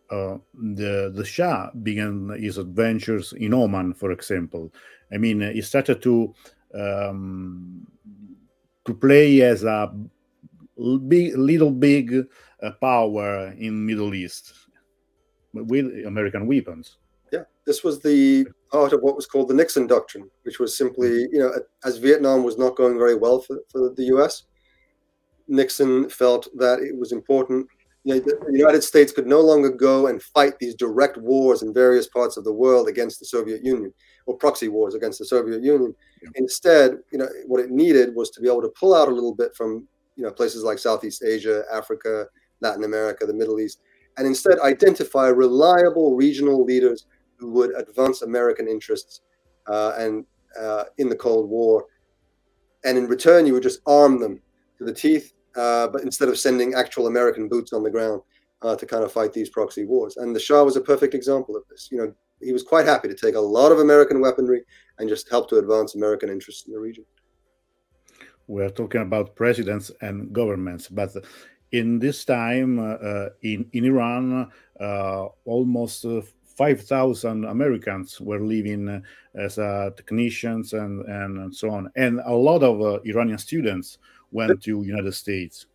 uh, 0.09 0.37
the 0.53 1.11
the 1.15 1.25
Shah 1.25 1.71
began 1.81 2.29
his 2.39 2.57
adventures 2.57 3.33
in 3.33 3.53
Oman, 3.53 3.93
for 3.95 4.11
example. 4.11 4.71
I 5.11 5.17
mean, 5.17 5.41
he 5.41 5.61
started 5.61 6.01
to 6.03 6.33
um, 6.75 7.87
to 8.85 8.93
play 8.93 9.41
as 9.41 9.63
a 9.63 9.93
big, 11.07 11.37
little 11.37 11.71
big 11.71 12.25
uh, 12.61 12.71
power 12.81 13.53
in 13.57 13.85
Middle 13.85 14.13
East 14.13 14.53
with 15.53 16.05
American 16.05 16.47
weapons. 16.47 16.97
Yeah, 17.31 17.43
this 17.65 17.83
was 17.83 18.01
the 18.01 18.45
part 18.71 18.93
of 18.93 19.01
what 19.01 19.15
was 19.15 19.25
called 19.25 19.47
the 19.47 19.53
Nixon 19.53 19.87
Doctrine, 19.87 20.29
which 20.43 20.59
was 20.59 20.77
simply, 20.77 21.27
you 21.31 21.39
know, 21.39 21.51
as 21.83 21.97
Vietnam 21.97 22.43
was 22.43 22.57
not 22.57 22.75
going 22.75 22.97
very 22.97 23.15
well 23.15 23.39
for, 23.39 23.59
for 23.71 23.93
the 23.95 24.05
U.S., 24.05 24.43
Nixon 25.47 26.09
felt 26.09 26.47
that 26.57 26.79
it 26.79 26.97
was 26.97 27.11
important. 27.11 27.67
The 28.05 28.49
United 28.51 28.83
States 28.83 29.13
could 29.13 29.27
no 29.27 29.39
longer 29.39 29.69
go 29.69 30.07
and 30.07 30.21
fight 30.21 30.59
these 30.59 30.75
direct 30.75 31.17
wars 31.17 31.61
in 31.61 31.73
various 31.73 32.07
parts 32.07 32.35
of 32.35 32.43
the 32.43 32.51
world 32.51 32.89
against 32.89 33.19
the 33.19 33.25
Soviet 33.25 33.63
Union 33.63 33.93
or 34.25 34.37
proxy 34.37 34.67
wars 34.67 34.93
against 34.93 35.19
the 35.19 35.25
Soviet 35.25 35.63
Union. 35.63 35.95
Yeah. 36.21 36.29
Instead, 36.35 36.97
you 37.11 37.17
know, 37.17 37.29
what 37.47 37.61
it 37.61 37.71
needed 37.71 38.13
was 38.13 38.29
to 38.31 38.41
be 38.41 38.47
able 38.47 38.61
to 38.61 38.73
pull 38.77 38.93
out 38.93 39.07
a 39.07 39.13
little 39.13 39.33
bit 39.33 39.55
from, 39.55 39.87
you 40.17 40.23
know, 40.23 40.31
places 40.31 40.63
like 40.63 40.79
Southeast 40.79 41.23
Asia, 41.23 41.63
Africa, 41.71 42.25
Latin 42.59 42.83
America, 42.83 43.25
the 43.25 43.33
Middle 43.33 43.59
East, 43.59 43.79
and 44.17 44.27
instead 44.27 44.59
identify 44.59 45.27
reliable 45.27 46.15
regional 46.15 46.63
leaders 46.63 47.05
who 47.37 47.51
would 47.51 47.73
advance 47.75 48.21
American 48.21 48.67
interests 48.67 49.21
uh, 49.67 49.93
and 49.97 50.25
uh, 50.59 50.85
in 50.97 51.09
the 51.09 51.15
Cold 51.15 51.49
War. 51.49 51.85
And 52.85 52.97
in 52.97 53.07
return, 53.07 53.45
you 53.45 53.53
would 53.53 53.63
just 53.63 53.81
arm 53.85 54.19
them 54.19 54.41
to 54.77 54.83
the 54.83 54.93
teeth, 54.93 55.33
uh, 55.55 55.87
but 55.87 56.01
instead 56.01 56.29
of 56.29 56.37
sending 56.37 56.73
actual 56.73 57.07
American 57.07 57.47
boots 57.47 57.73
on 57.73 57.83
the 57.83 57.89
ground 57.89 58.21
uh, 58.63 58.75
to 58.75 58.85
kind 58.85 59.03
of 59.03 59.11
fight 59.11 59.33
these 59.33 59.49
proxy 59.49 59.85
wars. 59.85 60.17
And 60.17 60.35
the 60.35 60.39
Shah 60.39 60.63
was 60.63 60.77
a 60.77 60.81
perfect 60.81 61.13
example 61.13 61.55
of 61.55 61.63
this. 61.69 61.89
You 61.91 61.97
know, 61.97 62.13
he 62.41 62.53
was 62.53 62.63
quite 62.63 62.85
happy 62.85 63.07
to 63.07 63.15
take 63.15 63.35
a 63.35 63.39
lot 63.39 63.71
of 63.71 63.79
American 63.79 64.21
weaponry 64.21 64.63
and 64.99 65.09
just 65.09 65.29
help 65.29 65.49
to 65.49 65.57
advance 65.57 65.95
American 65.95 66.29
interests 66.29 66.65
in 66.67 66.73
the 66.73 66.79
region. 66.79 67.05
We're 68.47 68.69
talking 68.69 69.01
about 69.01 69.35
presidents 69.35 69.91
and 70.01 70.33
governments, 70.33 70.89
but 70.89 71.15
in 71.71 71.99
this 71.99 72.25
time 72.25 72.79
uh, 72.79 72.93
uh, 72.93 73.29
in, 73.41 73.65
in 73.73 73.85
Iran, 73.85 74.51
uh, 74.79 75.25
almost 75.45 76.05
5,000 76.57 77.45
Americans 77.45 78.21
were 78.21 78.41
living 78.41 79.01
as 79.33 79.55
technicians 79.95 80.73
and, 80.73 81.03
and 81.05 81.55
so 81.55 81.69
on. 81.71 81.89
And 81.95 82.19
a 82.25 82.33
lot 82.33 82.63
of 82.63 83.05
Iranian 83.05 83.39
students 83.39 83.97
went 84.33 84.61
to 84.63 84.83
United 84.83 85.13
States. 85.13 85.67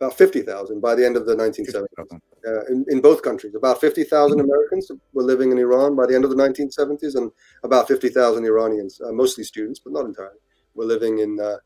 About 0.00 0.16
50,000 0.16 0.80
by 0.80 0.94
the 0.94 1.04
end 1.04 1.16
of 1.16 1.26
the 1.26 1.34
1970s. 1.34 2.20
Uh, 2.46 2.64
in, 2.66 2.84
in 2.88 3.00
both 3.00 3.20
countries. 3.20 3.56
About 3.56 3.80
50,000 3.80 4.38
Americans 4.38 4.92
were 5.12 5.24
living 5.24 5.50
in 5.50 5.58
Iran 5.58 5.96
by 5.96 6.06
the 6.06 6.14
end 6.14 6.24
of 6.24 6.30
the 6.30 6.36
1970s, 6.36 7.16
and 7.16 7.32
about 7.64 7.88
50,000 7.88 8.44
Iranians, 8.44 9.00
uh, 9.04 9.10
mostly 9.10 9.42
students, 9.42 9.80
but 9.80 9.92
not 9.92 10.06
entirely, 10.06 10.38
were 10.74 10.84
living 10.84 11.18
in 11.18 11.40
uh, 11.40 11.56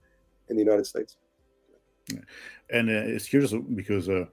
in 0.49 0.57
the 0.57 0.63
United 0.63 0.87
States. 0.87 1.19
Yeah 2.11 2.21
and 2.73 2.89
uh, 2.89 2.93
it's 2.93 3.29
curious 3.29 3.55
because 3.75 4.09
uh, 4.09 4.25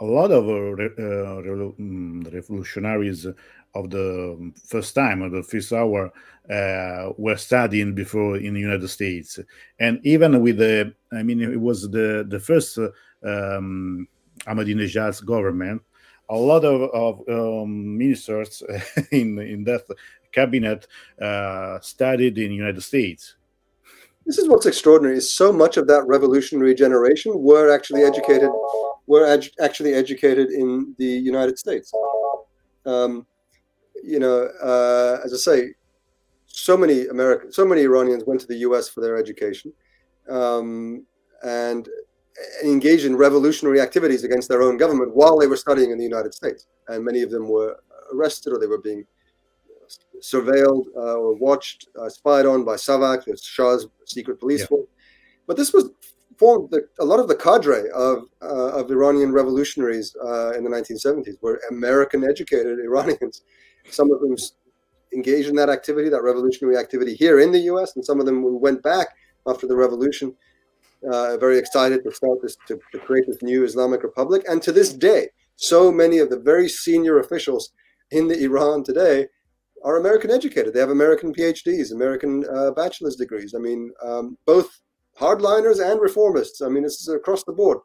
a 0.00 0.04
lot 0.04 0.30
of 0.30 0.48
uh, 0.48 0.72
re- 0.74 0.88
mm, 0.90 2.32
revolutionaries 2.32 3.26
of 3.74 3.90
the 3.90 4.52
first 4.66 4.94
time 4.94 5.22
of 5.22 5.32
the 5.32 5.42
first 5.42 5.72
hour 5.72 6.12
uh, 6.50 7.12
were 7.16 7.36
studying 7.36 7.94
before 7.94 8.36
in 8.36 8.54
the 8.54 8.60
United 8.60 8.88
States, 8.88 9.38
and 9.78 10.00
even 10.04 10.40
with 10.40 10.58
the, 10.58 10.94
I 11.12 11.22
mean, 11.22 11.40
it 11.40 11.60
was 11.60 11.90
the 11.90 12.24
the 12.28 12.40
first 12.40 12.78
um, 13.22 14.08
Ahmadinejad's 14.46 15.20
government. 15.20 15.82
A 16.30 16.36
lot 16.36 16.64
of, 16.64 16.90
of 16.90 17.28
um, 17.28 17.98
ministers 17.98 18.62
in 19.12 19.38
in 19.38 19.64
that 19.64 19.82
cabinet 20.32 20.86
uh, 21.20 21.78
studied 21.80 22.38
in 22.38 22.48
the 22.48 22.54
United 22.54 22.82
States 22.82 23.36
this 24.26 24.38
is 24.38 24.48
what's 24.48 24.66
extraordinary 24.66 25.16
is 25.16 25.30
so 25.30 25.52
much 25.52 25.76
of 25.76 25.86
that 25.86 26.06
revolutionary 26.06 26.74
generation 26.74 27.32
were 27.42 27.70
actually 27.70 28.02
educated 28.02 28.50
were 29.06 29.26
actually 29.60 29.94
educated 29.94 30.50
in 30.50 30.94
the 30.98 31.04
united 31.04 31.58
states 31.58 31.92
um, 32.86 33.26
you 34.04 34.18
know 34.18 34.48
uh, 34.62 35.20
as 35.24 35.32
i 35.32 35.36
say 35.36 35.74
so 36.46 36.76
many 36.76 37.06
american 37.08 37.52
so 37.52 37.64
many 37.64 37.82
iranians 37.82 38.24
went 38.26 38.40
to 38.40 38.46
the 38.46 38.56
us 38.56 38.88
for 38.88 39.00
their 39.00 39.16
education 39.16 39.72
um, 40.28 41.04
and 41.42 41.88
engaged 42.64 43.04
in 43.04 43.16
revolutionary 43.16 43.80
activities 43.80 44.24
against 44.24 44.48
their 44.48 44.62
own 44.62 44.76
government 44.76 45.14
while 45.14 45.38
they 45.38 45.46
were 45.46 45.56
studying 45.56 45.90
in 45.90 45.98
the 45.98 46.04
united 46.04 46.34
states 46.34 46.66
and 46.88 47.04
many 47.04 47.22
of 47.22 47.30
them 47.30 47.48
were 47.48 47.76
arrested 48.12 48.52
or 48.52 48.58
they 48.58 48.66
were 48.66 48.80
being 48.80 49.04
surveilled 50.20 50.86
uh, 50.96 51.16
or 51.16 51.34
watched, 51.34 51.88
uh, 52.00 52.08
spied 52.08 52.46
on 52.46 52.64
by 52.64 52.74
SAVAK, 52.74 53.24
the 53.24 53.36
Shah's 53.36 53.86
secret 54.06 54.40
police 54.40 54.60
yeah. 54.60 54.66
force. 54.66 54.88
But 55.46 55.56
this 55.56 55.72
was 55.72 55.90
formed 56.38 56.70
the, 56.70 56.88
a 56.98 57.04
lot 57.04 57.20
of 57.20 57.28
the 57.28 57.36
cadre 57.36 57.90
of 57.94 58.24
uh, 58.42 58.80
of 58.80 58.90
Iranian 58.90 59.32
revolutionaries 59.32 60.16
uh, 60.24 60.52
in 60.52 60.64
the 60.64 60.70
1970s 60.70 61.40
were 61.42 61.60
American 61.70 62.24
educated 62.24 62.78
Iranians. 62.80 63.42
Some 63.90 64.10
of 64.12 64.20
them 64.20 64.36
engaged 65.12 65.48
in 65.48 65.56
that 65.56 65.68
activity, 65.68 66.08
that 66.08 66.22
revolutionary 66.22 66.76
activity 66.76 67.14
here 67.14 67.40
in 67.40 67.52
the 67.52 67.60
U.S., 67.60 67.94
and 67.96 68.04
some 68.04 68.20
of 68.20 68.26
them 68.26 68.60
went 68.60 68.82
back 68.82 69.08
after 69.46 69.66
the 69.66 69.76
revolution, 69.76 70.34
uh, 71.10 71.36
very 71.36 71.58
excited 71.58 72.02
to 72.02 72.12
start 72.12 72.40
this 72.42 72.56
to, 72.66 72.78
to 72.92 72.98
create 72.98 73.26
this 73.26 73.42
new 73.42 73.64
Islamic 73.64 74.02
Republic. 74.02 74.42
And 74.48 74.62
to 74.62 74.72
this 74.72 74.92
day, 74.92 75.28
so 75.56 75.92
many 75.92 76.18
of 76.18 76.30
the 76.30 76.38
very 76.38 76.68
senior 76.68 77.20
officials 77.20 77.72
in 78.10 78.28
the 78.28 78.42
Iran 78.42 78.84
today 78.84 79.28
are 79.84 79.98
American 79.98 80.30
educated. 80.30 80.72
They 80.72 80.80
have 80.80 80.90
American 80.90 81.32
PhDs, 81.34 81.92
American 81.92 82.44
uh, 82.52 82.70
bachelor's 82.70 83.16
degrees. 83.16 83.54
I 83.54 83.58
mean, 83.58 83.92
um, 84.02 84.38
both 84.46 84.80
hardliners 85.18 85.80
and 85.80 86.00
reformists. 86.00 86.64
I 86.64 86.68
mean, 86.68 86.82
this 86.82 87.00
is 87.00 87.08
across 87.08 87.44
the 87.44 87.52
board, 87.52 87.78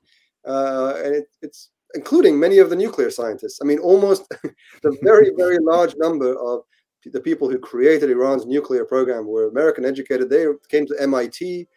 uh, 0.48 0.94
and 1.04 1.16
it, 1.16 1.26
it's 1.42 1.70
including 1.96 2.40
many 2.40 2.60
of 2.60 2.70
the 2.70 2.76
nuclear 2.76 3.10
scientists. 3.10 3.60
I 3.62 3.66
mean, 3.66 3.80
almost 3.80 4.30
the 4.84 4.98
very, 5.02 5.32
very 5.36 5.58
large 5.62 5.96
number 5.98 6.34
of 6.40 6.62
the 7.06 7.22
people 7.22 7.50
who 7.50 7.58
created 7.58 8.10
Iran's 8.10 8.46
nuclear 8.46 8.86
program 8.86 9.26
were 9.26 9.48
American 9.48 9.86
educated. 9.86 10.30
They 10.30 10.46
came 10.68 10.86
to 10.88 10.96
MIT 11.00 11.68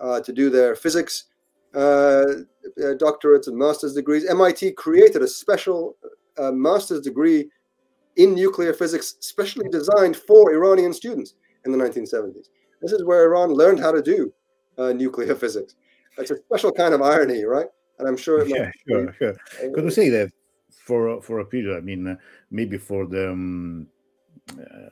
uh, 0.00 0.20
to 0.20 0.32
do 0.32 0.50
their 0.50 0.76
physics 0.76 1.24
uh, 1.74 2.24
doctorates 2.78 3.48
and 3.48 3.56
master's 3.56 3.94
degrees. 3.94 4.26
MIT 4.26 4.72
created 4.72 5.22
a 5.22 5.28
special 5.28 5.96
uh, 6.38 6.52
master's 6.52 7.00
degree 7.00 7.50
in 8.16 8.34
nuclear 8.34 8.72
physics, 8.72 9.16
specially 9.20 9.68
designed 9.68 10.16
for 10.16 10.52
Iranian 10.52 10.92
students 10.92 11.34
in 11.64 11.72
the 11.72 11.78
1970s. 11.78 12.48
This 12.80 12.92
is 12.92 13.04
where 13.04 13.24
Iran 13.24 13.52
learned 13.52 13.80
how 13.80 13.92
to 13.92 14.02
do 14.02 14.32
uh, 14.78 14.92
nuclear 14.92 15.34
physics. 15.42 15.74
It's 16.18 16.30
a 16.30 16.36
special 16.36 16.72
kind 16.72 16.94
of 16.94 17.02
irony, 17.02 17.44
right? 17.44 17.66
And 17.98 18.08
I'm 18.08 18.16
sure. 18.16 18.46
yeah, 18.46 18.70
sure, 18.88 19.14
sure. 19.18 19.36
Could 19.74 19.84
we 19.84 19.90
say 19.90 20.08
that 20.10 20.30
for 20.70 21.22
for 21.22 21.40
a 21.40 21.44
period? 21.44 21.76
I 21.76 21.80
mean, 21.80 22.06
uh, 22.06 22.16
maybe 22.50 22.78
for 22.78 23.06
the 23.06 23.30
um, 23.30 23.86
uh, 24.50 24.90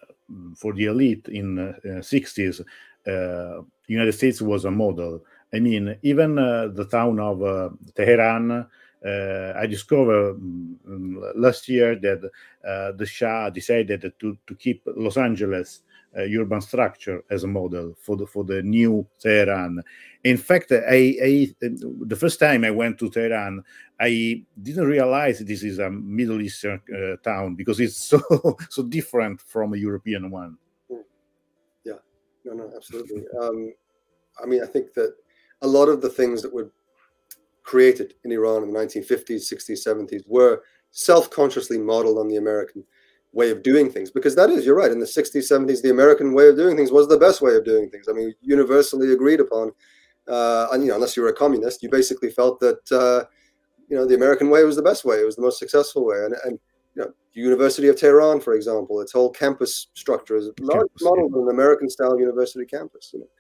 for 0.57 0.73
the 0.73 0.87
elite 0.87 1.29
in 1.29 1.59
uh, 1.59 1.75
60s, 1.85 2.65
uh, 3.07 3.63
United 3.87 4.13
States 4.13 4.41
was 4.41 4.65
a 4.65 4.71
model. 4.71 5.23
I 5.53 5.61
mean, 5.61 5.97
even 6.03 6.39
uh, 6.39 6.69
the 6.69 6.87
town 6.87 7.21
of 7.21 7.77
Tehran 7.95 8.67
uh, 9.05 9.53
I 9.55 9.67
discovered 9.67 10.37
um, 10.37 11.23
last 11.37 11.69
year 11.69 11.95
that 11.97 12.31
uh, 12.67 12.93
the 12.93 13.05
Shah 13.05 13.51
decided 13.51 14.13
to, 14.19 14.39
to 14.47 14.55
keep 14.55 14.83
Los 14.87 15.19
Angeles 15.19 15.83
urban 16.17 16.61
structure 16.61 17.25
as 17.31 17.45
a 17.45 17.47
model 17.47 17.95
for 18.01 18.17
the 18.17 18.27
for 18.27 18.45
the 18.45 18.63
new 18.63 19.07
Tehran. 19.21 19.83
In 20.23 20.37
fact, 20.37 20.73
I, 20.73 21.17
I 21.23 21.55
the 21.61 22.17
first 22.17 22.39
time 22.39 22.65
I 22.65 22.71
went 22.71 22.99
to 22.99 23.11
Tehran, 23.11 23.63
I 24.01 24.45
didn't 24.61 24.87
realize 24.87 25.41
this 25.41 25.63
is 25.63 25.79
a 25.79 25.91
Middle 25.91 26.41
Eastern 26.41 26.81
uh, 26.95 27.17
town 27.23 27.55
because 27.55 27.81
it's 27.81 27.97
so 27.97 28.21
so 28.71 28.83
different 28.83 29.41
from 29.41 29.75
a 29.75 29.77
European 29.77 30.31
one. 30.31 30.57
Yeah, 31.85 31.95
no, 32.45 32.53
no, 32.55 32.73
absolutely. 32.75 33.25
Um, 33.41 33.73
I 34.43 34.47
mean, 34.47 34.63
I 34.63 34.67
think 34.67 34.95
that 34.95 35.15
a 35.63 35.67
lot 35.67 35.89
of 35.89 36.01
the 36.01 36.09
things 36.09 36.43
that 36.43 36.53
were 36.53 36.71
created 37.63 38.15
in 38.25 38.33
Iran 38.33 38.63
in 38.63 38.73
the 38.73 38.79
1950s, 38.79 39.53
60s, 39.53 39.87
70s 39.87 40.23
were 40.27 40.63
self-consciously 40.91 41.79
modeled 41.79 42.19
on 42.19 42.29
the 42.29 42.37
American 42.37 42.85
way 43.35 43.51
of 43.51 43.63
doing 43.63 43.91
things 43.91 44.11
because 44.11 44.37
that 44.37 44.49
is 44.49 44.65
you're 44.65 44.77
right 44.77 44.93
in 44.93 45.01
the 45.01 45.07
60s 45.07 45.51
70s 45.51 45.83
the 45.83 45.91
american 45.91 46.33
way 46.33 46.49
of 46.49 46.57
doing 46.57 46.77
things 46.77 46.93
was 46.93 47.09
the 47.09 47.19
best 47.19 47.43
way 47.43 47.55
of 47.57 47.65
doing 47.65 47.91
things. 47.91 48.07
I 48.09 48.13
mean 48.13 48.33
universally 48.41 49.13
agreed 49.13 49.41
upon 49.41 49.73
uh, 50.29 50.69
and 50.73 50.83
you 50.83 50.89
know 50.89 50.95
unless 50.95 51.17
you 51.17 51.23
were 51.23 51.29
a 51.29 51.35
communist 51.35 51.83
you 51.83 51.91
basically 51.91 52.31
felt 52.31 52.61
that 52.61 52.93
uh, 52.93 53.25
you 53.89 53.97
know 53.97 54.07
the 54.07 54.15
american 54.15 54.51
way 54.51 54.63
was 54.65 54.77
the 54.77 54.83
best 54.91 55.05
way 55.05 55.17
it 55.21 55.27
was 55.27 55.37
the 55.37 55.43
most 55.43 55.59
successful 55.59 56.07
way. 56.07 56.19
And, 56.25 56.35
and 56.45 56.59
you 56.95 57.03
know 57.03 57.11
the 57.35 57.41
university 57.41 57.89
of 57.89 57.99
tehran 57.99 58.41
for 58.41 58.55
example 58.55 59.01
its 59.01 59.13
whole 59.13 59.31
campus 59.31 59.89
structure 59.95 60.37
is 60.37 60.51
largely 60.61 60.89
modeled 61.03 61.33
yeah. 61.35 61.43
an 61.43 61.49
american 61.51 61.91
style 61.91 62.19
university 62.19 62.65
campus 62.65 63.11
you 63.13 63.21
know. 63.21 63.31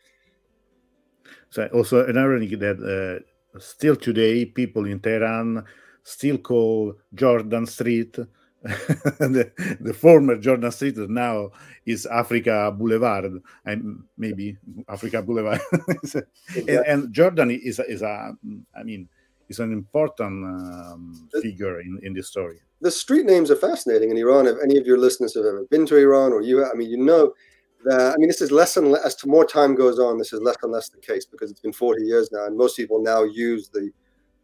So 1.50 1.68
also 1.72 2.04
an 2.04 2.18
irony 2.18 2.52
that 2.56 2.78
uh, 2.82 3.60
still 3.60 3.96
today 3.96 4.44
people 4.44 4.86
in 4.86 4.98
tehran 4.98 5.64
still 6.02 6.38
call 6.38 6.94
jordan 7.14 7.66
street 7.66 8.18
the, 9.18 9.52
the, 9.78 9.92
former 9.92 10.36
Jordan 10.36 10.72
Street 10.72 10.96
now 10.96 11.50
is 11.84 12.06
Africa 12.06 12.74
Boulevard, 12.74 13.42
and 13.66 14.04
maybe 14.16 14.56
Africa 14.88 15.20
Boulevard. 15.20 15.60
and, 16.56 16.68
and, 16.68 17.12
Jordan 17.12 17.50
is 17.50 17.78
is 17.78 18.00
a, 18.00 18.32
I 18.74 18.82
mean, 18.82 19.06
is 19.50 19.58
an 19.58 19.70
important 19.70 20.44
um, 20.44 21.28
figure 21.42 21.80
in 21.80 22.00
in 22.04 22.14
this 22.14 22.28
story. 22.28 22.60
The 22.80 22.90
street 22.90 23.26
names 23.26 23.50
are 23.50 23.56
fascinating 23.56 24.10
in 24.10 24.16
Iran. 24.16 24.46
If 24.46 24.56
any 24.62 24.78
of 24.78 24.86
your 24.86 24.96
listeners 24.96 25.34
have 25.34 25.44
ever 25.44 25.66
been 25.70 25.84
to 25.84 25.98
Iran, 25.98 26.32
or 26.32 26.40
you, 26.40 26.64
I 26.64 26.72
mean, 26.72 26.88
you 26.88 26.96
know 26.96 27.34
that. 27.84 28.14
I 28.14 28.16
mean, 28.16 28.28
this 28.28 28.40
is 28.40 28.50
less 28.50 28.78
and 28.78 28.92
less 28.92 29.04
as 29.04 29.14
to 29.16 29.28
more 29.28 29.44
time 29.44 29.74
goes 29.74 29.98
on. 29.98 30.16
This 30.16 30.32
is 30.32 30.40
less 30.40 30.56
and 30.62 30.72
less 30.72 30.88
the 30.88 31.00
case 31.00 31.26
because 31.26 31.50
it's 31.50 31.60
been 31.60 31.74
40 31.74 32.02
years 32.02 32.32
now, 32.32 32.46
and 32.46 32.56
most 32.56 32.78
people 32.78 33.02
now 33.02 33.24
use 33.24 33.68
the 33.68 33.90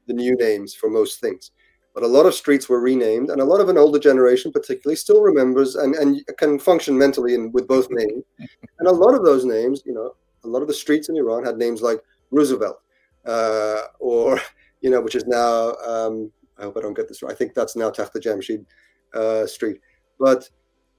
the 0.07 0.13
new 0.13 0.37
names 0.37 0.75
for 0.75 0.91
most 0.91 1.21
things 1.21 1.53
but 1.95 2.03
a 2.03 2.07
lot 2.07 2.27
of 2.27 2.35
streets 2.35 2.69
were 2.69 2.81
renamed, 2.81 3.31
and 3.31 3.41
a 3.41 3.45
lot 3.45 3.61
of 3.61 3.69
an 3.69 3.79
older 3.79 3.99
generation, 3.99 4.53
particularly, 4.53 4.97
still 4.97 5.23
remembers 5.23 5.77
and, 5.77 5.95
and 5.97 6.25
can 6.39 6.59
function 6.59 6.97
mentally 6.97 7.35
in, 7.35 7.51
with 7.53 7.67
both 7.67 7.89
names. 7.91 8.25
and 8.39 8.89
a 8.89 8.93
lot 8.93 9.15
of 9.15 9.25
those 9.25 9.45
names, 9.45 9.83
you 9.85 9.93
know, 9.93 10.15
a 10.45 10.49
lot 10.49 10.63
of 10.63 10.69
the 10.69 10.75
streets 10.75 11.09
in 11.09 11.17
Iran 11.17 11.45
had 11.45 11.59
names 11.59 11.83
like 11.83 12.01
Roosevelt, 12.31 12.81
uh, 13.27 13.83
or 13.99 14.41
you 14.81 14.91
know, 14.91 15.01
which 15.01 15.15
is 15.15 15.27
now. 15.27 15.75
Um, 15.87 16.33
I 16.59 16.65
hope 16.65 16.77
I 16.77 16.81
don't 16.83 16.95
get 16.95 17.09
this 17.09 17.23
right. 17.23 17.33
I 17.33 17.35
think 17.35 17.55
that's 17.55 17.75
now 17.75 17.91
Takht 17.91 18.21
Jamshid 18.21 18.67
uh, 19.15 19.47
Street, 19.47 19.81
but 20.19 20.49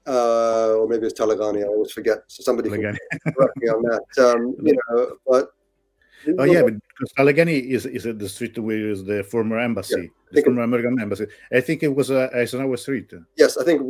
uh, 0.06 0.74
or 0.74 0.88
maybe 0.88 1.06
it's 1.06 1.18
Taleghani. 1.18 1.62
I 1.62 1.68
always 1.68 1.92
forget. 1.92 2.18
So 2.26 2.42
somebody 2.42 2.68
can 2.68 2.82
correct 2.82 3.56
me 3.56 3.68
on 3.68 3.82
that. 3.82 4.02
Um, 4.18 4.54
you 4.62 4.76
know, 4.90 5.16
but 5.26 5.50
Oh 6.38 6.44
yeah, 6.44 6.62
but 6.62 6.74
because 6.74 7.12
Taleghani 7.18 7.70
is 7.70 7.86
is 7.86 8.04
the 8.04 8.28
street 8.28 8.58
where 8.58 8.90
is 8.90 9.04
the 9.04 9.24
former 9.24 9.58
embassy, 9.58 10.02
yeah, 10.02 10.08
the 10.32 10.42
former 10.42 10.62
American 10.62 11.00
embassy. 11.00 11.26
I 11.52 11.60
think 11.60 11.82
it 11.82 11.94
was 11.94 12.10
uh, 12.10 12.28
Eisenhower 12.34 12.76
Street. 12.76 13.12
Yes, 13.36 13.56
I 13.56 13.64
think. 13.64 13.82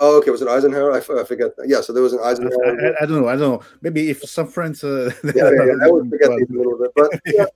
Oh, 0.00 0.18
okay. 0.18 0.30
Was 0.30 0.42
it 0.42 0.48
Eisenhower? 0.48 0.92
I, 0.92 0.98
I 0.98 1.24
forget. 1.24 1.52
Yeah, 1.66 1.80
so 1.80 1.92
there 1.92 2.02
was 2.02 2.12
an 2.12 2.20
Eisenhower. 2.22 2.64
I, 2.66 2.88
I, 2.88 3.02
I, 3.02 3.06
don't 3.06 3.22
know. 3.22 3.28
I 3.28 3.36
don't 3.36 3.52
know. 3.52 3.62
Maybe 3.80 4.10
if 4.10 4.22
some 4.24 4.48
friends. 4.48 4.82
Uh, 4.82 5.12
yeah, 5.24 5.32
yeah, 5.34 5.50
yeah, 5.52 5.86
I 5.86 5.90
would 5.90 6.10
forget 6.10 6.30
these 6.36 6.50
a 6.50 6.52
little 6.52 6.78
bit, 6.78 6.90
but 6.96 7.10
yeah, 7.26 7.46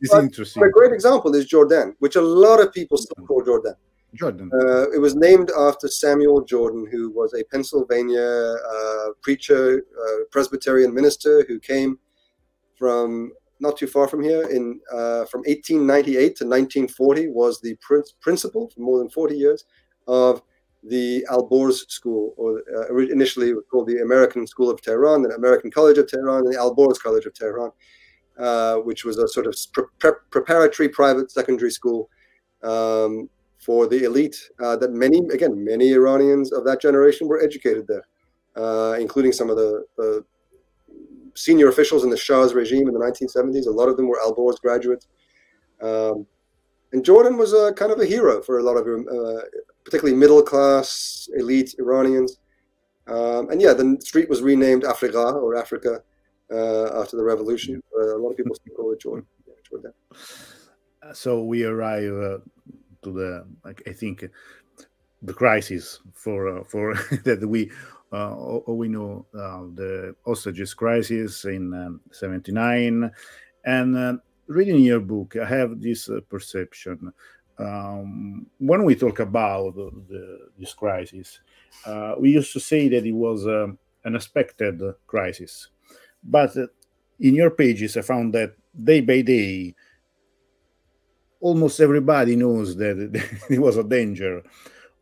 it's 0.00 0.12
but, 0.12 0.22
interesting. 0.22 0.60
But 0.60 0.68
a 0.68 0.70
great 0.70 0.92
example 0.92 1.34
is 1.34 1.46
Jordan, 1.46 1.96
which 1.98 2.16
a 2.16 2.22
lot 2.22 2.60
of 2.60 2.72
people 2.72 2.98
still 2.98 3.26
call 3.26 3.42
Jordan. 3.42 3.74
Jordan. 4.14 4.50
Uh, 4.52 4.90
it 4.90 5.00
was 5.00 5.14
named 5.14 5.50
after 5.58 5.88
Samuel 5.88 6.42
Jordan, 6.42 6.86
who 6.90 7.10
was 7.10 7.34
a 7.34 7.44
Pennsylvania 7.44 8.20
uh, 8.20 9.08
preacher, 9.20 9.84
uh, 10.00 10.24
Presbyterian 10.30 10.94
minister 10.94 11.44
who 11.46 11.58
came 11.58 11.98
from 12.78 13.32
not 13.60 13.76
too 13.76 13.86
far 13.86 14.08
from 14.08 14.22
here, 14.22 14.48
in 14.48 14.80
uh, 14.92 15.24
from 15.26 15.40
1898 15.40 16.14
to 16.36 16.44
1940, 16.44 17.28
was 17.28 17.60
the 17.60 17.76
principal 18.20 18.70
for 18.70 18.80
more 18.80 18.98
than 18.98 19.10
40 19.10 19.36
years 19.36 19.64
of 20.06 20.42
the 20.84 21.26
Alborz 21.30 21.88
School, 21.90 22.34
or 22.36 22.62
uh, 22.76 22.96
initially 22.96 23.52
called 23.70 23.88
the 23.88 24.00
American 24.02 24.46
School 24.46 24.70
of 24.70 24.80
Tehran, 24.80 25.22
the 25.22 25.34
American 25.34 25.70
College 25.70 25.98
of 25.98 26.08
Tehran, 26.08 26.44
and 26.44 26.52
the 26.52 26.58
Alborz 26.58 26.98
College 27.00 27.26
of 27.26 27.34
Tehran, 27.34 27.70
uh, 28.38 28.76
which 28.76 29.04
was 29.04 29.18
a 29.18 29.28
sort 29.28 29.46
of 29.46 29.56
pre- 29.72 30.12
preparatory 30.30 30.88
private 30.88 31.30
secondary 31.30 31.70
school 31.70 32.08
um, 32.62 33.28
for 33.58 33.86
the 33.86 34.04
elite. 34.04 34.36
Uh, 34.62 34.76
that 34.76 34.92
many, 34.92 35.18
again, 35.32 35.64
many 35.64 35.92
Iranians 35.92 36.52
of 36.52 36.64
that 36.64 36.80
generation 36.80 37.26
were 37.26 37.42
educated 37.42 37.86
there, 37.88 38.06
uh, 38.56 38.96
including 38.98 39.32
some 39.32 39.50
of 39.50 39.56
the, 39.56 39.84
the 39.96 40.24
senior 41.38 41.68
officials 41.68 42.02
in 42.04 42.10
the 42.10 42.16
Shah's 42.16 42.52
regime 42.52 42.88
in 42.88 42.94
the 42.94 43.00
1970s. 43.00 43.66
A 43.66 43.70
lot 43.70 43.88
of 43.88 43.96
them 43.96 44.08
were 44.08 44.18
Alborz 44.24 44.60
graduates. 44.60 45.06
Um, 45.80 46.26
and 46.92 47.04
Jordan 47.04 47.36
was 47.36 47.52
a 47.52 47.72
kind 47.74 47.92
of 47.92 48.00
a 48.00 48.06
hero 48.06 48.42
for 48.42 48.58
a 48.58 48.62
lot 48.62 48.76
of 48.76 48.86
uh, 48.86 49.42
particularly 49.84 50.16
middle 50.16 50.42
class, 50.42 51.28
elite 51.36 51.74
Iranians. 51.78 52.38
Um, 53.06 53.50
and 53.50 53.60
yeah, 53.60 53.72
the 53.72 53.96
street 54.00 54.28
was 54.28 54.42
renamed 54.42 54.84
Africa 54.84 55.18
or 55.18 55.56
Africa 55.56 56.02
uh, 56.50 57.00
after 57.00 57.16
the 57.16 57.24
revolution. 57.24 57.82
Uh, 57.96 58.16
a 58.16 58.18
lot 58.18 58.30
of 58.30 58.36
people 58.36 58.54
still 58.54 58.74
call 58.74 58.92
it 58.92 59.00
Jordan. 59.00 59.26
Yeah, 59.46 59.54
Jordan. 59.68 59.92
So 61.12 61.42
we 61.44 61.64
arrive 61.64 62.12
uh, 62.12 62.38
to 63.02 63.12
the, 63.12 63.46
I 63.64 63.92
think, 63.92 64.24
the 65.22 65.34
crisis 65.34 66.00
for 66.12 66.58
uh, 66.58 66.64
for 66.64 66.94
that 67.24 67.46
we 67.46 67.70
uh, 68.12 68.60
we 68.66 68.88
know 68.88 69.26
uh, 69.34 69.62
the 69.74 70.14
hostages 70.24 70.74
crisis 70.74 71.44
in 71.44 71.72
um, 71.74 72.00
79 72.10 73.10
and 73.64 73.96
uh, 73.96 74.14
reading 74.46 74.80
your 74.80 75.00
book 75.00 75.36
i 75.36 75.44
have 75.44 75.80
this 75.80 76.08
perception. 76.28 77.12
Um, 77.58 78.46
when 78.58 78.84
we 78.84 78.94
talk 78.94 79.18
about 79.18 79.74
the, 79.74 80.48
this 80.58 80.74
crisis 80.74 81.40
uh, 81.84 82.14
we 82.18 82.30
used 82.30 82.52
to 82.52 82.60
say 82.60 82.88
that 82.88 83.04
it 83.04 83.12
was 83.12 83.46
um, 83.46 83.78
an 84.04 84.14
expected 84.14 84.80
crisis. 85.06 85.68
But 86.22 86.56
in 87.20 87.34
your 87.34 87.50
pages 87.50 87.96
i 87.96 88.00
found 88.00 88.34
that 88.34 88.54
day 88.72 89.00
by 89.00 89.20
day 89.22 89.74
almost 91.40 91.80
everybody 91.80 92.36
knows 92.36 92.76
that 92.76 92.96
it 93.50 93.58
was 93.58 93.76
a 93.76 93.84
danger 93.84 94.42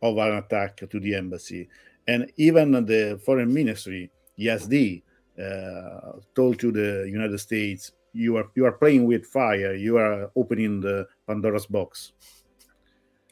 of 0.03 0.19
an 0.19 0.37
attack 0.37 0.77
to 0.77 1.01
the 1.01 1.15
embassy 1.15 1.69
and 2.07 2.31
even 2.37 2.73
the 2.73 3.21
foreign 3.25 3.53
ministry, 3.53 4.11
Yazdi, 4.39 5.03
uh, 5.39 6.19
told 6.35 6.59
to 6.61 6.73
the 6.73 7.09
United 7.11 7.39
States, 7.39 7.93
"You 8.13 8.37
are 8.37 8.49
you 8.55 8.65
are 8.65 8.73
playing 8.73 9.05
with 9.05 9.27
fire. 9.27 9.75
You 9.75 9.99
are 9.99 10.31
opening 10.37 10.81
the 10.81 11.07
Pandora's 11.27 11.67
box." 11.67 12.13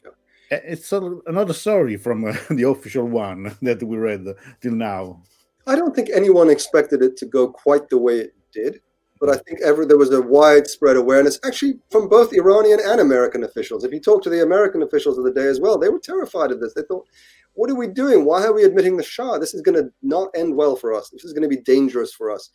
Yeah. 0.03 0.59
It's 0.63 0.91
a, 0.91 1.19
another 1.25 1.53
story 1.53 1.97
from 1.97 2.25
uh, 2.25 2.35
the 2.49 2.63
official 2.63 3.07
one 3.07 3.55
that 3.61 3.81
we 3.81 3.97
read 3.97 4.27
till 4.61 4.73
now. 4.73 5.21
I 5.67 5.75
don't 5.75 5.95
think 5.95 6.09
anyone 6.13 6.49
expected 6.49 7.01
it 7.01 7.17
to 7.17 7.25
go 7.25 7.47
quite 7.47 7.89
the 7.89 7.97
way 7.97 8.19
it 8.19 8.35
did, 8.51 8.81
but 9.19 9.29
I 9.29 9.37
think 9.37 9.61
ever 9.61 9.85
there 9.85 9.97
was 9.97 10.13
a 10.13 10.21
widespread 10.21 10.95
awareness, 10.97 11.39
actually 11.43 11.79
from 11.89 12.07
both 12.07 12.33
Iranian 12.33 12.79
and 12.85 13.01
American 13.01 13.43
officials. 13.43 13.83
If 13.83 13.91
you 13.91 13.99
talk 13.99 14.21
to 14.23 14.29
the 14.29 14.43
American 14.43 14.83
officials 14.83 15.17
of 15.17 15.23
the 15.23 15.33
day 15.33 15.47
as 15.47 15.59
well, 15.59 15.79
they 15.79 15.89
were 15.89 15.99
terrified 15.99 16.51
of 16.51 16.59
this. 16.59 16.73
They 16.75 16.83
thought 16.83 17.07
what 17.55 17.69
are 17.69 17.75
we 17.75 17.87
doing? 17.87 18.25
Why 18.25 18.43
are 18.43 18.53
we 18.53 18.63
admitting 18.63 18.97
the 18.97 19.03
Shah? 19.03 19.37
This 19.37 19.53
is 19.53 19.61
going 19.61 19.81
to 19.81 19.89
not 20.01 20.29
end 20.35 20.55
well 20.55 20.75
for 20.75 20.93
us. 20.93 21.09
This 21.09 21.23
is 21.23 21.33
going 21.33 21.49
to 21.49 21.55
be 21.55 21.61
dangerous 21.61 22.13
for 22.13 22.31
us. 22.31 22.49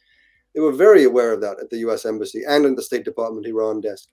They 0.55 0.61
were 0.61 0.73
very 0.73 1.05
aware 1.05 1.33
of 1.33 1.41
that 1.41 1.59
at 1.61 1.71
the 1.71 1.79
US 1.79 2.05
Embassy 2.07 2.43
and 2.47 2.65
in 2.65 2.75
the 2.75 2.83
State 2.83 3.05
Department 3.05 3.47
Iran 3.47 3.81
desk. 3.81 4.09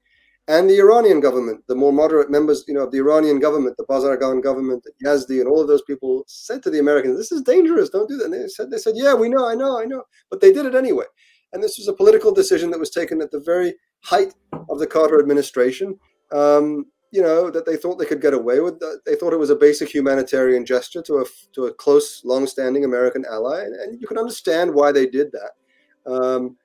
And 0.50 0.70
the 0.70 0.80
Iranian 0.80 1.20
government, 1.20 1.64
the 1.68 1.76
more 1.76 1.92
moderate 1.92 2.32
members, 2.32 2.64
you 2.70 2.74
know, 2.74 2.84
of 2.84 2.92
the 2.92 3.00
Iranian 3.00 3.40
government, 3.40 3.76
the 3.76 3.84
Bazargan 3.84 4.42
government, 4.42 4.82
the 4.84 4.94
Yazdi, 5.06 5.42
and 5.42 5.50
all 5.50 5.60
of 5.60 5.68
those 5.68 5.82
people 5.82 6.24
said 6.28 6.64
to 6.64 6.70
the 6.70 6.80
Americans, 6.80 7.18
"This 7.18 7.34
is 7.34 7.42
dangerous. 7.42 7.90
Don't 7.90 8.08
do 8.08 8.16
that." 8.16 8.26
And 8.26 8.34
they 8.34 8.48
said, 8.48 8.72
"They 8.72 8.78
said, 8.78 8.96
yeah, 8.96 9.14
we 9.14 9.28
know, 9.28 9.46
I 9.46 9.56
know, 9.56 9.78
I 9.78 9.84
know," 9.84 10.04
but 10.30 10.40
they 10.40 10.54
did 10.54 10.66
it 10.66 10.74
anyway. 10.74 11.04
And 11.52 11.62
this 11.62 11.78
was 11.78 11.90
a 11.90 11.94
political 11.94 12.32
decision 12.32 12.72
that 12.72 12.80
was 12.80 12.90
taken 12.90 13.22
at 13.22 13.32
the 13.32 13.42
very 13.42 13.76
height 14.04 14.34
of 14.70 14.80
the 14.80 14.88
Carter 14.88 15.20
administration. 15.20 16.00
Um, 16.32 16.86
you 17.12 17.22
know 17.22 17.50
that 17.50 17.66
they 17.66 17.78
thought 17.78 17.98
they 17.98 18.06
could 18.06 18.22
get 18.22 18.34
away 18.34 18.60
with. 18.60 18.82
They 19.06 19.16
thought 19.16 19.34
it 19.34 19.40
was 19.40 19.50
a 19.50 19.56
basic 19.56 19.94
humanitarian 19.94 20.66
gesture 20.66 21.02
to 21.04 21.20
a 21.20 21.26
to 21.54 21.66
a 21.66 21.74
close, 21.74 22.22
long-standing 22.26 22.84
American 22.84 23.26
ally, 23.30 23.64
and, 23.64 24.00
you 24.00 24.08
can 24.08 24.18
understand 24.18 24.74
why 24.74 24.92
they 24.92 25.08
did 25.08 25.32
that. 25.32 26.12
Um, 26.12 26.58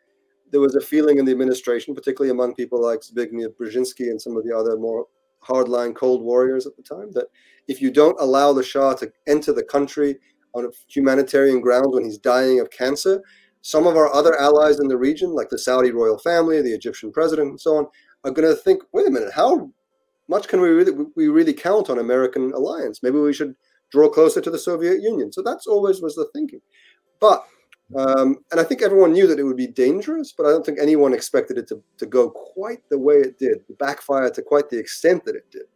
there 0.51 0.61
was 0.61 0.75
a 0.75 0.81
feeling 0.81 1.19
in 1.19 1.25
the 1.25 1.33
administration, 1.33 1.95
particularly 1.95 2.31
among 2.31 2.55
people 2.55 2.83
like 2.83 3.01
Zbigniew 3.01 3.55
Brzezinski 3.57 4.11
and 4.11 4.21
some 4.21 4.37
of 4.37 4.45
the 4.45 4.55
other 4.55 4.77
more 4.77 5.07
hardline 5.43 5.95
Cold 5.95 6.23
Warriors 6.23 6.67
at 6.67 6.77
the 6.77 6.83
time, 6.83 7.11
that 7.13 7.27
if 7.69 7.81
you 7.81 7.91
don't 7.91 8.21
allow 8.21 8.53
the 8.53 8.63
Shah 8.63 8.95
to 8.95 9.11
enter 9.27 9.53
the 9.53 9.65
country 9.65 10.19
on 10.55 10.71
humanitarian 10.89 11.61
grounds 11.61 11.89
when 11.95 12.05
he's 12.05 12.19
dying 12.19 12.61
of 12.61 12.71
cancer, 12.71 13.23
some 13.63 13.87
of 13.87 13.97
our 13.97 14.13
other 14.13 14.39
allies 14.39 14.81
in 14.81 14.89
the 14.89 14.97
region, 14.97 15.31
like 15.31 15.49
the 15.49 15.59
Saudi 15.59 15.91
royal 15.91 16.19
family, 16.19 16.61
the 16.61 16.75
Egyptian 16.75 17.13
president, 17.13 17.49
and 17.51 17.61
so 17.61 17.77
on, 17.77 17.87
are 18.25 18.31
going 18.31 18.49
to 18.49 18.55
think, 18.55 18.83
wait 18.93 19.07
a 19.07 19.11
minute, 19.11 19.33
how 19.33 19.71
much 20.33 20.49
can 20.49 20.61
we 20.61 20.69
really 20.69 20.93
we 21.15 21.29
really 21.29 21.53
count 21.53 21.91
on 21.91 21.99
American 21.99 22.53
alliance? 22.53 23.03
Maybe 23.03 23.19
we 23.19 23.33
should 23.33 23.55
draw 23.91 24.09
closer 24.09 24.41
to 24.41 24.51
the 24.51 24.59
Soviet 24.59 25.01
Union. 25.03 25.31
So 25.31 25.43
that's 25.43 25.67
always 25.67 26.01
was 26.01 26.17
the 26.17 26.29
thinking. 26.33 26.63
But 27.21 27.45
um, 27.95 28.39
and 28.51 28.59
I 28.59 28.65
think 28.65 28.81
everyone 28.81 29.13
knew 29.13 29.27
that 29.27 29.39
it 29.39 29.43
would 29.45 29.57
be 29.57 29.67
dangerous, 29.67 30.33
but 30.33 30.47
I 30.47 30.51
don't 30.51 30.65
think 30.65 30.79
anyone 30.81 31.13
expected 31.13 31.59
it 31.59 31.69
to, 31.69 31.83
to 31.99 32.07
go 32.07 32.31
quite 32.31 32.83
the 32.89 32.99
way 32.99 33.17
it 33.17 33.39
did, 33.39 33.59
backfire 33.79 34.31
to 34.31 34.43
quite 34.43 34.71
the 34.71 34.79
extent 34.79 35.25
that 35.27 35.37
it 35.37 35.51
did. 35.51 35.67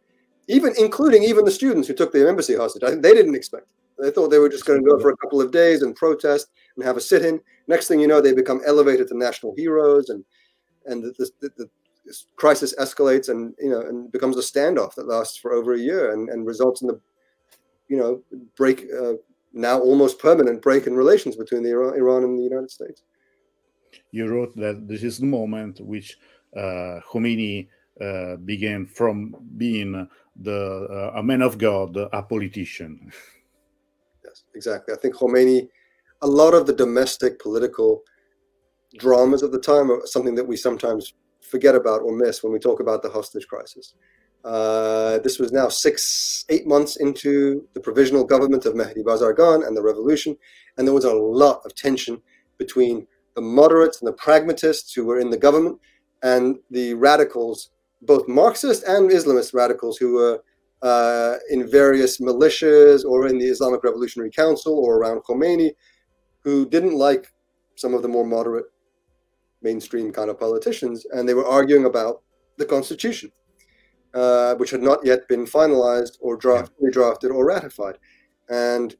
Even 0.47 0.73
including 0.79 1.23
even 1.23 1.45
the 1.45 1.51
students 1.51 1.87
who 1.87 1.93
took 1.93 2.11
the 2.11 2.27
embassy 2.27 2.55
hostage. 2.55 2.83
I 2.83 2.89
think 2.89 3.03
they 3.03 3.13
didn't 3.13 3.35
expect 3.35 3.67
it. 3.67 4.03
They 4.03 4.11
thought 4.11 4.29
they 4.29 4.39
were 4.39 4.49
just 4.49 4.65
going 4.65 4.83
to 4.83 4.89
go 4.89 4.99
for 4.99 5.09
a 5.09 5.17
couple 5.17 5.41
of 5.41 5.51
days 5.51 5.81
and 5.81 5.95
protest 5.95 6.47
and 6.75 6.85
have 6.85 6.97
a 6.97 7.01
sit-in. 7.01 7.39
Next 7.67 7.87
thing 7.87 7.99
you 7.99 8.07
know, 8.07 8.21
they 8.21 8.33
become 8.33 8.61
elevated 8.65 9.07
to 9.09 9.17
national 9.17 9.53
heroes, 9.55 10.09
and 10.09 10.23
and 10.85 11.03
the, 11.03 11.29
the, 11.41 11.49
the, 11.57 11.69
crisis 12.35 12.73
escalates 12.79 13.29
and 13.29 13.53
you 13.59 13.69
know 13.69 13.81
and 13.81 14.11
becomes 14.11 14.37
a 14.37 14.41
standoff 14.41 14.95
that 14.95 15.07
lasts 15.07 15.37
for 15.37 15.53
over 15.53 15.73
a 15.73 15.79
year 15.79 16.11
and, 16.13 16.29
and 16.29 16.45
results 16.45 16.81
in 16.81 16.87
the 16.87 16.99
you 17.87 17.97
know 17.97 18.21
break 18.55 18.85
uh, 19.01 19.13
now 19.53 19.79
almost 19.79 20.19
permanent 20.19 20.61
break 20.61 20.87
in 20.87 20.95
relations 20.95 21.35
between 21.35 21.63
the 21.63 21.71
Iran, 21.71 21.95
Iran 21.95 22.23
and 22.23 22.37
the 22.37 22.43
United 22.43 22.71
States. 22.71 23.03
You 24.11 24.27
wrote 24.27 24.55
that 24.57 24.87
this 24.87 25.03
is 25.03 25.17
the 25.17 25.25
moment 25.25 25.79
which 25.81 26.17
uh, 26.55 26.99
Khomeini 27.09 27.67
uh, 27.99 28.35
began 28.37 28.85
from 28.85 29.35
being 29.57 30.07
the 30.35 31.11
uh, 31.15 31.19
a 31.19 31.23
man 31.23 31.41
of 31.41 31.57
God, 31.57 31.97
a 31.97 32.23
politician. 32.23 33.11
Yes, 34.25 34.43
exactly. 34.55 34.93
I 34.93 34.97
think 34.97 35.15
Khomeini, 35.15 35.69
a 36.21 36.27
lot 36.27 36.53
of 36.53 36.67
the 36.67 36.73
domestic 36.73 37.39
political 37.39 38.03
dramas 38.97 39.41
of 39.41 39.53
the 39.53 39.59
time 39.59 39.89
are 39.89 40.05
something 40.05 40.35
that 40.35 40.45
we 40.45 40.57
sometimes 40.57 41.13
forget 41.49 41.75
about 41.75 42.01
or 42.01 42.15
miss 42.15 42.43
when 42.43 42.53
we 42.53 42.59
talk 42.59 42.79
about 42.79 43.01
the 43.01 43.09
hostage 43.09 43.47
crisis. 43.47 43.95
Uh, 44.43 45.19
this 45.19 45.39
was 45.39 45.51
now 45.51 45.67
six, 45.67 46.45
eight 46.49 46.67
months 46.67 46.97
into 46.97 47.67
the 47.73 47.79
provisional 47.79 48.23
government 48.23 48.65
of 48.65 48.75
Mehdi 48.75 49.03
Bazargan 49.03 49.67
and 49.67 49.75
the 49.75 49.81
revolution, 49.81 50.37
and 50.77 50.87
there 50.87 50.93
was 50.93 51.05
a 51.05 51.13
lot 51.13 51.61
of 51.65 51.75
tension 51.75 52.21
between 52.57 53.07
the 53.35 53.41
moderates 53.41 54.01
and 54.01 54.07
the 54.07 54.13
pragmatists 54.13 54.93
who 54.93 55.05
were 55.05 55.19
in 55.19 55.29
the 55.29 55.37
government 55.37 55.79
and 56.23 56.57
the 56.71 56.93
radicals, 56.93 57.71
both 58.01 58.27
Marxist 58.27 58.83
and 58.83 59.09
Islamist 59.09 59.53
radicals, 59.53 59.97
who 59.97 60.13
were 60.13 60.41
uh, 60.81 61.35
in 61.49 61.69
various 61.69 62.19
militias 62.19 63.03
or 63.03 63.27
in 63.27 63.37
the 63.37 63.45
Islamic 63.45 63.83
Revolutionary 63.83 64.31
Council 64.31 64.73
or 64.73 64.97
around 64.97 65.21
Khomeini, 65.23 65.71
who 66.43 66.67
didn't 66.69 66.95
like 66.95 67.31
some 67.75 67.93
of 67.93 68.01
the 68.01 68.07
more 68.07 68.25
moderate 68.25 68.65
mainstream 69.61 70.11
kind 70.11 70.29
of 70.29 70.39
politicians, 70.39 71.05
and 71.11 71.27
they 71.27 71.33
were 71.33 71.47
arguing 71.47 71.85
about 71.85 72.21
the 72.57 72.65
constitution 72.65 73.31
uh, 74.13 74.55
which 74.55 74.71
had 74.71 74.81
not 74.81 74.99
yet 75.05 75.27
been 75.27 75.45
finalized 75.45 76.17
or 76.21 76.35
drafted, 76.37 76.91
drafted 76.91 77.31
or 77.31 77.45
ratified. 77.45 77.97
And 78.49 78.95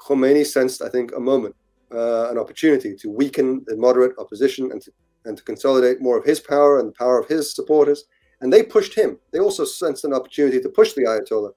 Khomeini 0.00 0.46
sensed, 0.46 0.82
I 0.82 0.88
think, 0.88 1.12
a 1.16 1.20
moment, 1.20 1.56
uh, 1.92 2.30
an 2.30 2.38
opportunity 2.38 2.94
to 2.96 3.10
weaken 3.10 3.64
the 3.66 3.76
moderate 3.76 4.16
opposition 4.18 4.70
and 4.70 4.80
to, 4.82 4.92
and 5.24 5.36
to 5.36 5.42
consolidate 5.42 6.00
more 6.00 6.18
of 6.18 6.24
his 6.24 6.40
power 6.40 6.78
and 6.78 6.88
the 6.88 6.92
power 6.92 7.18
of 7.18 7.28
his 7.28 7.54
supporters. 7.54 8.04
And 8.40 8.52
they 8.52 8.62
pushed 8.62 8.94
him. 8.94 9.18
They 9.32 9.38
also 9.38 9.64
sensed 9.64 10.04
an 10.04 10.12
opportunity 10.14 10.60
to 10.60 10.68
push 10.68 10.92
the 10.92 11.02
Ayatollah 11.02 11.52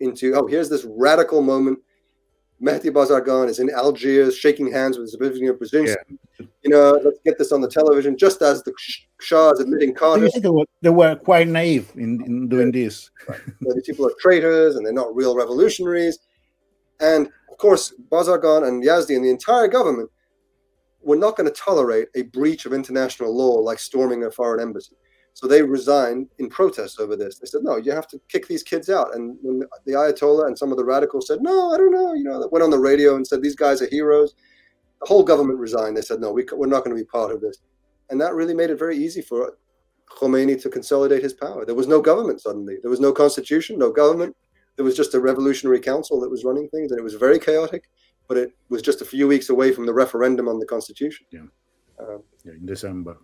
into, 0.00 0.34
oh, 0.34 0.46
here's 0.46 0.68
this 0.68 0.86
radical 0.88 1.40
moment 1.40 1.78
Mehdi 2.62 2.90
Bazargan 2.90 3.48
is 3.48 3.58
in 3.58 3.70
Algiers 3.70 4.36
shaking 4.36 4.72
hands 4.72 4.98
with 4.98 5.14
Zbigniew 5.14 5.58
Brzezinski. 5.58 5.96
Yeah. 6.08 6.46
You 6.62 6.70
know, 6.70 7.00
let's 7.04 7.18
get 7.24 7.38
this 7.38 7.52
on 7.52 7.60
the 7.60 7.68
television, 7.68 8.16
just 8.16 8.40
as 8.42 8.62
the 8.62 8.72
Shah 9.20 9.50
is 9.50 9.60
admitting 9.60 9.94
Carter. 9.94 10.28
They 10.34 10.48
were, 10.48 10.64
they 10.80 10.90
were 10.90 11.16
quite 11.16 11.48
naive 11.48 11.92
in, 11.96 12.22
in 12.24 12.48
doing 12.48 12.72
this. 12.72 13.10
Right. 13.28 13.40
these 13.60 13.82
people 13.86 14.06
are 14.06 14.14
traitors 14.18 14.76
and 14.76 14.84
they're 14.84 14.92
not 14.92 15.14
real 15.14 15.36
revolutionaries. 15.36 16.18
And 17.00 17.28
of 17.50 17.58
course, 17.58 17.92
Bazargan 18.10 18.66
and 18.66 18.82
Yazdi 18.82 19.16
and 19.16 19.24
the 19.24 19.30
entire 19.30 19.68
government 19.68 20.10
were 21.02 21.16
not 21.16 21.36
going 21.36 21.48
to 21.48 21.54
tolerate 21.54 22.08
a 22.14 22.22
breach 22.22 22.66
of 22.66 22.72
international 22.72 23.34
law 23.34 23.54
like 23.60 23.78
storming 23.78 24.24
a 24.24 24.30
foreign 24.30 24.60
embassy. 24.60 24.96
So 25.36 25.46
they 25.46 25.60
resigned 25.60 26.28
in 26.38 26.48
protest 26.48 26.98
over 26.98 27.14
this. 27.14 27.38
They 27.38 27.44
said, 27.44 27.60
no, 27.62 27.76
you 27.76 27.92
have 27.92 28.08
to 28.08 28.18
kick 28.26 28.48
these 28.48 28.62
kids 28.62 28.88
out. 28.88 29.14
And 29.14 29.36
when 29.42 29.68
the 29.84 29.92
Ayatollah 29.92 30.46
and 30.46 30.56
some 30.56 30.70
of 30.70 30.78
the 30.78 30.84
radicals 30.84 31.26
said, 31.26 31.42
no, 31.42 31.74
I 31.74 31.76
don't 31.76 31.92
know, 31.92 32.14
you 32.14 32.24
know, 32.24 32.48
went 32.50 32.62
on 32.62 32.70
the 32.70 32.78
radio 32.78 33.16
and 33.16 33.26
said, 33.26 33.42
these 33.42 33.54
guys 33.54 33.82
are 33.82 33.86
heroes. 33.90 34.34
The 35.02 35.06
whole 35.06 35.22
government 35.22 35.58
resigned. 35.58 35.94
They 35.94 36.00
said, 36.00 36.20
no, 36.20 36.32
we, 36.32 36.46
we're 36.50 36.66
not 36.66 36.84
going 36.84 36.96
to 36.96 37.02
be 37.02 37.06
part 37.06 37.32
of 37.32 37.42
this. 37.42 37.58
And 38.08 38.18
that 38.18 38.32
really 38.32 38.54
made 38.54 38.70
it 38.70 38.78
very 38.78 38.96
easy 38.96 39.20
for 39.20 39.58
Khomeini 40.08 40.58
to 40.62 40.70
consolidate 40.70 41.22
his 41.22 41.34
power. 41.34 41.66
There 41.66 41.74
was 41.74 41.86
no 41.86 42.00
government 42.00 42.40
suddenly. 42.40 42.78
There 42.80 42.90
was 42.90 43.00
no 43.00 43.12
constitution, 43.12 43.78
no 43.78 43.92
government. 43.92 44.34
There 44.76 44.86
was 44.86 44.96
just 44.96 45.12
a 45.12 45.20
revolutionary 45.20 45.80
council 45.80 46.18
that 46.20 46.30
was 46.30 46.44
running 46.44 46.70
things, 46.70 46.92
and 46.92 46.98
it 46.98 47.04
was 47.04 47.12
very 47.12 47.38
chaotic. 47.38 47.90
But 48.26 48.38
it 48.38 48.52
was 48.70 48.80
just 48.80 49.02
a 49.02 49.04
few 49.04 49.28
weeks 49.28 49.50
away 49.50 49.72
from 49.72 49.84
the 49.84 49.92
referendum 49.92 50.48
on 50.48 50.58
the 50.58 50.66
constitution. 50.66 51.26
Yeah, 51.30 51.40
um, 52.00 52.22
yeah 52.42 52.54
in 52.54 52.64
December 52.64 53.18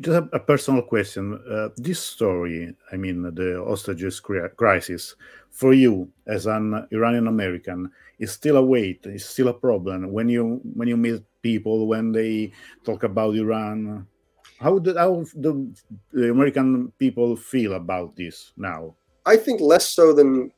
just 0.00 0.08
a, 0.08 0.28
a 0.32 0.38
personal 0.38 0.82
question. 0.82 1.40
Uh, 1.50 1.68
this 1.76 2.00
story, 2.00 2.74
I 2.92 2.96
mean, 2.96 3.22
the 3.22 3.62
hostages 3.66 4.20
crisis, 4.20 5.16
for 5.50 5.74
you 5.74 6.08
as 6.26 6.46
an 6.46 6.86
Iranian 6.92 7.26
American, 7.26 7.90
is 8.18 8.32
still 8.32 8.56
a 8.56 8.62
weight. 8.62 9.00
Is 9.06 9.24
still 9.24 9.48
a 9.48 9.54
problem 9.54 10.12
when 10.12 10.28
you 10.28 10.60
when 10.74 10.88
you 10.88 10.96
meet 10.96 11.22
people 11.42 11.86
when 11.86 12.12
they 12.12 12.52
talk 12.84 13.02
about 13.02 13.34
Iran. 13.34 14.06
How 14.60 14.78
do 14.78 14.94
how 14.96 15.24
the, 15.34 15.66
the 16.12 16.30
American 16.30 16.92
people 16.98 17.34
feel 17.36 17.74
about 17.74 18.14
this 18.16 18.52
now? 18.56 18.94
I 19.26 19.36
think 19.36 19.60
less 19.60 19.88
so 19.88 20.12
than 20.12 20.52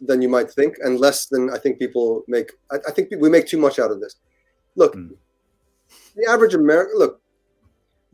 than 0.00 0.20
you 0.20 0.28
might 0.28 0.50
think, 0.50 0.76
and 0.84 1.00
less 1.00 1.26
than 1.26 1.48
I 1.48 1.58
think 1.58 1.78
people 1.78 2.22
make. 2.28 2.52
I, 2.70 2.76
I 2.86 2.90
think 2.90 3.08
we 3.18 3.30
make 3.30 3.46
too 3.46 3.58
much 3.58 3.78
out 3.78 3.90
of 3.90 4.00
this. 4.00 4.16
Look, 4.76 4.94
mm. 4.94 5.16
the 6.16 6.28
average 6.28 6.52
American 6.54 6.98
look 6.98 7.23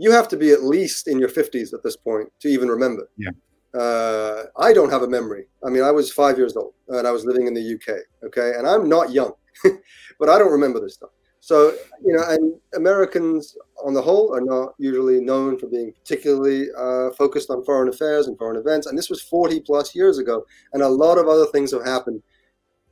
you 0.01 0.11
have 0.11 0.29
to 0.29 0.37
be 0.37 0.51
at 0.51 0.63
least 0.63 1.09
in 1.09 1.19
your 1.19 1.29
50s 1.29 1.75
at 1.75 1.83
this 1.83 1.95
point 1.95 2.31
to 2.41 2.49
even 2.49 2.69
remember. 2.69 3.07
Yeah. 3.19 3.31
Uh, 3.79 4.45
I 4.59 4.73
don't 4.73 4.91
have 4.91 5.03
a 5.03 5.09
memory. 5.09 5.45
I 5.65 5.69
mean, 5.69 5.83
I 5.83 5.91
was 5.91 6.11
five 6.11 6.39
years 6.39 6.57
old 6.57 6.73
and 6.89 7.07
I 7.07 7.11
was 7.11 7.27
living 7.27 7.47
in 7.47 7.53
the 7.53 7.75
UK. 7.75 7.99
Okay. 8.25 8.53
And 8.57 8.67
I'm 8.67 8.89
not 8.89 9.13
young, 9.13 9.33
but 10.19 10.31
I 10.31 10.39
don't 10.39 10.51
remember 10.51 10.81
this 10.81 10.95
stuff. 10.95 11.11
So, 11.41 11.75
you 12.03 12.15
know, 12.15 12.25
and 12.29 12.55
Americans 12.75 13.57
on 13.85 13.93
the 13.93 14.01
whole 14.01 14.35
are 14.35 14.41
not 14.41 14.75
usually 14.79 15.21
known 15.21 15.59
for 15.59 15.67
being 15.67 15.93
particularly 15.93 16.69
uh, 16.79 17.11
focused 17.11 17.51
on 17.51 17.65
foreign 17.65 17.89
affairs 17.89 18.27
and 18.27 18.39
foreign 18.39 18.59
events. 18.59 18.87
And 18.87 18.97
this 18.97 19.11
was 19.11 19.23
40 19.23 19.61
plus 19.61 19.95
years 19.95 20.19
ago. 20.19 20.45
And 20.73 20.83
a 20.83 20.89
lot 20.89 21.19
of 21.19 21.29
other 21.29 21.47
things 21.47 21.73
have 21.73 21.85
happened 21.85 22.23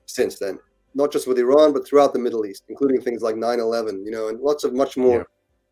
since 0.05 0.39
then, 0.39 0.59
not 0.95 1.11
just 1.11 1.27
with 1.27 1.39
Iran, 1.39 1.73
but 1.73 1.87
throughout 1.87 2.13
the 2.13 2.19
Middle 2.19 2.45
East, 2.45 2.65
including 2.69 3.01
things 3.01 3.23
like 3.23 3.37
9 3.37 3.61
11, 3.61 4.05
you 4.05 4.11
know, 4.11 4.29
and 4.29 4.41
lots 4.41 4.65
of 4.65 4.75
much 4.75 4.99
more, 4.99 5.19
yeah. 5.19 5.25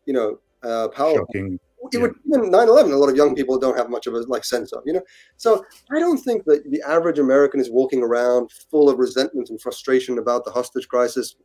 you 0.05 0.13
know, 0.13 0.39
uh, 0.63 0.87
powerful. 0.89 1.25
Shocking. 1.27 1.59
It 1.93 1.99
would, 1.99 2.15
even 2.25 2.51
9-11 2.51 2.91
a 2.91 2.95
lot 2.97 3.09
of 3.09 3.15
young 3.15 3.33
people 3.33 3.57
don't 3.57 3.77
have 3.77 3.89
much 3.89 4.07
of 4.07 4.13
a 4.13 4.19
like 4.21 4.43
sense 4.43 4.73
of 4.73 4.81
you 4.85 4.93
know? 4.93 5.01
So 5.37 5.63
i 5.91 5.99
don't 5.99 6.17
think 6.17 6.43
that 6.45 6.69
the 6.69 6.81
average 6.81 7.19
american 7.19 7.61
is 7.61 7.69
walking 7.69 8.03
around 8.03 8.51
full 8.69 8.89
of 8.89 8.97
resentment 8.97 9.49
and 9.51 9.61
frustration 9.61 10.17
about 10.17 10.43
the 10.43 10.51
hostage 10.51 10.87
crisis. 10.87 11.35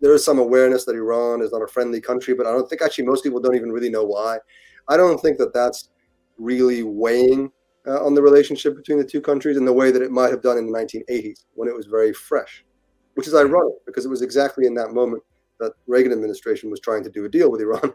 There 0.00 0.14
is 0.14 0.24
some 0.24 0.38
awareness 0.38 0.86
that 0.86 0.96
iran 0.96 1.42
is 1.42 1.52
not 1.52 1.62
a 1.62 1.68
friendly 1.68 2.00
country 2.00 2.34
but 2.34 2.46
i 2.46 2.52
don't 2.52 2.68
think 2.68 2.82
actually 2.82 3.04
most 3.04 3.22
people 3.22 3.38
don't 3.38 3.54
even 3.54 3.70
really 3.70 3.90
know 3.90 4.04
why. 4.04 4.38
I 4.88 4.96
don't 4.96 5.20
think 5.20 5.38
that 5.38 5.52
that's 5.52 5.90
really 6.38 6.82
weighing 6.82 7.52
uh, 7.86 8.04
on 8.04 8.14
the 8.14 8.22
relationship 8.22 8.74
between 8.76 8.98
the 8.98 9.04
two 9.04 9.20
countries 9.20 9.56
in 9.56 9.64
the 9.64 9.72
way 9.72 9.92
that 9.92 10.02
it 10.02 10.10
might 10.10 10.30
have 10.30 10.42
done 10.42 10.58
in 10.58 10.66
the 10.66 10.72
1980s 10.72 11.44
when 11.54 11.68
it 11.68 11.76
was 11.76 11.86
very 11.86 12.12
fresh 12.12 12.64
which 13.14 13.26
is 13.26 13.34
ironic 13.34 13.74
because 13.86 14.06
it 14.06 14.08
was 14.08 14.22
exactly 14.22 14.66
in 14.66 14.74
that 14.74 14.92
moment 14.92 15.22
that 15.58 15.72
reagan 15.86 16.12
administration 16.12 16.70
was 16.70 16.80
trying 16.80 17.04
to 17.04 17.10
do 17.10 17.24
a 17.24 17.28
deal 17.28 17.50
with 17.50 17.60
iran 17.60 17.92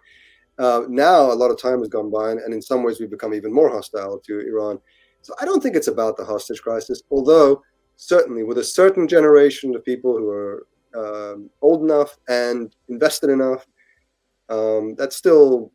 uh, 0.58 0.84
now, 0.88 1.32
a 1.32 1.34
lot 1.34 1.52
of 1.52 1.62
time 1.62 1.80
has 1.80 1.90
gone 1.90 2.10
by, 2.10 2.32
and, 2.32 2.54
in 2.54 2.62
some 2.62 2.84
ways, 2.84 3.00
we've 3.00 3.10
become 3.10 3.34
even 3.34 3.54
more 3.54 3.70
hostile 3.70 4.20
to 4.20 4.40
Iran. 4.40 4.80
So 5.22 5.34
I 5.40 5.46
don't 5.46 5.62
think 5.62 5.76
it's 5.76 5.88
about 5.88 6.18
the 6.18 6.24
hostage 6.24 6.62
crisis, 6.62 7.02
although 7.12 7.62
certainly 7.98 8.44
with 8.44 8.58
a 8.58 8.64
certain 8.64 9.08
generation 9.08 9.76
of 9.76 9.84
people 9.84 10.18
who 10.18 10.30
are 10.30 10.68
um, 10.96 11.50
old 11.62 11.84
enough 11.84 12.18
and 12.30 12.74
invested 12.90 13.30
enough, 13.30 13.66
um, 14.50 14.96
that 14.96 15.12
still, 15.12 15.72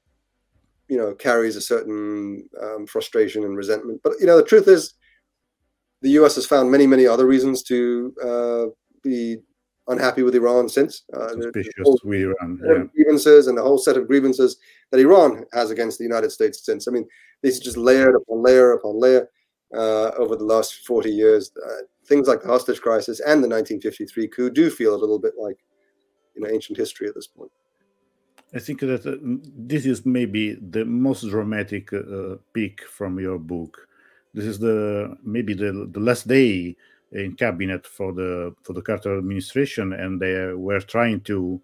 you 0.89 0.97
know, 0.97 1.15
carries 1.15 1.57
a 1.57 1.61
certain 1.61 2.49
um, 2.63 2.87
frustration 2.87 3.45
and 3.45 3.57
resentment. 3.57 4.01
But 4.03 4.15
you 4.21 4.27
know, 4.27 4.37
the 4.37 4.45
truth 4.45 4.69
is, 4.69 4.95
the 6.03 6.11
U.S. 6.11 6.37
has 6.37 6.47
found 6.47 6.71
many, 6.71 6.87
many 6.87 7.07
other 7.07 7.27
reasons 7.27 7.63
to 7.65 8.15
uh, 8.25 8.65
be 9.03 9.39
unhappy 9.89 10.23
with 10.23 10.35
Iran 10.35 10.69
since. 10.69 11.03
Uh, 11.13 11.35
Iran. 12.23 12.61
Yeah. 12.65 12.85
Grievances 12.95 13.47
and 13.47 13.59
the 13.59 13.63
whole 13.63 13.79
set 13.79 13.97
of 13.97 14.07
grievances 14.07 14.57
that 14.91 15.01
Iran 15.01 15.45
has 15.53 15.71
against 15.71 15.99
the 15.99 16.05
United 16.05 16.31
States 16.31 16.65
since. 16.65 16.87
I 16.87 16.91
mean, 16.91 17.07
these 17.43 17.59
just 17.59 17.77
layered 17.77 18.15
upon 18.15 18.43
layer 18.43 18.73
upon 18.73 19.01
layer 19.01 19.29
uh, 19.75 20.11
over 20.17 20.37
the 20.37 20.45
last 20.45 20.87
40 20.87 21.11
years. 21.11 21.51
Uh, 21.65 21.83
things 22.07 22.29
like 22.29 22.43
the 22.43 22.49
hostage 22.49 22.81
crisis 22.81 23.21
and 23.21 23.43
the 23.43 23.49
1953 23.49 24.29
coup 24.29 24.51
do 24.51 24.71
feel 24.71 24.95
a 24.95 24.99
little 25.03 25.19
bit 25.19 25.35
like 25.39 25.59
you 26.35 26.43
know 26.43 26.49
ancient 26.49 26.77
history 26.77 27.09
at 27.09 27.15
this 27.15 27.27
point. 27.27 27.51
I 28.55 28.59
think 28.59 28.81
that 28.81 29.07
uh, 29.07 29.17
this 29.57 29.87
is 29.87 30.05
maybe 30.05 30.55
the 30.55 30.85
most 30.85 31.29
dramatic 31.29 31.93
uh, 31.93 32.37
peak 32.53 32.83
from 32.83 33.21
your 33.21 33.39
book. 33.39 33.87
This 34.35 34.45
is 34.45 34.59
the 34.59 35.17
maybe 35.23 35.55
the, 35.55 35.89
the 35.93 36.01
last 36.01 36.27
day 36.27 36.77
in 37.13 37.35
cabinet 37.35 37.87
for 37.87 38.13
the 38.13 38.55
for 38.63 38.73
the 38.73 38.83
Carter 38.83 39.19
administration, 39.19 39.93
and 39.93 40.21
they 40.21 40.53
were 40.55 40.81
trying 40.81 41.21
to 41.23 41.61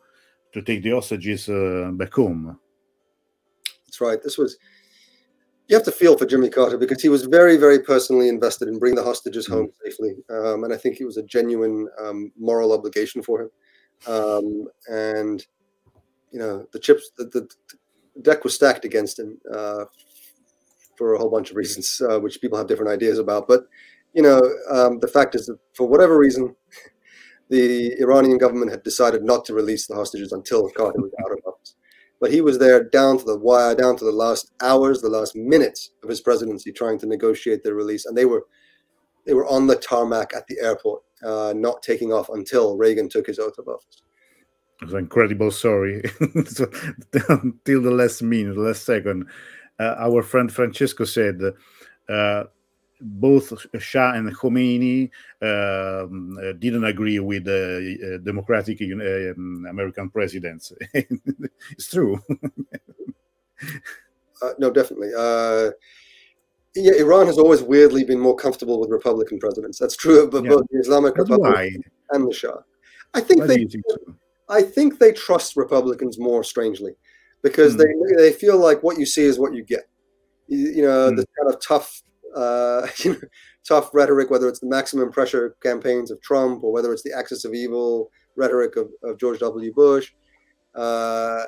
to 0.53 0.63
take 0.63 0.83
the 0.83 0.91
hostages 0.91 1.49
uh, 1.49 1.91
back 1.95 2.15
home. 2.15 2.59
That's 3.87 4.01
right. 4.01 4.23
This 4.23 4.39
was 4.39 4.57
you 5.69 5.77
have 5.77 5.85
to 5.85 5.93
feel 5.93 6.17
for 6.17 6.27
Jimmy 6.27 6.49
Carter 6.49 6.79
because 6.79 7.03
he 7.03 7.09
was 7.09 7.25
very, 7.25 7.57
very 7.57 7.81
personally 7.81 8.29
invested 8.29 8.69
in 8.69 8.79
bringing 8.79 8.97
the 8.97 9.03
hostages 9.03 9.47
home 9.47 9.67
mm. 9.67 9.73
safely, 9.85 10.15
um, 10.31 10.65
and 10.65 10.73
I 10.73 10.77
think 10.77 11.01
it 11.01 11.05
was 11.05 11.17
a 11.17 11.23
genuine 11.23 11.89
um, 12.01 12.33
moral 12.39 12.73
obligation 12.73 13.23
for 13.23 13.43
him. 13.43 13.51
Um, 14.07 14.69
and 14.89 15.45
you 16.31 16.39
know, 16.39 16.67
the 16.73 16.79
chips, 16.79 17.11
the, 17.17 17.25
the, 17.25 17.49
deck 18.23 18.45
was 18.45 18.55
stacked 18.55 18.85
against 18.85 19.19
him 19.19 19.39
uh, 19.53 19.85
for 20.97 21.15
a 21.15 21.19
whole 21.19 21.31
bunch 21.31 21.51
of 21.51 21.57
reasons, 21.57 22.01
uh, 22.09 22.19
which 22.19 22.41
people 22.41 22.57
have 22.57 22.67
different 22.67 22.91
ideas 22.91 23.19
about. 23.19 23.47
But 23.49 23.67
you 24.17 24.23
know, 24.23 24.41
um, 24.69 24.99
the 24.99 25.09
fact 25.09 25.37
is 25.37 25.47
that 25.47 25.59
for 25.75 25.87
whatever 25.87 26.19
reason, 26.19 26.57
the 27.51 27.93
Iranian 28.01 28.39
government 28.39 28.73
had 28.73 28.83
decided 28.83 29.23
not 29.23 29.45
to 29.45 29.55
release 29.55 29.87
the 29.87 29.95
hostages 29.95 30.33
until 30.33 30.69
Carter 30.71 31.01
was 31.01 31.13
out 31.21 31.31
of 31.31 31.39
office 31.47 31.77
but 32.21 32.33
he 32.33 32.41
was 32.41 32.59
there 32.59 32.83
down 32.83 33.19
to 33.19 33.25
the 33.25 33.39
wire, 33.39 33.75
down 33.75 33.97
to 33.97 34.05
the 34.05 34.13
last 34.13 34.53
hours, 34.63 35.01
the 35.01 35.09
last 35.09 35.37
minutes 35.37 35.91
of 36.03 36.09
his 36.09 36.21
presidency, 36.21 36.73
trying 36.73 36.99
to 36.99 37.07
negotiate 37.07 37.63
their 37.63 37.75
release. 37.75 38.07
And 38.07 38.17
they 38.17 38.25
were 38.25 38.47
they 39.27 39.35
were 39.35 39.47
on 39.47 39.67
the 39.67 39.77
tarmac 39.77 40.33
at 40.35 40.47
the 40.47 40.59
airport, 40.61 41.03
uh, 41.25 41.53
not 41.57 41.83
taking 41.83 42.13
off 42.13 42.29
until 42.29 42.77
Reagan 42.77 43.09
took 43.09 43.27
his 43.27 43.39
oath 43.39 43.59
of 43.59 43.67
office. 43.67 44.03
It's 44.83 44.93
an 44.93 44.99
incredible 44.99 45.51
story. 45.51 46.03
so, 46.47 46.67
till 47.65 47.83
the 47.83 47.91
last 47.91 48.23
minute, 48.23 48.55
the 48.55 48.61
last 48.61 48.85
second, 48.85 49.27
uh, 49.81 49.97
our 49.99 50.23
friend 50.23 50.53
Francesco 50.53 51.05
said. 51.05 51.41
Uh, 52.09 52.45
both 53.01 53.53
Shah 53.79 54.13
and 54.13 54.35
Khomeini 54.35 55.11
um, 55.43 56.39
uh, 56.39 56.53
didn't 56.53 56.85
agree 56.85 57.19
with 57.19 57.45
the 57.45 58.17
uh, 58.17 58.25
democratic 58.25 58.81
uh, 58.81 58.85
um, 58.85 59.67
American 59.69 60.11
presidents. 60.11 60.73
it's 60.95 61.91
true. 61.91 62.21
Uh, 64.43 64.51
no, 64.59 64.71
definitely. 64.71 65.09
Uh, 65.17 65.71
yeah, 66.75 66.93
Iran 66.99 67.27
has 67.27 67.39
always 67.39 67.63
weirdly 67.63 68.05
been 68.05 68.21
more 68.21 68.37
comfortable 68.37 68.79
with 68.79 68.91
Republican 68.91 69.39
presidents. 69.39 69.79
That's 69.79 69.97
true 69.97 70.27
of 70.27 70.35
yeah. 70.35 70.51
both 70.51 70.67
the 70.71 70.79
Islamic 70.79 71.15
That's 71.15 71.31
Republic 71.31 71.55
why. 71.55 71.71
and 72.11 72.29
the 72.29 72.35
Shah. 72.35 72.59
I 73.15 73.21
think 73.21 73.45
they. 73.45 73.67
I 74.49 74.63
think 74.63 74.99
they 74.99 75.13
trust 75.13 75.57
Republicans 75.57 76.19
more 76.21 76.45
strangely, 76.45 76.93
because 77.43 77.75
mm. 77.75 77.79
they 77.79 78.23
they 78.23 78.33
feel 78.33 78.59
like 78.59 78.83
what 78.83 78.99
you 78.99 79.07
see 79.07 79.25
is 79.25 79.39
what 79.39 79.55
you 79.55 79.65
get. 79.65 79.89
You, 80.49 80.59
you 80.59 80.83
know, 80.83 81.11
mm. 81.11 81.17
this 81.17 81.27
kind 81.41 81.53
of 81.53 81.61
tough 81.61 82.03
uh, 82.37 82.87
tough 83.67 83.91
rhetoric, 83.93 84.31
whether 84.31 84.49
it's 84.49 84.61
the 84.61 84.69
maximum 84.69 85.11
pressure 85.11 85.57
campaigns 85.63 86.11
of 86.11 86.21
Trump 86.21 86.63
or 86.63 86.73
whether 86.73 86.93
it's 86.93 87.03
the 87.03 87.13
axis 87.13 87.45
of 87.45 87.55
evil 87.55 88.11
rhetoric 88.37 88.77
of, 88.77 88.91
of 89.03 89.19
George 89.19 89.41
W. 89.41 89.73
Bush, 89.73 90.13
uh, 90.75 91.45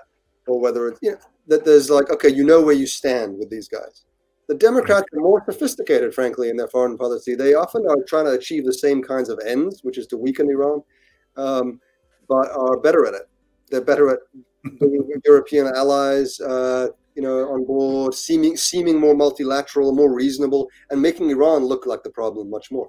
or 0.47 0.61
whether 0.61 0.89
it's 0.89 0.99
you 1.03 1.13
know, 1.13 1.19
that 1.47 1.65
there's 1.65 1.91
like, 1.91 2.11
okay, 2.11 2.31
you 2.31 2.45
know 2.45 2.63
where 2.63 2.75
you 2.75 2.87
stand 2.87 3.39
with 3.39 3.51
these 3.51 3.69
guys. 3.69 4.05
The 4.49 4.55
Democrats 4.55 5.05
are 5.13 5.21
more 5.21 5.43
sophisticated, 5.45 6.15
frankly, 6.15 6.49
in 6.49 6.57
their 6.57 6.69
foreign 6.69 6.97
policy. 6.97 7.35
They 7.35 7.53
often 7.53 7.87
are 7.87 8.03
trying 8.09 8.25
to 8.25 8.33
achieve 8.33 8.65
the 8.65 8.73
same 8.73 9.03
kinds 9.03 9.29
of 9.29 9.39
ends, 9.47 9.85
which 9.85 9.99
is 9.99 10.07
to 10.09 10.17
weaken 10.17 10.49
Iran, 10.51 10.83
um, 11.37 11.81
but 12.29 12.51
are 12.53 12.79
better 12.79 13.07
at 13.07 13.13
it. 13.13 13.29
They're 13.71 13.83
better 13.83 14.09
at 14.09 14.21
European 15.27 15.67
allies 15.67 16.41
uh, 16.41 16.89
you 17.19 17.25
know, 17.25 17.49
on 17.53 17.65
board, 17.65 18.15
seeming 18.15 18.57
seeming 18.57 19.01
more 19.01 19.17
multilateral, 19.17 19.93
more 19.93 20.15
reasonable, 20.15 20.69
and 20.91 21.03
making 21.03 21.29
Iran 21.31 21.65
look 21.65 21.85
like 21.85 22.05
the 22.05 22.11
problem 22.11 22.49
much 22.49 22.71
more. 22.71 22.89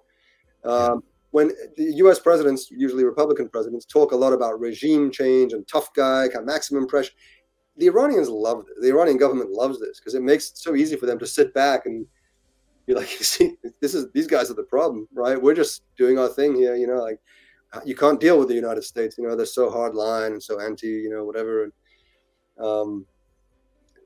Um, 0.64 1.02
when 1.32 1.48
the 1.78 1.94
U.S. 2.04 2.20
presidents, 2.20 2.70
usually 2.70 3.06
Republican 3.06 3.50
presidents, 3.50 3.88
talk 3.88 4.12
a 4.12 4.16
lot 4.16 4.32
about 4.32 4.60
regime 4.60 5.10
change 5.10 5.54
and 5.54 5.68
tough 5.68 5.92
guy, 5.96 6.28
kind 6.28 6.42
of 6.42 6.46
maximum 6.46 6.86
pressure, 6.86 7.14
the 7.78 7.88
Iranians 7.88 8.30
love 8.30 8.60
it. 8.60 8.66
The 8.80 8.90
Iranian 8.90 9.18
government 9.18 9.50
loves 9.50 9.80
this 9.80 10.00
because 10.00 10.14
it 10.14 10.22
makes 10.22 10.52
it 10.52 10.60
so 10.60 10.76
easy 10.76 10.96
for 10.96 11.08
them 11.08 11.18
to 11.18 11.26
sit 11.26 11.52
back 11.56 11.88
and 11.88 12.06
be 12.86 12.94
like, 12.94 13.08
see, 13.34 13.56
this 13.82 13.96
is 13.96 14.12
these 14.14 14.28
guys 14.28 14.52
are 14.52 14.56
the 14.62 14.62
problem, 14.62 15.08
right? 15.12 15.42
We're 15.42 15.56
just 15.56 15.82
doing 15.98 16.20
our 16.20 16.30
thing 16.30 16.54
here, 16.54 16.76
you 16.76 16.86
know, 16.86 17.02
like 17.02 17.18
you 17.84 17.96
can't 17.96 18.20
deal 18.22 18.38
with 18.38 18.48
the 18.48 18.54
United 18.54 18.84
States, 18.84 19.18
you 19.18 19.28
know, 19.28 19.36
they're 19.36 19.48
so 19.48 19.72
hard 19.72 19.96
line 19.96 20.34
and 20.34 20.44
so 20.44 20.60
anti, 20.60 20.86
you 20.86 21.10
know, 21.10 21.26
whatever. 21.26 21.64
And, 21.64 21.74
um, 22.60 23.06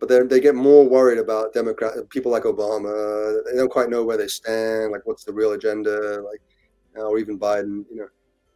but 0.06 0.30
they 0.30 0.42
get 0.42 0.56
more 0.56 0.88
worried 0.88 1.18
about 1.18 1.54
Democrat 1.54 1.94
people 2.10 2.32
like 2.32 2.44
Obama. 2.44 3.42
They 3.46 3.56
don't 3.56 3.72
quite 3.72 3.90
know 3.90 4.04
where 4.04 4.18
they 4.18 4.28
stand, 4.28 4.92
like 4.92 5.06
what's 5.06 5.24
the 5.24 5.32
real 5.32 5.54
agenda, 5.54 6.22
like 6.22 6.42
or 6.96 7.18
even 7.18 7.40
Biden. 7.40 7.86
You 7.90 7.98
know. 8.02 8.10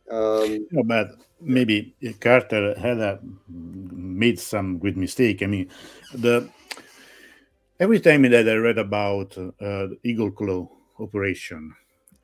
Um, 0.10 0.68
but 0.86 1.12
maybe 1.40 1.96
Carter 2.20 2.78
had 2.78 3.00
a, 3.00 3.20
made 3.48 4.40
some 4.40 4.78
great 4.78 4.98
mistake. 4.98 5.42
I 5.42 5.46
mean, 5.46 5.70
the 6.14 6.50
every 7.80 8.02
time 8.02 8.24
that 8.24 8.50
I 8.50 8.56
read 8.56 8.78
about 8.78 9.38
uh, 9.38 9.88
Eagle 10.04 10.32
Claw 10.32 10.68
operation, 11.00 11.74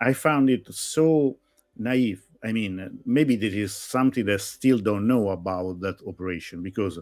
I 0.02 0.12
found 0.12 0.50
it 0.50 0.68
so 0.74 1.38
naive. 1.78 2.26
I 2.44 2.52
mean, 2.52 3.00
maybe 3.06 3.38
there 3.38 3.52
is 3.54 3.74
something 3.74 4.26
that 4.26 4.42
still 4.42 4.80
don't 4.80 5.08
know 5.08 5.30
about 5.30 5.80
that 5.80 6.02
operation 6.06 6.62
because 6.62 7.00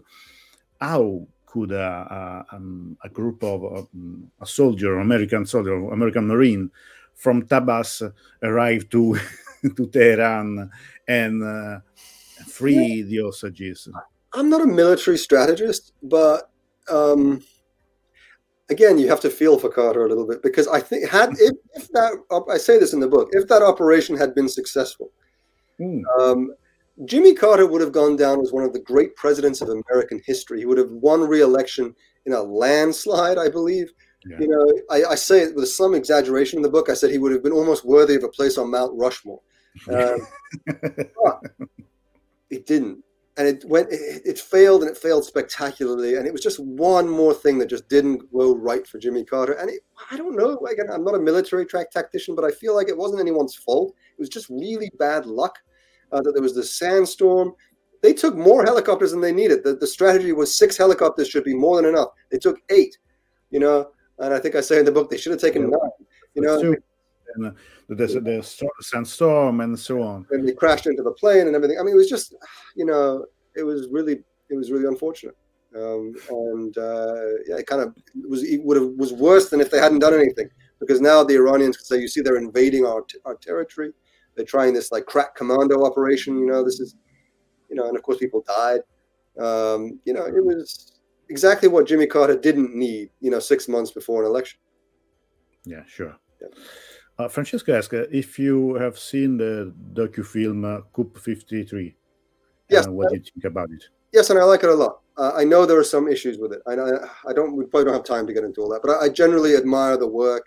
how 0.80 1.26
could 1.52 1.72
a, 1.72 2.46
a, 2.50 2.56
um, 2.56 2.96
a 3.04 3.08
group 3.08 3.44
of 3.44 3.62
um, 3.64 4.30
a 4.40 4.46
soldier, 4.46 5.00
American 5.00 5.44
soldier, 5.44 5.74
American 5.90 6.26
Marine 6.26 6.70
from 7.14 7.42
Tabas 7.42 8.02
arrive 8.42 8.88
to 8.88 9.18
to 9.76 9.86
Tehran 9.88 10.70
and 11.06 11.42
uh, 11.44 11.80
free 12.48 13.02
the 13.02 13.18
hostages? 13.22 13.88
I'm 14.32 14.48
not 14.48 14.62
a 14.62 14.66
military 14.66 15.18
strategist, 15.18 15.92
but 16.02 16.50
um, 16.88 17.42
again, 18.70 18.98
you 18.98 19.08
have 19.08 19.20
to 19.20 19.30
feel 19.30 19.58
for 19.58 19.68
Carter 19.68 20.06
a 20.06 20.08
little 20.08 20.26
bit 20.26 20.42
because 20.42 20.66
I 20.68 20.80
think 20.80 21.08
had 21.08 21.30
if, 21.38 21.52
if 21.74 21.88
that 21.88 22.12
I 22.50 22.56
say 22.56 22.78
this 22.78 22.94
in 22.94 23.00
the 23.00 23.08
book, 23.08 23.28
if 23.32 23.46
that 23.48 23.62
operation 23.62 24.16
had 24.16 24.34
been 24.34 24.48
successful, 24.48 25.10
mm. 25.78 26.02
um, 26.18 26.54
Jimmy 27.04 27.34
Carter 27.34 27.66
would 27.66 27.80
have 27.80 27.92
gone 27.92 28.16
down 28.16 28.40
as 28.40 28.52
one 28.52 28.64
of 28.64 28.72
the 28.72 28.80
great 28.80 29.16
presidents 29.16 29.60
of 29.60 29.68
American 29.68 30.20
history. 30.24 30.60
He 30.60 30.66
would 30.66 30.78
have 30.78 30.90
won 30.90 31.22
re-election 31.22 31.94
in 32.26 32.32
a 32.32 32.42
landslide, 32.42 33.38
I 33.38 33.48
believe. 33.48 33.92
Yeah. 34.24 34.38
You 34.38 34.48
know, 34.48 34.72
I, 34.90 35.12
I, 35.12 35.14
say 35.16 35.40
it 35.40 35.56
with 35.56 35.68
some 35.68 35.94
exaggeration 35.94 36.58
in 36.58 36.62
the 36.62 36.70
book. 36.70 36.88
I 36.88 36.94
said 36.94 37.10
he 37.10 37.18
would 37.18 37.32
have 37.32 37.42
been 37.42 37.52
almost 37.52 37.84
worthy 37.84 38.14
of 38.14 38.22
a 38.22 38.28
place 38.28 38.56
on 38.56 38.70
Mount 38.70 38.92
Rushmore. 38.94 39.40
Um, 39.90 40.20
it 42.50 42.64
didn't, 42.66 43.02
and 43.36 43.48
it 43.48 43.64
went. 43.64 43.88
It, 43.90 44.22
it, 44.24 44.38
failed, 44.38 44.82
and 44.82 44.90
it 44.92 44.96
failed 44.96 45.24
spectacularly. 45.24 46.14
And 46.14 46.24
it 46.24 46.32
was 46.32 46.40
just 46.40 46.60
one 46.60 47.08
more 47.08 47.34
thing 47.34 47.58
that 47.58 47.68
just 47.68 47.88
didn't 47.88 48.32
go 48.32 48.54
right 48.54 48.86
for 48.86 49.00
Jimmy 49.00 49.24
Carter. 49.24 49.54
And 49.54 49.70
it, 49.70 49.80
I 50.12 50.16
don't 50.16 50.36
know. 50.36 50.56
Again, 50.70 50.86
I'm 50.92 51.02
not 51.02 51.16
a 51.16 51.20
military 51.20 51.66
track 51.66 51.90
tactician, 51.90 52.36
but 52.36 52.44
I 52.44 52.52
feel 52.52 52.76
like 52.76 52.88
it 52.88 52.96
wasn't 52.96 53.22
anyone's 53.22 53.56
fault. 53.56 53.92
It 54.16 54.20
was 54.20 54.28
just 54.28 54.48
really 54.50 54.92
bad 55.00 55.26
luck 55.26 55.58
uh, 56.12 56.20
that 56.22 56.32
there 56.32 56.42
was 56.42 56.54
the 56.54 56.62
sandstorm. 56.62 57.54
They 58.02 58.12
took 58.12 58.36
more 58.36 58.64
helicopters 58.64 59.12
than 59.12 59.20
they 59.20 59.32
needed. 59.32 59.62
The, 59.62 59.74
the 59.74 59.86
strategy 59.86 60.32
was 60.32 60.56
six 60.56 60.76
helicopters 60.76 61.28
should 61.28 61.44
be 61.44 61.54
more 61.54 61.76
than 61.76 61.86
enough. 61.86 62.08
They 62.30 62.38
took 62.38 62.58
eight, 62.70 62.98
you 63.50 63.60
know, 63.60 63.90
and 64.18 64.34
I 64.34 64.38
think 64.38 64.54
I 64.54 64.60
say 64.60 64.78
in 64.78 64.84
the 64.84 64.92
book 64.92 65.10
they 65.10 65.18
should 65.18 65.32
have 65.32 65.40
taken 65.40 65.62
nine, 65.62 65.90
you 66.34 66.42
know. 66.42 66.74
And 67.34 67.46
uh, 67.46 67.50
the, 67.88 68.06
the, 68.06 68.20
the 68.20 68.74
sandstorm 68.80 69.60
and 69.60 69.78
so 69.78 70.02
on. 70.02 70.26
And 70.30 70.46
they 70.46 70.52
crashed 70.52 70.86
into 70.86 71.02
the 71.02 71.12
plane 71.12 71.46
and 71.46 71.56
everything. 71.56 71.78
I 71.78 71.82
mean, 71.82 71.94
it 71.94 71.96
was 71.96 72.08
just, 72.08 72.34
you 72.74 72.84
know, 72.84 73.24
it 73.56 73.62
was 73.62 73.88
really, 73.90 74.22
it 74.50 74.56
was 74.56 74.70
really 74.70 74.86
unfortunate. 74.86 75.36
Um, 75.74 76.14
and 76.28 76.76
uh, 76.76 77.14
yeah, 77.46 77.56
it 77.56 77.66
kind 77.66 77.80
of 77.80 77.96
was 78.28 78.42
it 78.42 78.62
would 78.62 78.76
have 78.76 78.90
was 78.90 79.12
worse 79.14 79.48
than 79.48 79.60
if 79.60 79.70
they 79.70 79.78
hadn't 79.78 80.00
done 80.00 80.12
anything 80.12 80.50
because 80.80 81.00
now 81.00 81.24
the 81.24 81.34
Iranians 81.34 81.78
could 81.78 81.86
say, 81.86 81.98
you 81.98 82.08
see, 82.08 82.20
they're 82.20 82.36
invading 82.36 82.84
our, 82.84 83.06
our 83.24 83.36
territory. 83.36 83.92
They're 84.34 84.44
trying 84.44 84.74
this 84.74 84.92
like 84.92 85.06
crack 85.06 85.34
commando 85.34 85.84
operation. 85.84 86.38
You 86.38 86.46
know, 86.46 86.64
this 86.64 86.80
is, 86.80 86.96
you 87.68 87.76
know, 87.76 87.88
and 87.88 87.96
of 87.96 88.02
course 88.02 88.18
people 88.18 88.44
died. 88.46 88.80
Um, 89.38 90.00
you 90.04 90.12
know, 90.12 90.24
it 90.26 90.44
was 90.44 91.00
exactly 91.28 91.68
what 91.68 91.86
Jimmy 91.86 92.06
Carter 92.06 92.36
didn't 92.36 92.74
need. 92.74 93.10
You 93.20 93.30
know, 93.30 93.40
six 93.40 93.68
months 93.68 93.90
before 93.90 94.22
an 94.22 94.28
election. 94.28 94.58
Yeah, 95.64 95.82
sure. 95.86 96.16
Yeah. 96.40 96.48
Uh, 97.18 97.28
Francesco 97.28 97.76
asked 97.76 97.92
uh, 97.92 98.06
if 98.10 98.38
you 98.38 98.74
have 98.74 98.98
seen 98.98 99.36
the 99.36 99.72
docu-film 99.92 100.64
uh, 100.64 100.80
Coup 100.92 101.12
53. 101.14 101.94
Yes. 102.68 102.86
Uh, 102.86 102.92
what 102.92 103.10
do 103.10 103.16
you 103.16 103.22
think 103.22 103.44
about 103.44 103.70
it? 103.70 103.84
Yes, 104.12 104.30
and 104.30 104.38
I 104.38 104.44
like 104.44 104.62
it 104.62 104.70
a 104.70 104.74
lot. 104.74 105.00
Uh, 105.16 105.32
I 105.34 105.44
know 105.44 105.66
there 105.66 105.78
are 105.78 105.84
some 105.84 106.08
issues 106.08 106.38
with 106.38 106.52
it. 106.52 106.62
I, 106.66 106.74
know 106.74 107.06
I 107.28 107.32
don't. 107.32 107.54
We 107.54 107.64
probably 107.66 107.84
don't 107.84 107.94
have 107.94 108.04
time 108.04 108.26
to 108.26 108.32
get 108.32 108.44
into 108.44 108.62
all 108.62 108.70
that, 108.70 108.80
but 108.82 108.92
I, 108.92 109.06
I 109.06 109.08
generally 109.08 109.56
admire 109.56 109.96
the 109.96 110.06
work. 110.06 110.46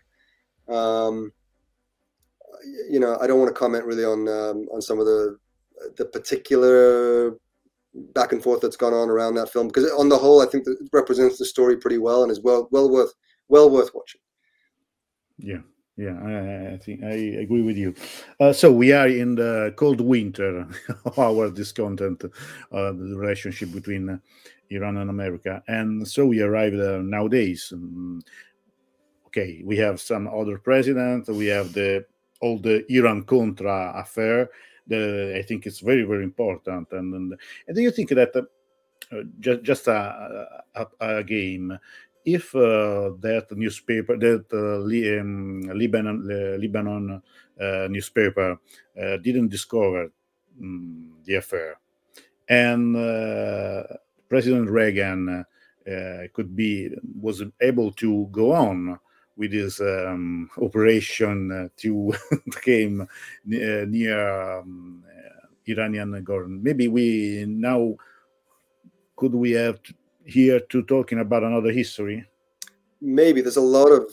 Um, 0.67 1.31
you 2.89 2.99
know, 2.99 3.17
I 3.19 3.27
don't 3.27 3.39
want 3.39 3.49
to 3.49 3.59
comment 3.59 3.85
really 3.85 4.05
on 4.05 4.27
um, 4.27 4.67
on 4.73 4.81
some 4.81 4.99
of 4.99 5.05
the 5.05 5.37
the 5.97 6.05
particular 6.05 7.37
back 8.13 8.33
and 8.33 8.43
forth 8.43 8.61
that's 8.61 8.75
gone 8.75 8.93
on 8.93 9.09
around 9.09 9.35
that 9.35 9.51
film 9.51 9.67
because 9.67 9.89
on 9.91 10.09
the 10.09 10.17
whole, 10.17 10.41
I 10.41 10.45
think 10.45 10.65
that 10.65 10.77
it 10.81 10.89
represents 10.91 11.37
the 11.37 11.45
story 11.45 11.77
pretty 11.77 11.97
well 11.97 12.23
and 12.23 12.31
is 12.31 12.41
well 12.41 12.67
well 12.71 12.89
worth 12.89 13.13
well 13.47 13.69
worth 13.69 13.91
watching. 13.93 14.21
Yeah. 15.37 15.61
Yeah, 15.97 16.19
I, 16.21 16.73
I 16.73 16.77
think 16.77 17.03
I 17.03 17.13
agree 17.39 17.61
with 17.61 17.77
you. 17.77 17.95
Uh, 18.37 18.51
so 18.51 18.69
we 18.69 18.91
are 18.91 19.07
in 19.07 19.35
the 19.35 19.73
cold 19.77 20.01
winter 20.01 20.67
of 21.05 21.17
our 21.17 21.49
discontent, 21.49 22.21
uh, 22.25 22.91
the 22.91 23.15
relationship 23.15 23.71
between 23.71 24.09
uh, 24.09 24.17
Iran 24.69 24.97
and 24.97 25.09
America, 25.09 25.63
and 25.69 26.05
so 26.05 26.25
we 26.25 26.41
arrive 26.41 26.73
nowadays. 26.73 27.71
Um, 27.73 28.21
okay, 29.27 29.61
we 29.63 29.77
have 29.77 30.01
some 30.01 30.27
other 30.27 30.57
president. 30.57 31.29
We 31.29 31.45
have 31.45 31.71
the 31.71 32.05
all 32.41 32.59
the 32.59 32.85
Iran 32.91 33.23
Contra 33.23 33.93
affair. 33.95 34.49
The, 34.87 35.35
I 35.37 35.41
think 35.41 35.65
it's 35.65 35.79
very 35.79 36.03
very 36.03 36.23
important. 36.23 36.91
And 36.91 37.13
and, 37.13 37.39
and 37.67 37.75
do 37.75 37.81
you 37.81 37.91
think 37.91 38.09
that 38.09 38.35
uh, 38.35 39.21
just 39.39 39.63
just 39.63 39.87
a, 39.87 40.63
a, 40.75 40.87
a 40.99 41.23
game 41.23 41.77
if 42.25 42.55
uh, 42.55 43.11
that 43.19 43.47
newspaper, 43.51 44.17
that 44.17 44.45
uh, 44.51 44.81
um, 45.21 45.61
Lebanon, 45.61 46.27
uh, 46.29 46.57
Lebanon 46.57 47.21
newspaper 47.89 48.59
didn't 49.21 49.49
discover 49.49 50.11
um, 50.59 51.13
the 51.23 51.35
affair, 51.35 51.79
and 52.49 52.95
President 54.27 54.69
Reagan 54.69 55.45
could 56.33 56.55
be 56.55 56.89
was 57.21 57.43
able 57.61 57.91
to 57.91 58.27
go 58.31 58.51
on 58.51 58.99
with 59.37 59.51
his 59.51 59.79
um, 59.81 60.49
operation 60.61 61.51
uh, 61.51 61.67
to 61.77 62.13
came 62.61 63.01
uh, 63.01 63.07
near 63.45 64.59
um, 64.59 65.03
Iranian 65.67 66.23
government. 66.23 66.63
Maybe 66.63 66.87
we 66.87 67.45
now 67.47 67.95
could 69.15 69.33
we 69.33 69.51
have 69.51 69.79
here 70.25 70.59
to 70.59 70.83
talking 70.83 71.19
about 71.19 71.43
another 71.43 71.71
history? 71.71 72.25
Maybe 73.01 73.41
there's 73.41 73.57
a 73.57 73.61
lot 73.61 73.91
of 73.91 74.11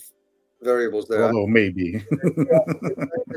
variables 0.61 1.09
there. 1.09 1.25
Although 1.25 1.47
maybe 1.47 2.05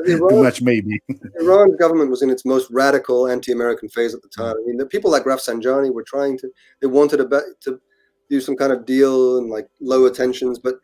Iran, 0.06 0.30
too 0.30 0.44
much 0.44 0.62
maybe. 0.62 1.02
Iran 1.40 1.76
government 1.78 2.10
was 2.12 2.22
in 2.22 2.30
its 2.30 2.46
most 2.46 2.70
radical 2.72 3.28
anti-American 3.28 3.90
phase 3.90 4.14
at 4.14 4.22
the 4.22 4.30
time. 4.30 4.56
I 4.56 4.68
mean, 4.68 4.78
the 4.78 4.86
people 4.86 5.10
like 5.10 5.24
Rafsanjani 5.24 5.94
were 5.94 6.04
trying 6.04 6.38
to 6.40 6.50
they 6.82 6.88
wanted 6.88 7.18
to, 7.18 7.42
to 7.62 7.82
do 8.30 8.42
some 8.42 8.56
kind 8.56 8.72
of 8.72 8.86
deal 8.86 9.38
and 9.38 9.50
like 9.50 9.68
lower 9.80 10.10
tensions, 10.10 10.60
but 10.60 10.76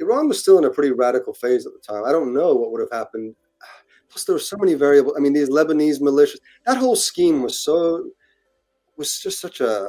Iran 0.00 0.28
was 0.28 0.40
still 0.40 0.58
in 0.58 0.64
a 0.64 0.70
pretty 0.70 0.92
radical 0.92 1.34
phase 1.34 1.66
at 1.66 1.72
the 1.72 1.78
time. 1.78 2.04
I 2.04 2.12
don't 2.12 2.32
know 2.34 2.54
what 2.54 2.72
would 2.72 2.80
have 2.80 2.92
happened. 2.92 3.34
Plus, 4.08 4.24
there 4.24 4.34
were 4.34 4.40
so 4.40 4.56
many 4.56 4.74
variables. 4.74 5.14
I 5.16 5.20
mean, 5.20 5.32
these 5.32 5.50
Lebanese 5.50 6.00
militias. 6.00 6.40
That 6.66 6.78
whole 6.78 6.96
scheme 6.96 7.42
was 7.42 7.58
so 7.58 8.10
was 8.96 9.20
just 9.20 9.40
such 9.40 9.60
a 9.60 9.88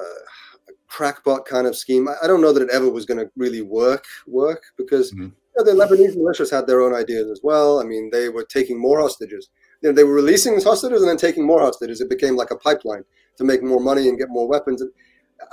crackpot 0.87 1.45
kind 1.45 1.65
of 1.65 1.75
scheme. 1.75 2.07
I, 2.07 2.13
I 2.23 2.27
don't 2.27 2.41
know 2.41 2.53
that 2.53 2.63
it 2.63 2.69
ever 2.71 2.89
was 2.89 3.05
going 3.05 3.19
to 3.19 3.31
really 3.35 3.61
work 3.61 4.05
work 4.27 4.63
because 4.77 5.11
mm-hmm. 5.11 5.23
you 5.23 5.31
know, 5.57 5.63
the 5.63 5.71
Lebanese 5.71 6.15
militias 6.15 6.51
had 6.51 6.67
their 6.67 6.81
own 6.81 6.93
ideas 6.93 7.31
as 7.31 7.41
well. 7.43 7.79
I 7.79 7.83
mean, 7.83 8.09
they 8.11 8.29
were 8.29 8.43
taking 8.43 8.79
more 8.79 8.99
hostages. 8.99 9.49
You 9.81 9.89
know, 9.89 9.95
they 9.95 10.03
were 10.03 10.13
releasing 10.13 10.61
hostages 10.61 11.01
and 11.01 11.09
then 11.09 11.17
taking 11.17 11.45
more 11.45 11.61
hostages. 11.61 12.01
It 12.01 12.09
became 12.09 12.35
like 12.35 12.51
a 12.51 12.57
pipeline 12.57 13.03
to 13.37 13.43
make 13.43 13.63
more 13.63 13.79
money 13.79 14.07
and 14.07 14.19
get 14.19 14.29
more 14.29 14.47
weapons. 14.47 14.81
And 14.81 14.91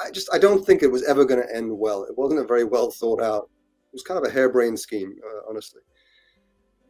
I 0.04 0.10
just 0.10 0.28
I 0.32 0.38
don't 0.38 0.64
think 0.66 0.82
it 0.82 0.92
was 0.92 1.04
ever 1.04 1.24
going 1.24 1.42
to 1.42 1.56
end 1.56 1.76
well. 1.76 2.04
It 2.04 2.18
wasn't 2.18 2.40
a 2.40 2.46
very 2.46 2.64
well 2.64 2.90
thought 2.90 3.22
out. 3.22 3.48
It 3.88 3.94
was 3.94 4.02
kind 4.02 4.18
of 4.18 4.30
a 4.30 4.32
harebrained 4.32 4.78
scheme, 4.78 5.16
uh, 5.24 5.48
honestly. 5.48 5.80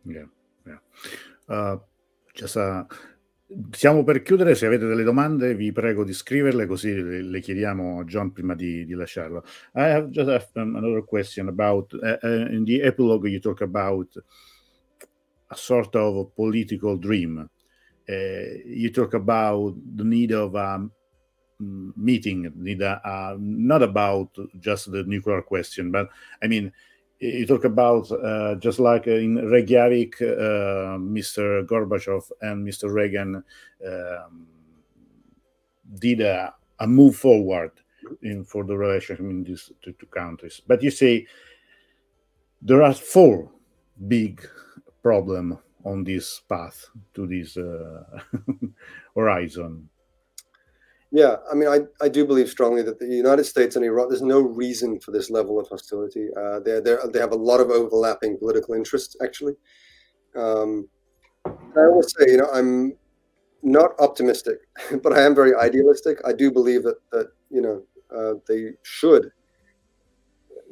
Yeah, 0.04 0.26
yeah. 0.66 0.78
Uh, 1.48 1.76
just 2.34 2.56
a 2.56 2.86
Siamo 3.70 4.04
per 4.04 4.20
chiudere, 4.20 4.54
se 4.54 4.66
avete 4.66 4.84
delle 4.84 5.02
domande 5.02 5.54
vi 5.54 5.72
prego 5.72 6.04
di 6.04 6.12
scriverle 6.12 6.66
così 6.66 6.94
le, 6.94 7.22
le 7.22 7.40
chiediamo 7.40 8.00
a 8.00 8.04
John 8.04 8.30
prima 8.30 8.54
di, 8.54 8.84
di, 8.84 8.92
lasciarlo. 8.92 9.42
I 9.74 9.84
have 9.84 10.10
just 10.10 10.28
have 10.28 10.46
another 10.52 11.02
question 11.02 11.48
about, 11.48 11.94
uh, 11.94 12.18
uh, 12.22 12.52
in 12.52 12.64
the 12.64 12.82
epilogue 12.82 13.26
you 13.26 13.40
talk 13.40 13.62
about 13.62 14.22
a 15.46 15.56
sort 15.56 15.94
of 15.94 16.34
political 16.34 16.98
dream. 16.98 17.48
Uh, 18.06 18.12
you 18.66 18.90
talk 18.90 19.14
about 19.14 19.74
the 19.96 20.04
need 20.04 20.32
of 20.32 20.54
a 20.54 20.86
meeting, 21.60 22.52
need 22.56 22.82
a, 22.82 23.00
a, 23.04 23.36
not 23.38 23.82
about 23.82 24.30
just 24.60 24.90
the 24.90 25.02
nuclear 25.04 25.42
question, 25.42 25.90
but 25.90 26.08
I 26.42 26.46
mean, 26.46 26.72
you 27.20 27.46
talk 27.46 27.64
about 27.64 28.10
uh, 28.12 28.54
just 28.56 28.78
like 28.78 29.06
in 29.06 29.36
Reykjavik, 29.50 30.22
uh, 30.22 30.96
Mr. 30.98 31.66
Gorbachev 31.66 32.30
and 32.40 32.66
Mr. 32.66 32.92
Reagan 32.92 33.42
um, 33.86 34.46
did 35.98 36.20
a, 36.20 36.54
a, 36.78 36.86
move 36.86 37.16
forward 37.16 37.72
in 38.22 38.44
for 38.44 38.64
the 38.64 38.76
relationship 38.76 39.24
in 39.24 39.42
these 39.42 39.72
two, 39.82 39.92
two, 39.98 40.06
countries. 40.06 40.60
But 40.64 40.82
you 40.82 40.90
say 40.90 41.26
there 42.62 42.82
are 42.82 42.94
four 42.94 43.50
big 44.06 44.46
problem 45.02 45.58
on 45.84 46.04
this 46.04 46.40
path 46.48 46.86
to 47.14 47.26
this 47.26 47.56
uh, 47.56 48.04
horizon. 49.14 49.88
Yeah, 51.10 51.36
I 51.50 51.54
mean, 51.54 51.68
I, 51.68 51.80
I 52.04 52.08
do 52.08 52.26
believe 52.26 52.50
strongly 52.50 52.82
that 52.82 52.98
the 52.98 53.06
United 53.06 53.44
States 53.44 53.76
and 53.76 53.84
Iran, 53.84 54.08
there's 54.08 54.20
no 54.20 54.40
reason 54.40 55.00
for 55.00 55.10
this 55.10 55.30
level 55.30 55.58
of 55.58 55.66
hostility. 55.68 56.28
Uh, 56.36 56.60
they 56.60 56.80
they 56.80 56.96
they 57.12 57.18
have 57.18 57.32
a 57.32 57.36
lot 57.36 57.60
of 57.60 57.70
overlapping 57.70 58.36
political 58.38 58.74
interests, 58.74 59.16
actually. 59.22 59.54
Um, 60.36 60.88
I 61.46 61.80
always 61.80 62.12
say, 62.18 62.32
you 62.32 62.38
know, 62.38 62.50
I'm 62.52 62.96
not 63.62 63.92
optimistic, 64.00 64.58
but 65.02 65.12
I 65.14 65.22
am 65.22 65.34
very 65.34 65.54
idealistic. 65.56 66.18
I 66.26 66.32
do 66.32 66.50
believe 66.50 66.82
that 66.84 66.96
that 67.12 67.28
you 67.50 67.62
know 67.62 67.82
uh, 68.14 68.34
they 68.46 68.72
should 68.82 69.30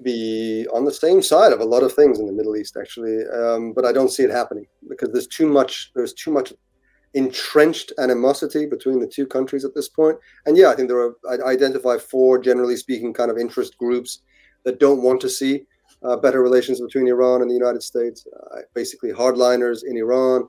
be 0.03 0.67
on 0.75 0.85
the 0.85 0.93
same 0.93 1.23
side 1.23 1.53
of 1.53 1.61
a 1.61 1.65
lot 1.65 1.83
of 1.83 1.93
things 1.93 2.19
in 2.19 2.27
the 2.27 2.33
Middle 2.33 2.57
East, 2.57 2.77
actually. 2.79 3.25
Um, 3.29 3.73
but 3.73 3.85
I 3.85 3.93
don't 3.93 4.11
see 4.11 4.23
it 4.23 4.31
happening 4.31 4.67
because 4.89 5.11
there's 5.13 5.27
too 5.27 5.49
much. 5.49 5.93
There's 5.95 6.13
too 6.13 6.31
much 6.31 6.53
entrenched 7.17 7.93
animosity 7.99 8.67
between 8.67 9.01
the 9.01 9.07
two 9.07 9.27
countries 9.27 9.65
at 9.65 9.75
this 9.75 9.89
point. 9.89 10.19
And 10.45 10.57
yeah, 10.57 10.69
I 10.69 10.77
think 10.77 10.89
there 10.89 11.01
are, 11.01 11.17
I 11.29 11.51
identify 11.51 11.97
four, 11.97 12.39
generally 12.39 12.77
speaking, 12.77 13.15
kind 13.15 13.31
of 13.31 13.39
interest 13.39 13.79
groups 13.79 14.21
that 14.65 14.79
don't 14.79 15.03
want 15.03 15.23
to 15.23 15.31
see 15.31 15.65
uh, 16.03 16.17
better 16.17 16.43
relations 16.43 16.79
between 16.79 17.09
Iran 17.09 17.41
and 17.41 17.51
the 17.51 17.55
United 17.55 17.83
States. 17.83 18.27
Uh, 18.27 18.61
basically, 18.75 19.13
hardliners 19.13 19.79
in 19.85 19.97
Iran, 19.97 20.47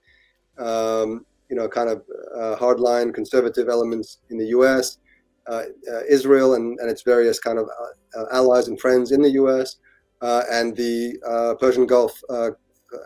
um, 0.58 1.26
you 1.50 1.56
know, 1.56 1.70
kind 1.70 1.90
of 1.90 2.04
uh, 2.36 2.58
hardline 2.60 3.14
conservative 3.14 3.70
elements 3.70 4.20
in 4.30 4.38
the 4.38 4.48
U.S., 4.48 4.98
uh, 5.48 5.64
uh, 5.90 6.02
Israel 6.10 6.56
and, 6.56 6.78
and 6.82 6.90
its 6.90 7.04
various 7.04 7.40
kind 7.40 7.58
of 7.58 7.70
uh, 8.18 8.26
allies 8.34 8.68
and 8.68 8.78
friends 8.82 9.14
in 9.14 9.22
the 9.22 9.32
U.S., 9.32 9.78
and 10.22 10.76
the 10.76 11.56
Persian 11.62 11.86
Gulf 11.86 12.22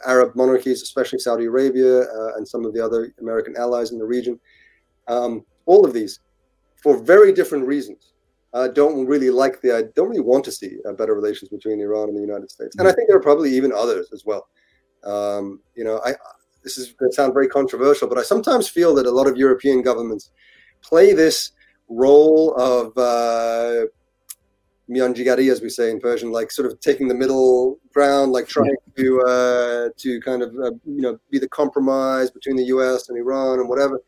Arab 0.06 0.36
monarchies, 0.36 0.82
especially 0.82 1.20
Saudi 1.20 1.46
Arabia 1.46 2.02
uh, 2.02 2.36
and 2.36 2.48
some 2.48 2.66
of 2.66 2.74
the 2.74 2.84
other 2.84 3.14
American 3.20 3.56
allies 3.58 3.92
in 3.92 3.98
the 3.98 4.06
region. 4.06 4.40
Um, 5.08 5.46
all 5.66 5.86
of 5.86 5.94
these, 5.94 6.20
for 6.82 7.02
very 7.02 7.32
different 7.32 7.66
reasons, 7.66 8.14
uh, 8.54 8.68
don't 8.68 9.06
really 9.06 9.30
like 9.30 9.62
the. 9.62 9.76
I 9.76 9.84
don't 9.96 10.10
really 10.10 10.22
want 10.22 10.44
to 10.46 10.52
see 10.52 10.78
uh, 10.88 10.94
better 10.94 11.16
relations 11.16 11.50
between 11.50 11.80
Iran 11.80 12.10
and 12.10 12.18
the 12.18 12.22
United 12.22 12.52
States, 12.52 12.76
and 12.78 12.88
I 12.88 12.92
think 12.92 13.08
there 13.08 13.18
are 13.18 13.22
probably 13.22 13.52
even 13.52 13.72
others 13.72 14.10
as 14.12 14.26
well. 14.26 14.48
Um, 15.04 15.62
you 15.76 15.84
know, 15.84 16.02
I 16.04 16.14
this 16.64 16.78
is 16.78 16.92
going 16.94 17.12
to 17.12 17.16
sound 17.16 17.34
very 17.34 17.48
controversial, 17.48 18.08
but 18.08 18.18
I 18.18 18.24
sometimes 18.24 18.68
feel 18.68 18.94
that 18.96 19.06
a 19.06 19.12
lot 19.12 19.28
of 19.28 19.38
European 19.38 19.82
governments 19.82 20.32
play 20.82 21.14
this 21.14 21.52
role 21.88 22.54
of 22.56 22.98
uh, 22.98 23.86
mianjigari, 24.92 25.52
as 25.52 25.62
we 25.62 25.70
say 25.70 25.90
in 25.90 26.00
Persian, 26.00 26.32
like 26.32 26.52
sort 26.52 26.70
of 26.72 26.80
taking 26.80 27.08
the 27.08 27.16
middle 27.16 27.80
ground, 27.94 28.32
like 28.32 28.48
trying 28.48 28.76
to 28.98 29.22
uh, 29.22 29.90
to 29.98 30.20
kind 30.22 30.44
of 30.44 30.50
uh, 30.56 30.72
you 30.86 31.02
know 31.02 31.18
be 31.32 31.40
the 31.40 31.48
compromise 31.48 32.30
between 32.30 32.58
the 32.58 32.66
U.S. 32.66 33.10
and 33.10 33.18
Iran 33.18 33.60
and 33.60 33.70
whatever. 33.70 34.02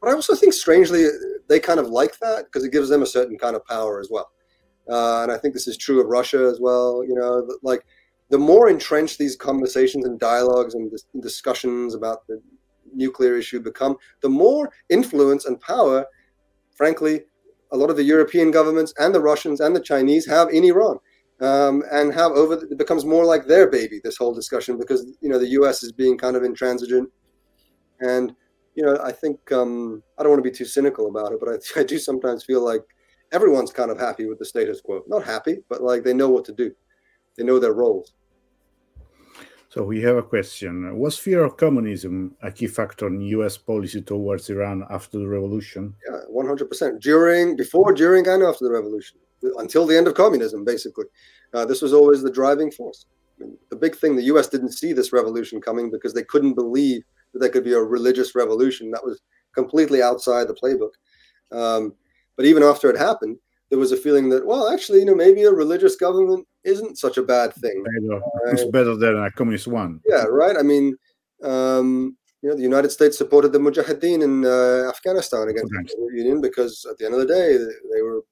But 0.00 0.10
I 0.10 0.12
also 0.12 0.34
think 0.34 0.52
strangely 0.52 1.06
they 1.48 1.60
kind 1.60 1.80
of 1.80 1.88
like 1.88 2.18
that 2.18 2.46
because 2.46 2.64
it 2.64 2.72
gives 2.72 2.88
them 2.88 3.02
a 3.02 3.06
certain 3.06 3.38
kind 3.38 3.56
of 3.56 3.64
power 3.64 4.00
as 4.00 4.08
well. 4.10 4.30
Uh, 4.90 5.22
and 5.22 5.32
I 5.32 5.38
think 5.38 5.54
this 5.54 5.66
is 5.66 5.78
true 5.78 6.00
of 6.00 6.08
Russia 6.08 6.46
as 6.52 6.60
well. 6.60 7.04
You 7.06 7.14
know, 7.14 7.48
like 7.62 7.86
the 8.30 8.38
more 8.38 8.68
entrenched 8.68 9.18
these 9.18 9.36
conversations 9.36 10.04
and 10.04 10.18
dialogues 10.18 10.74
and 10.74 10.90
dis- 10.90 11.06
discussions 11.20 11.94
about 11.94 12.26
the 12.26 12.42
nuclear 12.92 13.36
issue 13.36 13.60
become, 13.60 13.96
the 14.20 14.28
more 14.28 14.72
influence 14.90 15.46
and 15.46 15.60
power, 15.60 16.04
frankly, 16.76 17.22
a 17.74 17.76
lot 17.76 17.90
of 17.90 17.96
the 17.96 18.04
European 18.04 18.52
governments 18.52 18.94
and 18.98 19.14
the 19.14 19.20
Russians 19.20 19.60
and 19.60 19.74
the 19.74 19.80
Chinese 19.80 20.26
have 20.26 20.48
in 20.48 20.64
Iran. 20.64 20.98
Um, 21.40 21.82
and 21.90 22.14
have 22.14 22.30
over 22.30 22.54
it 22.54 22.78
becomes 22.78 23.04
more 23.04 23.24
like 23.24 23.46
their 23.46 23.68
baby 23.68 24.00
this 24.02 24.16
whole 24.16 24.32
discussion 24.32 24.78
because 24.78 25.04
you 25.20 25.28
know 25.28 25.38
the 25.38 25.48
U.S. 25.58 25.82
is 25.82 25.90
being 25.90 26.16
kind 26.16 26.36
of 26.36 26.44
intransigent, 26.44 27.10
and 27.98 28.32
you 28.76 28.84
know 28.84 28.96
I 29.02 29.10
think 29.10 29.50
um, 29.50 30.04
I 30.16 30.22
don't 30.22 30.30
want 30.30 30.44
to 30.44 30.48
be 30.48 30.56
too 30.56 30.64
cynical 30.64 31.08
about 31.08 31.32
it, 31.32 31.40
but 31.40 31.48
I, 31.48 31.56
I 31.80 31.82
do 31.82 31.98
sometimes 31.98 32.44
feel 32.44 32.64
like 32.64 32.82
everyone's 33.32 33.72
kind 33.72 33.90
of 33.90 33.98
happy 33.98 34.26
with 34.26 34.38
the 34.38 34.44
status 34.44 34.80
quo. 34.80 35.02
Not 35.08 35.24
happy, 35.24 35.58
but 35.68 35.82
like 35.82 36.04
they 36.04 36.14
know 36.14 36.28
what 36.28 36.44
to 36.44 36.52
do, 36.52 36.70
they 37.36 37.42
know 37.42 37.58
their 37.58 37.74
roles. 37.74 38.12
So 39.74 39.82
we 39.82 40.00
have 40.02 40.16
a 40.16 40.22
question. 40.22 40.96
Was 40.96 41.18
fear 41.18 41.42
of 41.42 41.56
communism 41.56 42.36
a 42.42 42.52
key 42.52 42.68
factor 42.68 43.08
in 43.08 43.20
US 43.22 43.58
policy 43.58 44.00
towards 44.00 44.48
Iran 44.48 44.84
after 44.88 45.18
the 45.18 45.26
revolution? 45.26 45.92
Yeah, 46.08 46.20
100%. 46.32 47.00
During, 47.00 47.56
before, 47.56 47.92
during, 47.92 48.24
and 48.28 48.44
after 48.44 48.66
the 48.66 48.70
revolution, 48.70 49.18
until 49.58 49.84
the 49.84 49.98
end 49.98 50.06
of 50.06 50.14
communism, 50.14 50.64
basically. 50.64 51.06
Uh, 51.52 51.64
this 51.64 51.82
was 51.82 51.92
always 51.92 52.22
the 52.22 52.30
driving 52.30 52.70
force. 52.70 53.06
I 53.36 53.42
mean, 53.42 53.58
the 53.68 53.74
big 53.74 53.96
thing, 53.96 54.14
the 54.14 54.30
US 54.34 54.46
didn't 54.46 54.78
see 54.78 54.92
this 54.92 55.12
revolution 55.12 55.60
coming 55.60 55.90
because 55.90 56.14
they 56.14 56.22
couldn't 56.22 56.54
believe 56.54 57.02
that 57.32 57.40
there 57.40 57.50
could 57.50 57.64
be 57.64 57.74
a 57.74 57.82
religious 57.82 58.36
revolution. 58.36 58.92
That 58.92 59.04
was 59.04 59.22
completely 59.56 60.00
outside 60.00 60.46
the 60.46 60.54
playbook. 60.54 60.94
Um, 61.50 61.94
but 62.36 62.46
even 62.46 62.62
after 62.62 62.90
it 62.90 62.96
happened, 62.96 63.38
there 63.70 63.80
was 63.80 63.90
a 63.90 63.96
feeling 63.96 64.28
that, 64.28 64.46
well, 64.46 64.72
actually, 64.72 65.00
you 65.00 65.04
know, 65.04 65.16
maybe 65.16 65.42
a 65.42 65.50
religious 65.50 65.96
government 65.96 66.46
isn't 66.64 66.98
such 66.98 67.18
a 67.18 67.22
bad 67.22 67.54
thing. 67.54 67.84
Better. 67.84 68.22
It's 68.46 68.64
better 68.64 68.96
than 68.96 69.22
a 69.22 69.30
communist 69.30 69.66
one. 69.66 70.00
Yeah, 70.08 70.24
right. 70.24 70.56
I 70.58 70.62
mean, 70.62 70.96
um, 71.42 72.16
you 72.42 72.48
know, 72.48 72.56
the 72.56 72.62
United 72.62 72.90
States 72.90 73.16
supported 73.16 73.52
the 73.52 73.58
Mujahideen 73.58 74.22
in 74.22 74.44
uh, 74.44 74.88
Afghanistan 74.88 75.48
against 75.48 75.72
the 75.72 75.88
Soviet 75.88 76.18
Union 76.18 76.40
because 76.40 76.86
at 76.90 76.98
the 76.98 77.06
end 77.06 77.14
of 77.14 77.20
the 77.20 77.26
day, 77.26 77.56
they, 77.56 77.94
they 77.94 78.02
were, 78.02 78.22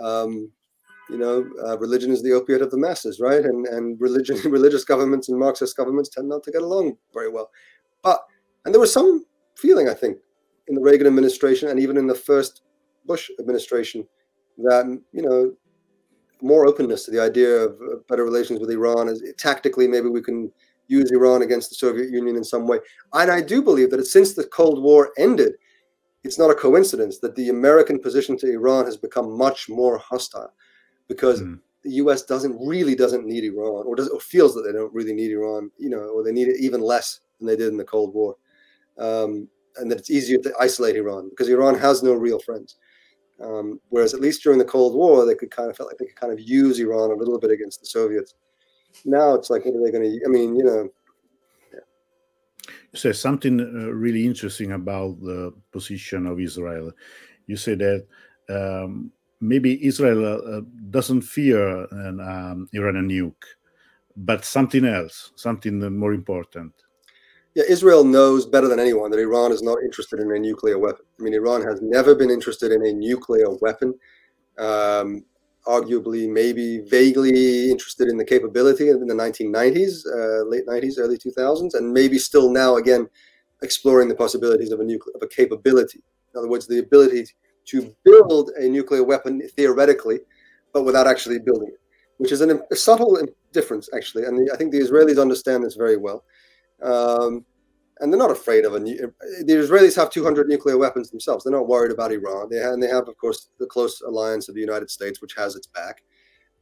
um, 0.00 0.50
you 1.10 1.18
know, 1.18 1.46
uh, 1.66 1.78
religion 1.78 2.10
is 2.10 2.22
the 2.22 2.32
opiate 2.32 2.62
of 2.62 2.70
the 2.70 2.78
masses, 2.78 3.20
right? 3.20 3.44
And 3.44 3.66
and 3.66 4.00
religion, 4.00 4.36
religious 4.50 4.84
governments 4.84 5.28
and 5.28 5.38
Marxist 5.38 5.76
governments 5.76 6.08
tend 6.10 6.28
not 6.28 6.42
to 6.44 6.50
get 6.50 6.62
along 6.62 6.96
very 7.12 7.30
well. 7.30 7.50
But 8.02 8.20
and 8.64 8.72
there 8.72 8.80
was 8.80 8.92
some 8.92 9.26
feeling, 9.56 9.88
I 9.88 9.94
think, 9.94 10.18
in 10.68 10.74
the 10.74 10.80
Reagan 10.80 11.06
administration 11.06 11.68
and 11.68 11.78
even 11.78 11.96
in 11.96 12.06
the 12.06 12.14
first 12.14 12.62
Bush 13.06 13.30
administration 13.38 14.06
that 14.58 14.86
you 15.12 15.22
know 15.22 15.52
more 16.44 16.66
openness 16.66 17.04
to 17.04 17.10
the 17.10 17.20
idea 17.20 17.50
of 17.50 18.06
better 18.06 18.24
relations 18.24 18.60
with 18.60 18.70
Iran. 18.70 19.08
As 19.08 19.22
tactically, 19.38 19.88
maybe 19.88 20.08
we 20.08 20.22
can 20.22 20.52
use 20.88 21.10
Iran 21.10 21.42
against 21.42 21.70
the 21.70 21.76
Soviet 21.76 22.10
Union 22.10 22.36
in 22.36 22.44
some 22.44 22.66
way. 22.66 22.78
And 23.14 23.30
I 23.30 23.40
do 23.40 23.62
believe 23.62 23.90
that 23.90 24.04
since 24.06 24.34
the 24.34 24.44
Cold 24.44 24.82
War 24.82 25.12
ended, 25.18 25.54
it's 26.22 26.38
not 26.38 26.50
a 26.50 26.54
coincidence 26.54 27.18
that 27.18 27.34
the 27.34 27.48
American 27.48 27.98
position 27.98 28.36
to 28.38 28.50
Iran 28.50 28.84
has 28.84 28.96
become 28.96 29.36
much 29.36 29.68
more 29.68 29.98
hostile, 29.98 30.52
because 31.08 31.42
mm. 31.42 31.58
the 31.82 31.92
U.S. 31.92 32.22
doesn't 32.22 32.56
really 32.66 32.94
doesn't 32.94 33.26
need 33.26 33.44
Iran, 33.44 33.84
or 33.86 33.94
does 33.94 34.08
or 34.08 34.20
feels 34.20 34.54
that 34.54 34.62
they 34.62 34.72
don't 34.72 34.92
really 34.94 35.12
need 35.12 35.32
Iran, 35.32 35.70
you 35.78 35.90
know, 35.90 35.98
or 35.98 36.22
they 36.22 36.32
need 36.32 36.48
it 36.48 36.60
even 36.60 36.80
less 36.80 37.20
than 37.38 37.46
they 37.46 37.56
did 37.56 37.68
in 37.68 37.76
the 37.76 37.84
Cold 37.84 38.14
War, 38.14 38.36
um, 38.98 39.48
and 39.76 39.90
that 39.90 39.98
it's 39.98 40.10
easier 40.10 40.38
to 40.38 40.52
isolate 40.58 40.96
Iran 40.96 41.28
because 41.28 41.48
Iran 41.48 41.74
has 41.78 42.02
no 42.02 42.12
real 42.12 42.38
friends. 42.38 42.76
Um, 43.42 43.80
whereas 43.88 44.14
at 44.14 44.20
least 44.20 44.42
during 44.42 44.58
the 44.58 44.64
Cold 44.64 44.94
War, 44.94 45.26
they 45.26 45.34
could 45.34 45.50
kind 45.50 45.68
of 45.70 45.76
felt 45.76 45.88
like 45.88 45.98
they 45.98 46.06
could 46.06 46.16
kind 46.16 46.32
of 46.32 46.40
use 46.40 46.78
Iran 46.78 47.10
a 47.10 47.14
little 47.14 47.38
bit 47.38 47.50
against 47.50 47.80
the 47.80 47.86
Soviets. 47.86 48.34
Now 49.04 49.34
it's 49.34 49.50
like, 49.50 49.64
what 49.64 49.74
are 49.74 49.82
they 49.82 49.90
going 49.90 50.04
to? 50.04 50.24
I 50.24 50.28
mean, 50.28 50.56
you 50.56 50.64
know. 50.64 50.88
You 52.92 52.98
say 52.98 53.12
something 53.12 53.60
uh, 53.60 53.90
really 53.90 54.24
interesting 54.24 54.72
about 54.72 55.20
the 55.20 55.52
position 55.72 56.26
of 56.26 56.38
Israel. 56.38 56.92
You 57.46 57.56
say 57.56 57.74
that 57.74 58.06
um, 58.48 59.10
maybe 59.40 59.84
Israel 59.84 60.40
uh, 60.56 60.60
doesn't 60.90 61.22
fear 61.22 61.86
an 61.90 62.20
um, 62.20 62.68
Iranian 62.72 63.08
nuke, 63.08 63.44
but 64.16 64.44
something 64.44 64.84
else, 64.84 65.32
something 65.34 65.80
more 65.98 66.14
important 66.14 66.83
yeah, 67.54 67.64
Israel 67.68 68.04
knows 68.04 68.46
better 68.46 68.68
than 68.68 68.80
anyone 68.80 69.10
that 69.10 69.20
Iran 69.20 69.52
is 69.52 69.62
not 69.62 69.78
interested 69.82 70.18
in 70.20 70.30
a 70.30 70.38
nuclear 70.38 70.78
weapon. 70.78 71.04
I 71.18 71.22
mean, 71.22 71.34
Iran 71.34 71.62
has 71.62 71.80
never 71.80 72.14
been 72.14 72.30
interested 72.30 72.72
in 72.72 72.84
a 72.84 72.92
nuclear 72.92 73.50
weapon. 73.60 73.94
Um, 74.58 75.24
arguably, 75.66 76.28
maybe 76.28 76.80
vaguely 76.80 77.70
interested 77.70 78.08
in 78.08 78.18
the 78.18 78.24
capability 78.24 78.88
in 78.90 79.06
the 79.06 79.14
1990s, 79.14 80.04
uh, 80.06 80.44
late 80.46 80.66
90s, 80.66 80.98
early 80.98 81.16
2000s, 81.16 81.74
and 81.74 81.92
maybe 81.92 82.18
still 82.18 82.50
now 82.50 82.76
again 82.76 83.08
exploring 83.62 84.08
the 84.08 84.14
possibilities 84.14 84.72
of 84.72 84.80
a 84.80 84.84
nuclear 84.84 85.14
of 85.14 85.22
a 85.22 85.28
capability. 85.28 86.02
In 86.34 86.38
other 86.38 86.48
words, 86.48 86.66
the 86.66 86.80
ability 86.80 87.26
to 87.66 87.94
build 88.04 88.50
a 88.58 88.68
nuclear 88.68 89.04
weapon 89.04 89.40
theoretically, 89.56 90.18
but 90.72 90.84
without 90.84 91.06
actually 91.06 91.38
building 91.38 91.68
it, 91.68 91.80
which 92.18 92.32
is 92.32 92.40
an, 92.40 92.60
a 92.70 92.76
subtle 92.76 93.18
difference 93.52 93.88
actually. 93.94 94.24
And 94.24 94.36
the, 94.36 94.52
I 94.52 94.56
think 94.56 94.72
the 94.72 94.80
Israelis 94.80 95.20
understand 95.20 95.64
this 95.64 95.76
very 95.76 95.96
well. 95.96 96.24
Um, 96.82 97.44
and 98.00 98.12
they're 98.12 98.18
not 98.18 98.30
afraid 98.30 98.64
of 98.64 98.74
a 98.74 98.80
new. 98.80 98.96
The 99.44 99.52
Israelis 99.52 99.96
have 99.96 100.10
200 100.10 100.48
nuclear 100.48 100.76
weapons 100.76 101.10
themselves. 101.10 101.44
They're 101.44 101.52
not 101.52 101.68
worried 101.68 101.92
about 101.92 102.12
Iran. 102.12 102.48
They 102.50 102.58
have, 102.58 102.72
and 102.72 102.82
they 102.82 102.88
have, 102.88 103.08
of 103.08 103.16
course, 103.16 103.50
the 103.58 103.66
close 103.66 104.00
alliance 104.00 104.48
of 104.48 104.54
the 104.54 104.60
United 104.60 104.90
States, 104.90 105.22
which 105.22 105.34
has 105.36 105.54
its 105.54 105.68
back. 105.68 106.02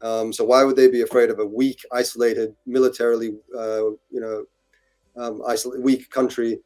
Um, 0.03 0.33
so 0.33 0.45
why 0.45 0.65
would 0.65 0.77
they 0.77 0.89
be 0.89 1.03
afraid 1.03 1.31
of 1.31 1.39
a 1.39 1.47
weak, 1.47 1.81
isolated, 1.93 2.55
militarily, 2.67 3.37
uh, 3.57 3.91
you 4.11 4.21
know, 4.21 4.45
um, 5.17 5.43
isolated, 5.47 5.83
weak 5.83 6.11
country 6.11 6.59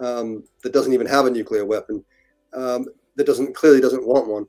um, 0.00 0.44
that 0.62 0.72
doesn't 0.72 0.92
even 0.92 1.06
have 1.06 1.26
a 1.26 1.30
nuclear 1.30 1.64
weapon, 1.64 2.04
um, 2.52 2.86
that 3.16 3.26
doesn't 3.26 3.54
clearly 3.54 3.80
doesn't 3.80 4.06
want 4.06 4.28
one? 4.28 4.46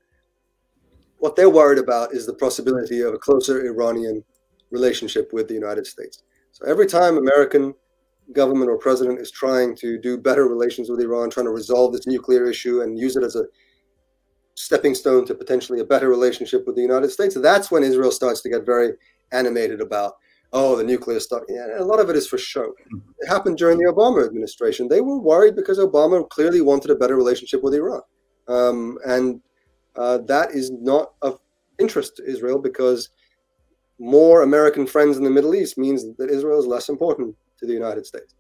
What 1.20 1.36
they're 1.36 1.52
worried 1.52 1.78
about 1.78 2.14
is 2.14 2.26
the 2.26 2.34
possibility 2.34 3.02
of 3.02 3.14
a 3.14 3.20
closer 3.20 3.66
Iranian 3.66 4.24
relationship 4.72 5.32
with 5.34 5.48
the 5.48 5.54
United 5.54 5.86
States. 5.86 6.24
So 6.52 6.66
every 6.66 6.88
time 6.88 7.18
American 7.18 7.76
government 8.34 8.70
or 8.70 8.78
president 8.78 9.20
is 9.20 9.32
trying 9.32 9.76
to 9.78 9.98
do 9.98 10.18
better 10.18 10.48
relations 10.48 10.90
with 10.90 11.00
Iran, 11.00 11.30
trying 11.30 11.46
to 11.46 11.52
resolve 11.52 11.94
this 11.94 12.08
nuclear 12.08 12.50
issue 12.50 12.82
and 12.82 12.98
use 12.98 13.16
it 13.16 13.24
as 13.24 13.36
a 13.36 13.46
stepping 14.56 14.96
stone 14.96 15.26
to 15.26 15.36
potentially 15.36 15.80
a 15.80 15.86
better 15.86 16.10
relationship 16.10 16.66
with 16.66 16.76
the 16.76 16.82
United 16.82 17.10
States, 17.10 17.36
that's 17.36 17.72
when 17.72 17.84
Israel 17.84 18.12
starts 18.12 18.42
to 18.42 18.50
get 18.50 18.66
very 18.66 18.94
animated 19.32 19.82
about, 19.82 20.14
oh, 20.54 20.76
the 20.76 20.84
nuclear 20.84 21.20
stuff. 21.20 21.44
Yeah, 21.50 21.68
a 21.78 21.84
lot 21.84 22.00
of 22.00 22.10
it 22.10 22.16
is 22.16 22.28
for 22.28 22.38
show. 22.38 22.74
It 23.20 23.28
happened 23.28 23.58
during 23.58 23.78
the 23.78 23.92
Obama 23.92 24.26
administration. 24.26 24.88
They 24.88 25.02
were 25.02 25.20
worried 25.20 25.56
because 25.56 25.80
Obama 25.80 26.28
clearly 26.30 26.62
wanted 26.62 26.92
a 26.92 26.96
better 26.96 27.16
relationship 27.16 27.64
with 27.64 27.74
Iran. 27.74 28.02
Um, 28.48 28.98
and 29.06 29.42
uh, 29.96 30.20
that 30.28 30.52
is 30.52 30.72
not 30.72 31.14
of 31.22 31.40
interest 31.80 32.18
to 32.18 32.26
Israel 32.26 32.60
because 32.60 33.10
more 34.00 34.42
American 34.42 34.86
friends 34.86 35.18
in 35.18 35.24
the 35.24 35.30
Middle 35.30 35.56
East 35.56 35.78
means 35.78 36.06
that 36.18 36.30
Israel 36.30 36.60
is 36.60 36.66
less 36.66 36.90
important 36.90 37.36
to 37.62 37.68
the 37.68 37.74
United 37.74 38.06
States. 38.06 38.36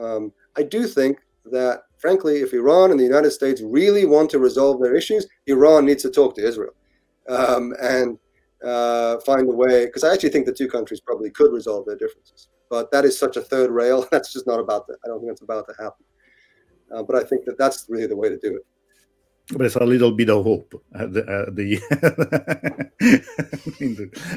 Um, 0.00 0.32
I 0.56 0.62
do 0.62 0.86
think 0.86 1.18
that, 1.46 1.82
frankly, 1.98 2.40
if 2.40 2.54
Iran 2.54 2.90
and 2.90 2.98
the 2.98 3.04
United 3.04 3.30
States 3.30 3.60
really 3.60 4.06
want 4.06 4.30
to 4.30 4.38
resolve 4.38 4.80
their 4.80 4.96
issues, 4.96 5.26
Iran 5.46 5.84
needs 5.84 6.02
to 6.02 6.10
talk 6.10 6.34
to 6.36 6.46
Israel 6.46 6.74
um, 7.28 7.74
and 7.82 8.18
uh, 8.64 9.20
find 9.20 9.48
a 9.48 9.52
way. 9.52 9.86
Because 9.86 10.04
I 10.04 10.12
actually 10.12 10.30
think 10.30 10.46
the 10.46 10.52
two 10.52 10.68
countries 10.68 11.00
probably 11.00 11.30
could 11.30 11.52
resolve 11.52 11.84
their 11.86 11.96
differences. 11.96 12.48
But 12.70 12.90
that 12.92 13.04
is 13.04 13.18
such 13.18 13.36
a 13.36 13.42
third 13.42 13.70
rail. 13.70 14.06
That's 14.12 14.32
just 14.32 14.46
not 14.46 14.60
about 14.60 14.86
that. 14.86 14.96
I 15.04 15.08
don't 15.08 15.20
think 15.20 15.32
it's 15.32 15.42
about 15.42 15.66
to 15.68 15.74
happen. 15.78 16.04
Uh, 16.94 17.02
but 17.02 17.16
I 17.16 17.24
think 17.24 17.44
that 17.46 17.58
that's 17.58 17.86
really 17.88 18.06
the 18.06 18.16
way 18.16 18.28
to 18.28 18.36
do 18.36 18.56
it. 18.56 18.66
There's 19.46 19.76
a 19.76 19.84
little 19.84 20.12
bit 20.12 20.30
of 20.30 20.42
hope 20.42 20.82
at 20.94 21.12
the, 21.12 21.46
at 21.46 21.54
the 21.54 21.78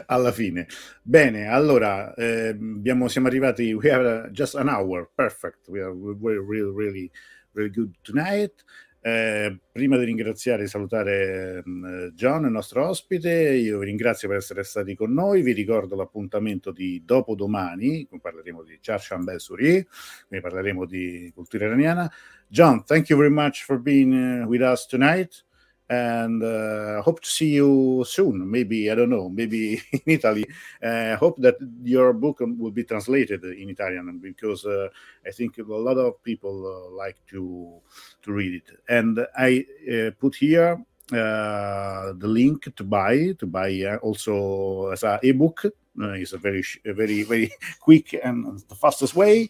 alla 0.10 0.34
fine. 0.34 0.68
Bene, 1.02 1.48
allora 1.48 2.14
eh, 2.16 2.50
abbiamo, 2.50 3.08
siamo 3.08 3.28
arrivati. 3.28 3.74
We 3.74 3.90
have 3.90 4.32
just 4.32 4.56
an 4.56 4.68
hour. 4.68 5.10
Perfect. 5.16 5.70
We 5.70 5.80
are 5.80 5.94
we're 5.94 6.42
really, 6.42 6.72
really, 6.74 7.12
really 7.54 7.70
good 7.70 7.96
tonight. 8.04 8.64
Eh, 9.08 9.58
prima 9.72 9.98
di 9.98 10.04
ringraziare 10.04 10.64
e 10.64 10.68
salutare 10.68 11.64
eh, 11.66 12.12
John, 12.14 12.44
il 12.44 12.52
nostro 12.52 12.90
ospite, 12.90 13.32
io 13.32 13.80
vi 13.80 13.86
ringrazio 13.86 14.28
per 14.28 14.36
essere 14.36 14.64
stati 14.64 14.96
con 14.96 15.14
noi. 15.14 15.44
Vi 15.44 15.54
ricordo 15.54 15.96
l'appuntamento 15.96 16.72
di 16.72 17.02
dopodomani, 17.06 18.06
parleremo 18.22 18.64
di 18.64 18.80
Charles 18.82 19.24
Belsuri, 19.24 19.88
quindi 20.28 20.46
parleremo 20.46 20.86
di 20.86 21.32
cultura 21.34 21.68
iraniana. 21.68 22.12
John, 22.50 22.84
thank 22.84 23.08
you 23.08 23.18
very 23.18 23.32
much 23.32 23.64
for 23.64 23.80
being 23.80 24.12
uh, 24.12 24.46
with 24.46 24.62
us 24.62 24.86
tonight. 24.86 25.46
And 25.90 26.44
uh, 26.44 27.02
hope 27.02 27.22
to 27.22 27.30
see 27.30 27.50
you 27.50 28.04
soon. 28.06 28.50
Maybe, 28.50 28.92
I 28.92 28.96
don't 28.96 29.10
know, 29.10 29.30
maybe 29.30 29.82
in 29.94 30.02
Italy. 30.06 30.46
Uh, 30.84 31.16
hope 31.16 31.38
that 31.42 31.56
your 31.84 32.12
book 32.14 32.42
will 32.42 32.72
be 32.72 32.84
translated 32.84 33.44
in 33.46 33.70
Italian 33.70 34.20
because 34.20 34.66
uh, 34.66 34.90
I 35.26 35.32
think 35.32 35.58
a 35.58 35.64
lot 35.64 35.98
of 35.98 36.22
people 36.24 36.66
uh, 36.66 36.96
like 36.96 37.18
to, 37.30 37.80
to 38.24 38.32
read 38.32 38.56
it. 38.56 38.80
And 38.90 39.26
I 39.38 39.66
uh, 39.90 40.12
put 40.20 40.36
here 40.36 40.78
uh, 41.12 42.12
the 42.18 42.28
link 42.28 42.76
to 42.76 42.84
buy 42.84 43.32
to 43.40 43.46
buy 43.46 43.96
also 44.02 44.88
as 44.88 45.04
a 45.04 45.18
ebook 45.24 45.64
uh, 46.02 46.12
is 46.12 46.34
a 46.34 46.38
very 46.38 46.62
a 46.86 46.92
very 46.92 47.24
very 47.24 47.50
quick 47.80 48.20
and 48.22 48.60
the 48.68 48.76
fastest 48.76 49.16
way 49.16 49.48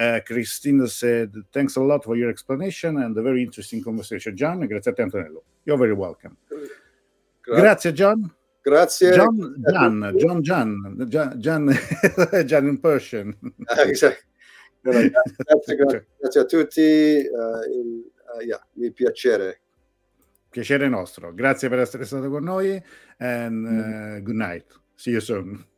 uh, 0.00 0.20
Christina 0.24 0.88
said 0.88 1.34
thanks 1.52 1.76
a 1.76 1.80
lot 1.80 2.04
for 2.04 2.16
your 2.16 2.30
explanation 2.30 3.02
and 3.02 3.16
a 3.16 3.22
very 3.22 3.42
interesting 3.42 3.82
conversation 3.82 4.34
John. 4.34 4.66
Grazie 4.66 4.92
a 4.92 4.94
te 4.94 5.02
Antonello. 5.02 5.44
You're 5.64 5.78
very 5.78 5.94
welcome. 5.94 6.36
Grazie, 7.42 7.62
grazie 7.62 7.92
John. 7.92 8.34
Grazie. 8.62 9.12
John 9.12 9.62
John 9.70 10.12
John 10.16 10.42
John 10.42 11.08
John 11.08 11.38
John, 11.38 11.78
John 12.46 12.68
in 12.68 12.78
Persian. 12.78 13.36
Exactly. 13.78 14.28
grazie, 14.82 15.76
grazie, 16.18 16.40
a 16.40 16.44
tutti. 16.44 16.80
Uh, 16.80 17.72
in, 17.72 18.02
uh, 18.34 18.40
yeah, 18.40 18.60
mi 18.74 18.90
piacere. 18.92 19.60
Piacere 20.48 20.88
nostro. 20.88 21.32
Grazie 21.34 21.68
per 21.68 21.78
essere 21.78 22.04
stato 22.04 22.28
con 22.28 22.42
noi 22.42 22.82
and 23.18 23.66
uh, 23.66 24.22
good 24.22 24.36
night. 24.36 24.66
See 24.96 25.12
you 25.12 25.20
soon. 25.20 25.69